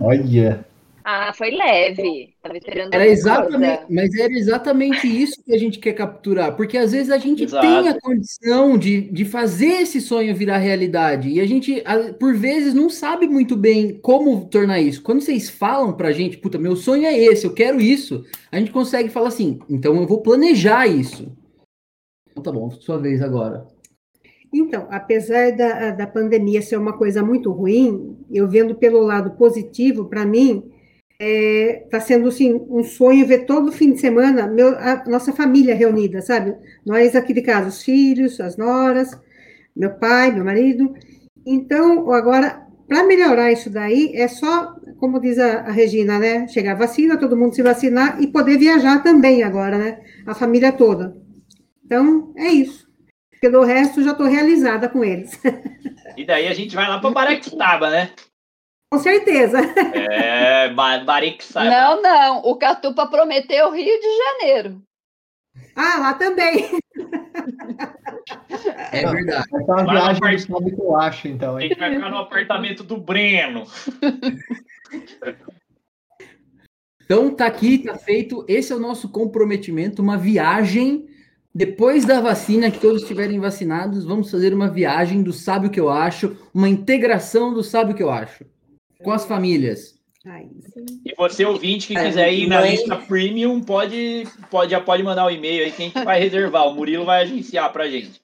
Olha. 0.00 0.66
Ah, 1.04 1.32
foi 1.32 1.50
leve. 1.50 2.34
Tava 2.42 2.56
esperando 2.56 2.94
Era 2.94 3.06
exatamente, 3.06 3.78
coisa. 3.78 3.86
mas 3.90 4.14
era 4.14 4.32
exatamente 4.32 5.06
isso 5.06 5.42
que 5.44 5.52
a 5.54 5.58
gente 5.58 5.78
quer 5.78 5.92
capturar, 5.92 6.56
porque 6.56 6.76
às 6.78 6.92
vezes 6.92 7.10
a 7.10 7.18
gente 7.18 7.44
Exato. 7.44 7.66
tem 7.66 7.88
a 7.88 8.00
condição 8.00 8.78
de, 8.78 9.00
de 9.02 9.24
fazer 9.24 9.82
esse 9.82 10.00
sonho 10.00 10.34
virar 10.34 10.58
realidade, 10.58 11.28
e 11.28 11.40
a 11.40 11.46
gente, 11.46 11.82
por 12.18 12.34
vezes, 12.34 12.74
não 12.74 12.88
sabe 12.88 13.26
muito 13.26 13.56
bem 13.56 13.98
como 14.00 14.46
tornar 14.46 14.80
isso. 14.80 15.02
Quando 15.02 15.20
vocês 15.20 15.50
falam 15.50 15.92
pra 15.92 16.12
gente, 16.12 16.38
puta, 16.38 16.58
meu 16.58 16.76
sonho 16.76 17.06
é 17.06 17.16
esse, 17.16 17.44
eu 17.46 17.54
quero 17.54 17.80
isso, 17.80 18.24
a 18.50 18.58
gente 18.58 18.70
consegue 18.70 19.08
falar 19.08 19.28
assim, 19.28 19.58
então 19.68 19.96
eu 19.96 20.06
vou 20.06 20.22
planejar 20.22 20.86
isso. 20.86 21.30
Então 22.30 22.42
tá 22.42 22.52
bom, 22.52 22.70
sua 22.70 22.98
vez 22.98 23.20
agora. 23.22 23.66
Então, 24.54 24.86
apesar 24.90 25.52
da, 25.56 25.90
da 25.92 26.06
pandemia 26.06 26.60
ser 26.60 26.76
uma 26.76 26.92
coisa 26.92 27.22
muito 27.22 27.50
ruim, 27.50 28.18
eu 28.30 28.46
vendo 28.48 28.74
pelo 28.74 29.00
lado 29.00 29.30
positivo, 29.32 30.04
para 30.04 30.26
mim, 30.26 30.70
está 31.22 32.00
sendo 32.00 32.28
assim, 32.28 32.54
um 32.68 32.82
sonho 32.82 33.26
ver 33.26 33.46
todo 33.46 33.72
fim 33.72 33.92
de 33.92 34.00
semana 34.00 34.46
meu- 34.46 34.76
a 34.78 35.04
nossa 35.06 35.32
família 35.32 35.74
reunida, 35.74 36.20
sabe? 36.22 36.54
Nós 36.84 37.14
aqui 37.14 37.32
de 37.32 37.42
casa, 37.42 37.68
os 37.68 37.82
filhos, 37.82 38.40
as 38.40 38.56
noras, 38.56 39.18
meu 39.76 39.90
pai, 39.98 40.32
meu 40.32 40.44
marido. 40.44 40.94
Então, 41.46 42.10
agora, 42.12 42.66
para 42.88 43.04
melhorar 43.04 43.52
isso 43.52 43.70
daí, 43.70 44.12
é 44.14 44.28
só, 44.28 44.74
como 44.98 45.20
diz 45.20 45.38
a, 45.38 45.60
a 45.62 45.72
Regina, 45.72 46.18
né? 46.18 46.46
Chegar 46.48 46.72
a 46.72 46.78
vacina, 46.78 47.16
todo 47.18 47.36
mundo 47.36 47.54
se 47.54 47.62
vacinar 47.62 48.22
e 48.22 48.26
poder 48.26 48.58
viajar 48.58 49.02
também 49.02 49.42
agora, 49.42 49.78
né? 49.78 50.00
A 50.26 50.34
família 50.34 50.72
toda. 50.72 51.16
Então, 51.84 52.32
é 52.36 52.48
isso. 52.48 52.86
Pelo 53.40 53.64
resto, 53.64 54.02
já 54.02 54.12
estou 54.12 54.26
realizada 54.26 54.88
com 54.88 55.04
eles. 55.04 55.38
E 56.14 56.26
daí 56.26 56.46
a 56.46 56.52
gente 56.52 56.74
vai 56.74 56.86
lá 56.86 56.98
para 57.00 57.10
Baraquitaba, 57.10 57.88
né? 57.88 58.10
Com 58.92 58.98
certeza. 58.98 59.58
É, 59.94 60.68
ba 60.68 60.98
Baraquitaba. 60.98 61.64
Não, 61.64 62.02
não. 62.02 62.38
O 62.40 62.56
Catupa 62.56 63.06
prometeu 63.06 63.72
Rio 63.72 63.98
de 63.98 64.18
Janeiro. 64.18 64.82
Ah, 65.74 65.98
lá 65.98 66.12
também. 66.14 66.78
É 68.92 69.10
verdade. 69.10 69.48
Ser 69.48 69.56
uma 69.56 69.84
Vai 69.84 69.96
viagem 69.96 70.20
pai. 70.20 70.36
do 70.36 70.76
que 70.76 70.80
eu 70.82 70.94
acho, 70.94 71.26
então, 71.26 71.56
A 71.56 71.62
hein? 71.62 71.70
gente 71.70 71.78
vai 71.78 71.94
ficar 71.94 72.10
no 72.10 72.18
apartamento 72.18 72.84
do 72.84 72.98
Breno. 72.98 73.64
Então 77.04 77.34
tá 77.34 77.46
aqui, 77.46 77.78
tá 77.78 77.96
feito. 77.96 78.44
Esse 78.46 78.74
é 78.74 78.76
o 78.76 78.80
nosso 78.80 79.08
comprometimento, 79.08 80.02
uma 80.02 80.18
viagem. 80.18 81.08
Depois 81.54 82.04
da 82.04 82.20
vacina, 82.20 82.70
que 82.70 82.78
todos 82.78 83.00
estiverem 83.00 83.40
vacinados, 83.40 84.04
vamos 84.04 84.30
fazer 84.30 84.52
uma 84.52 84.68
viagem 84.68 85.22
do 85.22 85.32
Sabe 85.32 85.68
o 85.68 85.70
que 85.70 85.80
eu 85.80 85.88
acho, 85.88 86.36
uma 86.52 86.68
integração 86.68 87.54
do 87.54 87.62
Sabe 87.62 87.92
o 87.92 87.94
que 87.94 88.02
eu 88.02 88.10
acho 88.10 88.44
com 89.02 89.10
as 89.12 89.24
famílias. 89.26 90.00
Ai, 90.24 90.46
E 91.04 91.12
você, 91.16 91.44
ouvinte, 91.44 91.88
que 91.88 91.98
É, 91.98 92.04
quiser 92.06 92.32
ir 92.32 92.46
na 92.46 92.60
mãe- 92.60 92.70
lista 92.72 92.96
premium, 92.96 93.60
pode, 93.60 94.24
pode, 94.50 94.70
já 94.70 94.80
pode 94.80 95.02
mandar 95.02 95.26
o 95.26 95.30
e-mail 95.30 95.64
aí 95.64 95.72
que 95.72 95.82
a 95.82 95.86
gente 95.86 96.04
vai 96.04 96.20
reservar. 96.20 96.68
O 96.68 96.74
Murilo 96.74 97.04
vai 97.04 97.22
agenciar 97.22 97.72
pra 97.72 97.88
gente. 97.88 98.22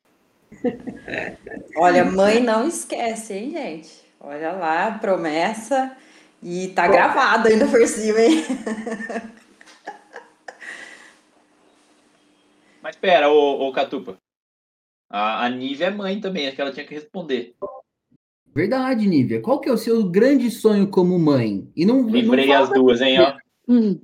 Olha, 1.76 2.04
mãe 2.04 2.40
não 2.40 2.66
esquece, 2.68 3.34
hein, 3.34 3.50
gente? 3.50 3.90
Olha 4.20 4.52
lá, 4.52 4.92
promessa. 4.98 5.96
E 6.40 6.68
tá 6.68 6.86
gravado 6.86 7.48
ainda 7.48 7.66
por 7.66 7.84
cima, 7.88 8.20
hein? 8.20 8.44
Mas 12.80 12.96
pera, 12.96 13.28
ô, 13.28 13.66
ô 13.68 13.72
Catupa. 13.72 14.16
A, 15.10 15.44
a 15.46 15.48
Nívia 15.48 15.86
é 15.86 15.90
mãe 15.90 16.20
também, 16.20 16.46
acho 16.46 16.54
que 16.54 16.62
ela 16.62 16.72
tinha 16.72 16.86
que 16.86 16.94
responder. 16.94 17.54
Verdade, 18.54 19.06
Nívia. 19.06 19.40
Qual 19.40 19.60
que 19.60 19.68
é 19.68 19.72
o 19.72 19.78
seu 19.78 20.04
grande 20.04 20.50
sonho 20.50 20.88
como 20.88 21.18
mãe? 21.18 21.70
E 21.76 21.84
não, 21.84 22.02
não 22.02 22.10
Livrei 22.10 22.48
fala 22.48 22.64
as 22.64 22.70
duas, 22.70 23.00
hein, 23.00 23.20
ó. 23.20 23.36
Hum. 23.70 24.00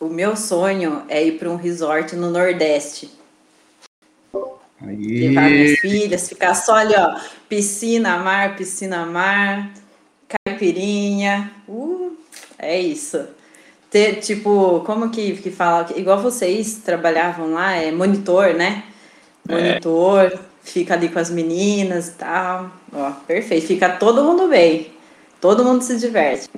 O 0.00 0.08
meu 0.08 0.34
sonho 0.36 1.04
é 1.06 1.22
ir 1.22 1.38
para 1.38 1.50
um 1.50 1.56
resort 1.56 2.16
no 2.16 2.30
Nordeste. 2.30 3.10
Levar 4.80 5.50
minhas 5.50 5.78
filhas, 5.80 6.28
ficar 6.28 6.54
só 6.54 6.76
ali, 6.76 6.94
ó. 6.96 7.20
Piscina, 7.48 8.18
mar, 8.18 8.56
piscina, 8.56 9.04
mar, 9.04 9.70
caipirinha. 10.28 11.52
Uh, 11.68 12.16
é 12.58 12.80
isso. 12.80 13.26
Ter, 13.90 14.16
tipo, 14.20 14.80
como 14.80 15.10
que, 15.10 15.36
que 15.36 15.50
fala? 15.50 15.86
Igual 15.96 16.20
vocês 16.20 16.76
trabalhavam 16.76 17.52
lá, 17.52 17.74
é 17.74 17.90
monitor, 17.90 18.54
né? 18.54 18.84
Monitor, 19.48 20.38
fica 20.62 20.94
ali 20.94 21.08
com 21.08 21.18
as 21.18 21.30
meninas 21.30 22.08
e 22.08 22.14
tal. 22.14 22.72
Ó, 22.92 23.12
perfeito. 23.26 23.66
Fica 23.66 23.96
todo 23.96 24.24
mundo 24.24 24.48
bem. 24.48 24.92
Todo 25.40 25.64
mundo 25.64 25.82
se 25.82 25.98
diverte. 25.98 26.48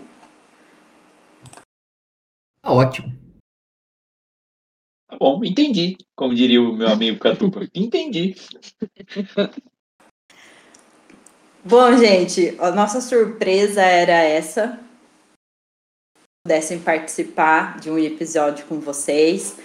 Tá 2.62 2.72
ótimo. 2.72 3.12
Tá 5.08 5.16
bom, 5.18 5.44
entendi. 5.44 5.96
Como 6.16 6.34
diria 6.34 6.60
o 6.60 6.72
meu 6.72 6.88
amigo 6.88 7.18
Catupa. 7.18 7.66
Entendi. 7.74 8.34
Bom, 11.64 11.96
gente, 11.96 12.56
a 12.60 12.70
nossa 12.70 13.00
surpresa 13.00 13.82
era 13.82 14.12
essa. 14.12 14.80
Pudessem 16.44 16.78
participar 16.78 17.78
de 17.78 17.90
um 17.90 17.98
episódio 17.98 18.64
com 18.66 18.80
vocês. 18.80 19.58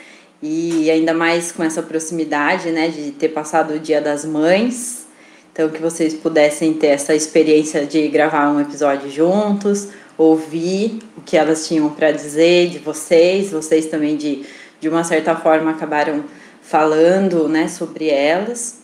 E 0.45 0.91
ainda 0.91 1.13
mais 1.13 1.53
com 1.53 1.63
essa 1.63 1.81
proximidade, 1.81 2.69
né, 2.69 2.89
de 2.89 3.11
ter 3.11 3.29
passado 3.29 3.75
o 3.75 3.79
Dia 3.79 4.01
das 4.01 4.25
Mães. 4.25 5.07
Então, 5.53 5.69
que 5.69 5.81
vocês 5.81 6.13
pudessem 6.13 6.73
ter 6.73 6.87
essa 6.87 7.15
experiência 7.15 7.85
de 7.85 8.09
gravar 8.09 8.51
um 8.51 8.59
episódio 8.59 9.09
juntos, 9.09 9.87
ouvir 10.17 10.99
o 11.15 11.21
que 11.21 11.37
elas 11.37 11.65
tinham 11.65 11.89
para 11.91 12.11
dizer 12.11 12.71
de 12.71 12.79
vocês, 12.79 13.51
vocês 13.51 13.85
também, 13.85 14.17
de, 14.17 14.45
de 14.81 14.89
uma 14.89 15.05
certa 15.05 15.33
forma, 15.33 15.71
acabaram 15.71 16.25
falando, 16.61 17.47
né, 17.47 17.69
sobre 17.69 18.09
elas. 18.09 18.81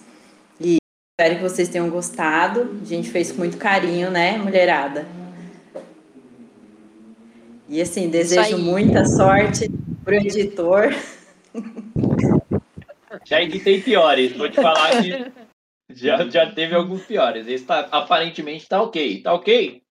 Espero 0.62 1.36
que 1.36 1.42
vocês 1.42 1.68
tenham 1.68 1.90
gostado. 1.90 2.80
A 2.82 2.86
gente 2.86 3.10
fez 3.10 3.34
com 3.34 3.40
muito 3.40 3.58
carinho, 3.58 4.10
né, 4.10 4.38
mulherada? 4.38 5.06
E 7.68 7.82
assim, 7.82 8.08
desejo 8.08 8.58
muita 8.58 9.04
sorte 9.04 9.70
pro 10.06 10.16
editor. 10.16 10.96
Já 13.26 13.42
editei 13.42 13.82
piores. 13.82 14.36
Vou 14.36 14.50
te 14.50 14.56
falar 14.56 15.02
que 15.02 15.32
já, 15.94 16.28
já 16.30 16.52
teve 16.52 16.76
alguns 16.76 17.02
piores. 17.04 17.48
Esse 17.48 17.66
tá, 17.66 17.88
aparentemente 17.92 18.68
tá 18.68 18.82
ok. 18.82 19.22
Tá 19.22 19.34
ok? 19.34 19.82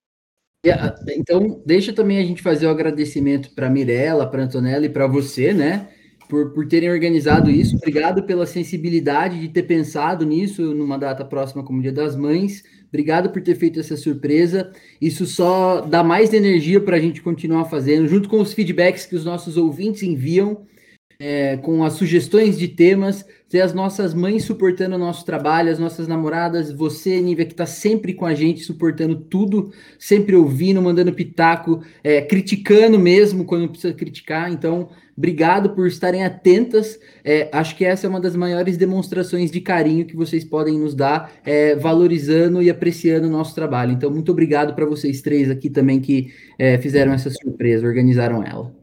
E, 0.64 0.70
a- 0.70 0.94
Então, 1.16 1.62
deixa 1.66 1.92
também 1.92 2.18
a 2.18 2.24
gente 2.24 2.42
fazer 2.42 2.66
o 2.66 2.70
agradecimento 2.70 3.54
para 3.54 3.70
Mirella, 3.70 4.28
para 4.28 4.42
Antonella 4.42 4.86
e 4.86 4.90
para 4.90 5.06
você, 5.06 5.52
né? 5.52 5.88
Por, 6.28 6.52
por 6.52 6.68
terem 6.68 6.90
organizado 6.90 7.50
isso. 7.50 7.76
Obrigado 7.76 8.22
pela 8.24 8.44
sensibilidade 8.46 9.40
de 9.40 9.48
ter 9.48 9.62
pensado 9.62 10.26
nisso 10.26 10.74
numa 10.74 10.98
data 10.98 11.24
próxima 11.24 11.64
como 11.64 11.80
Dia 11.80 11.92
das 11.92 12.14
Mães. 12.14 12.62
Obrigado 12.88 13.30
por 13.30 13.42
ter 13.42 13.54
feito 13.54 13.80
essa 13.80 13.96
surpresa. 13.96 14.70
Isso 15.00 15.24
só 15.26 15.80
dá 15.80 16.02
mais 16.04 16.32
energia 16.34 16.80
para 16.80 16.96
a 16.96 17.00
gente 17.00 17.22
continuar 17.22 17.64
fazendo, 17.66 18.06
junto 18.08 18.28
com 18.28 18.40
os 18.40 18.52
feedbacks 18.52 19.06
que 19.06 19.16
os 19.16 19.24
nossos 19.24 19.56
ouvintes 19.56 20.02
enviam. 20.02 20.66
É, 21.20 21.56
com 21.56 21.82
as 21.82 21.94
sugestões 21.94 22.56
de 22.56 22.68
temas, 22.68 23.24
ter 23.48 23.60
as 23.60 23.74
nossas 23.74 24.14
mães 24.14 24.44
suportando 24.44 24.94
o 24.94 24.98
nosso 24.98 25.24
trabalho, 25.24 25.70
as 25.70 25.78
nossas 25.78 26.06
namoradas, 26.06 26.70
você, 26.70 27.20
Nívia, 27.20 27.44
que 27.44 27.52
está 27.52 27.66
sempre 27.66 28.14
com 28.14 28.24
a 28.24 28.34
gente, 28.34 28.60
suportando 28.60 29.16
tudo, 29.16 29.72
sempre 29.98 30.36
ouvindo, 30.36 30.80
mandando 30.80 31.12
pitaco, 31.12 31.82
é, 32.04 32.20
criticando 32.20 32.98
mesmo 32.98 33.44
quando 33.44 33.68
precisa 33.68 33.92
criticar. 33.92 34.52
Então, 34.52 34.90
obrigado 35.16 35.70
por 35.70 35.88
estarem 35.88 36.24
atentas. 36.24 37.00
É, 37.24 37.48
acho 37.52 37.74
que 37.74 37.84
essa 37.84 38.06
é 38.06 38.10
uma 38.10 38.20
das 38.20 38.36
maiores 38.36 38.76
demonstrações 38.76 39.50
de 39.50 39.60
carinho 39.60 40.06
que 40.06 40.14
vocês 40.14 40.44
podem 40.44 40.78
nos 40.78 40.94
dar, 40.94 41.32
é, 41.44 41.74
valorizando 41.74 42.62
e 42.62 42.70
apreciando 42.70 43.26
o 43.26 43.30
nosso 43.30 43.54
trabalho. 43.56 43.92
Então, 43.92 44.10
muito 44.10 44.30
obrigado 44.30 44.74
para 44.74 44.86
vocês 44.86 45.20
três 45.20 45.50
aqui 45.50 45.68
também 45.68 46.00
que 46.00 46.32
é, 46.56 46.78
fizeram 46.78 47.12
essa 47.12 47.30
surpresa, 47.30 47.86
organizaram 47.86 48.44
ela. 48.44 48.77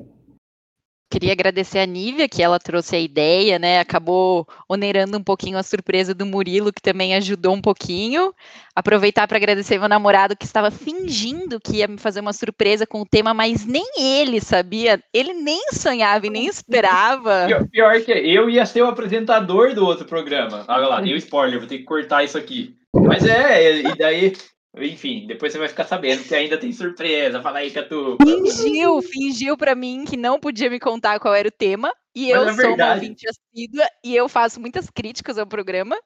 Queria 1.09 1.33
agradecer 1.33 1.79
a 1.79 1.85
Nívia, 1.85 2.27
que 2.27 2.41
ela 2.41 2.59
trouxe 2.59 2.95
a 2.95 2.99
ideia, 2.99 3.59
né? 3.59 3.79
Acabou 3.79 4.47
onerando 4.67 5.17
um 5.17 5.23
pouquinho 5.23 5.57
a 5.57 5.63
surpresa 5.63 6.15
do 6.15 6.25
Murilo, 6.25 6.73
que 6.73 6.81
também 6.81 7.15
ajudou 7.15 7.53
um 7.53 7.61
pouquinho. 7.61 8.33
Aproveitar 8.75 9.27
para 9.27 9.37
agradecer 9.37 9.77
meu 9.77 9.87
namorado, 9.87 10.35
que 10.35 10.45
estava 10.45 10.71
fingindo 10.71 11.59
que 11.59 11.77
ia 11.77 11.87
me 11.87 11.97
fazer 11.97 12.21
uma 12.21 12.33
surpresa 12.33 12.87
com 12.87 13.01
o 13.01 13.05
tema, 13.05 13.33
mas 13.33 13.65
nem 13.65 13.85
ele 13.97 14.41
sabia. 14.41 14.99
Ele 15.13 15.33
nem 15.33 15.71
sonhava 15.71 16.25
e 16.25 16.29
nem 16.31 16.47
esperava. 16.47 17.45
Pior, 17.47 17.67
pior 17.69 18.01
que 18.01 18.11
eu 18.11 18.49
ia 18.49 18.65
ser 18.65 18.81
o 18.81 18.87
apresentador 18.87 19.75
do 19.75 19.85
outro 19.85 20.05
programa. 20.05 20.65
Olha 20.67 20.87
lá, 20.87 21.01
deu 21.01 21.15
spoiler, 21.17 21.59
vou 21.59 21.67
ter 21.67 21.77
que 21.77 21.83
cortar 21.83 22.23
isso 22.23 22.37
aqui. 22.37 22.75
Mas 22.93 23.25
é, 23.25 23.81
e 23.81 23.95
daí 23.95 24.33
enfim, 24.77 25.25
depois 25.27 25.51
você 25.51 25.59
vai 25.59 25.67
ficar 25.67 25.85
sabendo 25.85 26.23
que 26.23 26.35
ainda 26.35 26.57
tem 26.57 26.71
surpresa. 26.71 27.41
Fala 27.41 27.59
aí, 27.59 27.71
Catu. 27.71 28.17
Fingiu, 28.21 29.01
fingiu 29.01 29.57
para 29.57 29.75
mim 29.75 30.05
que 30.05 30.17
não 30.17 30.39
podia 30.39 30.69
me 30.69 30.79
contar 30.79 31.19
qual 31.19 31.33
era 31.33 31.47
o 31.47 31.51
tema. 31.51 31.93
E 32.13 32.31
Mas 32.31 32.31
eu 32.31 32.41
é 32.41 32.45
sou 32.45 32.55
verdade. 32.55 32.81
uma 32.81 32.93
ouvinte 32.95 33.25
assídua 33.27 33.85
e 34.03 34.15
eu 34.15 34.29
faço 34.29 34.59
muitas 34.59 34.89
críticas 34.89 35.37
ao 35.37 35.45
programa. 35.45 35.97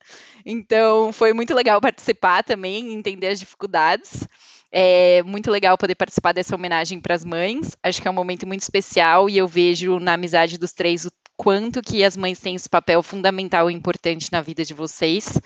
Então 0.45 1.13
foi 1.13 1.34
muito 1.34 1.53
legal 1.53 1.80
participar 1.80 2.43
também, 2.43 2.93
entender 2.93 3.28
as 3.28 3.39
dificuldades. 3.39 4.28
É 4.72 5.24
muito 5.24 5.49
legal 5.49 5.78
poder 5.78 5.95
participar 5.95 6.32
dessa 6.32 6.55
homenagem 6.55 6.99
para 6.99 7.15
as 7.15 7.26
mães. 7.26 7.76
Acho 7.84 8.01
que 8.01 8.07
é 8.07 8.11
um 8.11 8.15
momento 8.15 8.47
muito 8.47 8.61
especial 8.61 9.30
e 9.30 9.38
eu 9.38 9.47
vejo 9.47 9.99
na 9.99 10.13
amizade 10.13 10.57
dos 10.57 10.74
três 10.74 11.05
o 11.05 11.11
quanto 11.36 11.82
que 11.82 12.03
as 12.03 12.17
mães 12.17 12.39
têm 12.39 12.55
esse 12.55 12.70
papel 12.70 13.01
fundamental 13.01 13.70
e 13.70 13.74
importante 13.74 14.32
na 14.32 14.41
vida 14.41 14.65
de 14.65 14.74
vocês. 14.74 15.39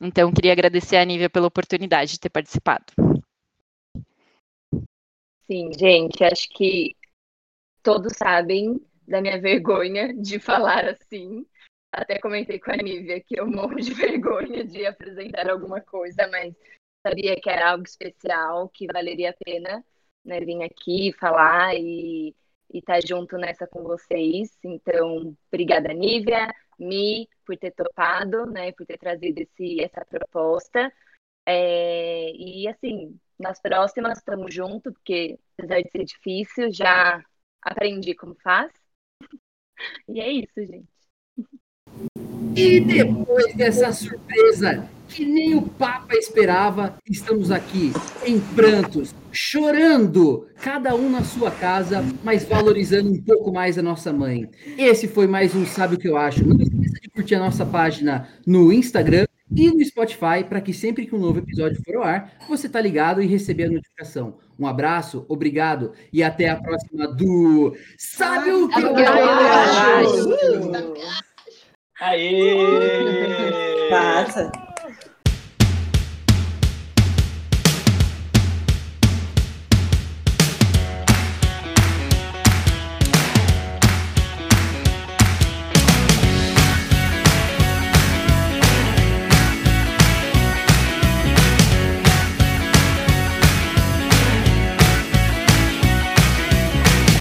Então, 0.00 0.32
queria 0.32 0.52
agradecer 0.52 0.96
a 0.96 1.04
Nívia 1.04 1.30
pela 1.30 1.46
oportunidade 1.46 2.12
de 2.12 2.20
ter 2.20 2.30
participado. 2.30 2.92
Sim, 5.46 5.72
gente, 5.72 6.24
acho 6.24 6.48
que 6.50 6.96
todos 7.82 8.16
sabem 8.16 8.80
da 9.06 9.20
minha 9.20 9.40
vergonha 9.40 10.12
de 10.14 10.38
falar 10.38 10.86
assim. 10.86 11.46
Até 11.92 12.18
comentei 12.18 12.58
com 12.58 12.72
a 12.72 12.76
Nívia 12.76 13.20
que 13.20 13.38
eu 13.38 13.46
morro 13.46 13.76
de 13.76 13.92
vergonha 13.94 14.64
de 14.64 14.86
apresentar 14.86 15.48
alguma 15.48 15.80
coisa, 15.80 16.26
mas 16.28 16.54
sabia 17.06 17.36
que 17.36 17.50
era 17.50 17.70
algo 17.70 17.84
especial, 17.84 18.68
que 18.70 18.86
valeria 18.86 19.30
a 19.30 19.44
pena 19.44 19.84
né, 20.24 20.40
vir 20.40 20.62
aqui 20.62 21.12
falar 21.12 21.74
e 21.76 22.34
estar 22.72 23.00
tá 23.00 23.06
junto 23.06 23.36
nessa 23.36 23.66
com 23.66 23.82
vocês. 23.82 24.58
Então, 24.64 25.36
obrigada, 25.48 25.92
Nívia. 25.92 26.48
Mi 26.78 27.28
por 27.44 27.56
ter 27.56 27.72
topado, 27.72 28.46
né, 28.46 28.72
por 28.72 28.86
ter 28.86 28.98
trazido 28.98 29.40
esse, 29.40 29.82
essa 29.82 30.04
proposta. 30.04 30.92
É, 31.46 32.30
e 32.32 32.66
assim, 32.68 33.18
nas 33.38 33.60
próximas 33.60 34.18
estamos 34.18 34.54
juntos, 34.54 34.92
porque 34.92 35.38
apesar 35.58 35.82
de 35.82 35.90
ser 35.90 36.04
difícil, 36.04 36.72
já 36.72 37.24
aprendi 37.62 38.14
como 38.14 38.34
faz. 38.36 38.72
E 40.08 40.20
é 40.20 40.30
isso, 40.30 40.54
gente. 40.64 40.88
E 42.56 42.80
depois 42.80 43.54
dessa 43.54 43.92
surpresa 43.92 44.88
que 45.08 45.24
nem 45.24 45.54
o 45.54 45.62
Papa 45.62 46.14
esperava, 46.14 46.96
estamos 47.08 47.50
aqui 47.50 47.92
em 48.24 48.40
prantos, 48.40 49.14
chorando, 49.32 50.46
cada 50.60 50.94
um 50.94 51.10
na 51.10 51.22
sua 51.22 51.50
casa, 51.50 52.04
mas 52.22 52.44
valorizando 52.44 53.10
um 53.10 53.20
pouco 53.20 53.52
mais 53.52 53.76
a 53.78 53.82
nossa 53.82 54.12
mãe. 54.12 54.48
Esse 54.78 55.06
foi 55.08 55.26
mais 55.26 55.54
um 55.54 55.66
Sabe 55.66 55.96
o 55.96 55.98
que 55.98 56.08
eu 56.08 56.16
acho. 56.16 56.46
Não 56.46 56.60
esqueça 56.60 57.00
de 57.00 57.10
curtir 57.10 57.34
a 57.34 57.40
nossa 57.40 57.66
página 57.66 58.28
no 58.46 58.72
Instagram 58.72 59.26
e 59.54 59.70
no 59.70 59.84
Spotify 59.84 60.42
para 60.48 60.60
que 60.60 60.72
sempre 60.72 61.06
que 61.06 61.14
um 61.14 61.18
novo 61.18 61.38
episódio 61.38 61.80
for 61.84 61.96
ao 61.96 62.02
ar, 62.02 62.32
você 62.48 62.68
tá 62.68 62.80
ligado 62.80 63.20
e 63.22 63.26
receber 63.26 63.64
a 63.64 63.70
notificação. 63.70 64.36
Um 64.58 64.66
abraço, 64.66 65.24
obrigado 65.28 65.92
e 66.12 66.22
até 66.22 66.48
a 66.48 66.56
próxima 66.56 67.08
do 67.08 67.76
Sabe 67.98 68.52
o 68.52 68.68
que 68.68 68.80
eu 68.80 68.96
acho? 68.96 70.28
Aê! 72.00 73.88
Passa. 73.88 74.50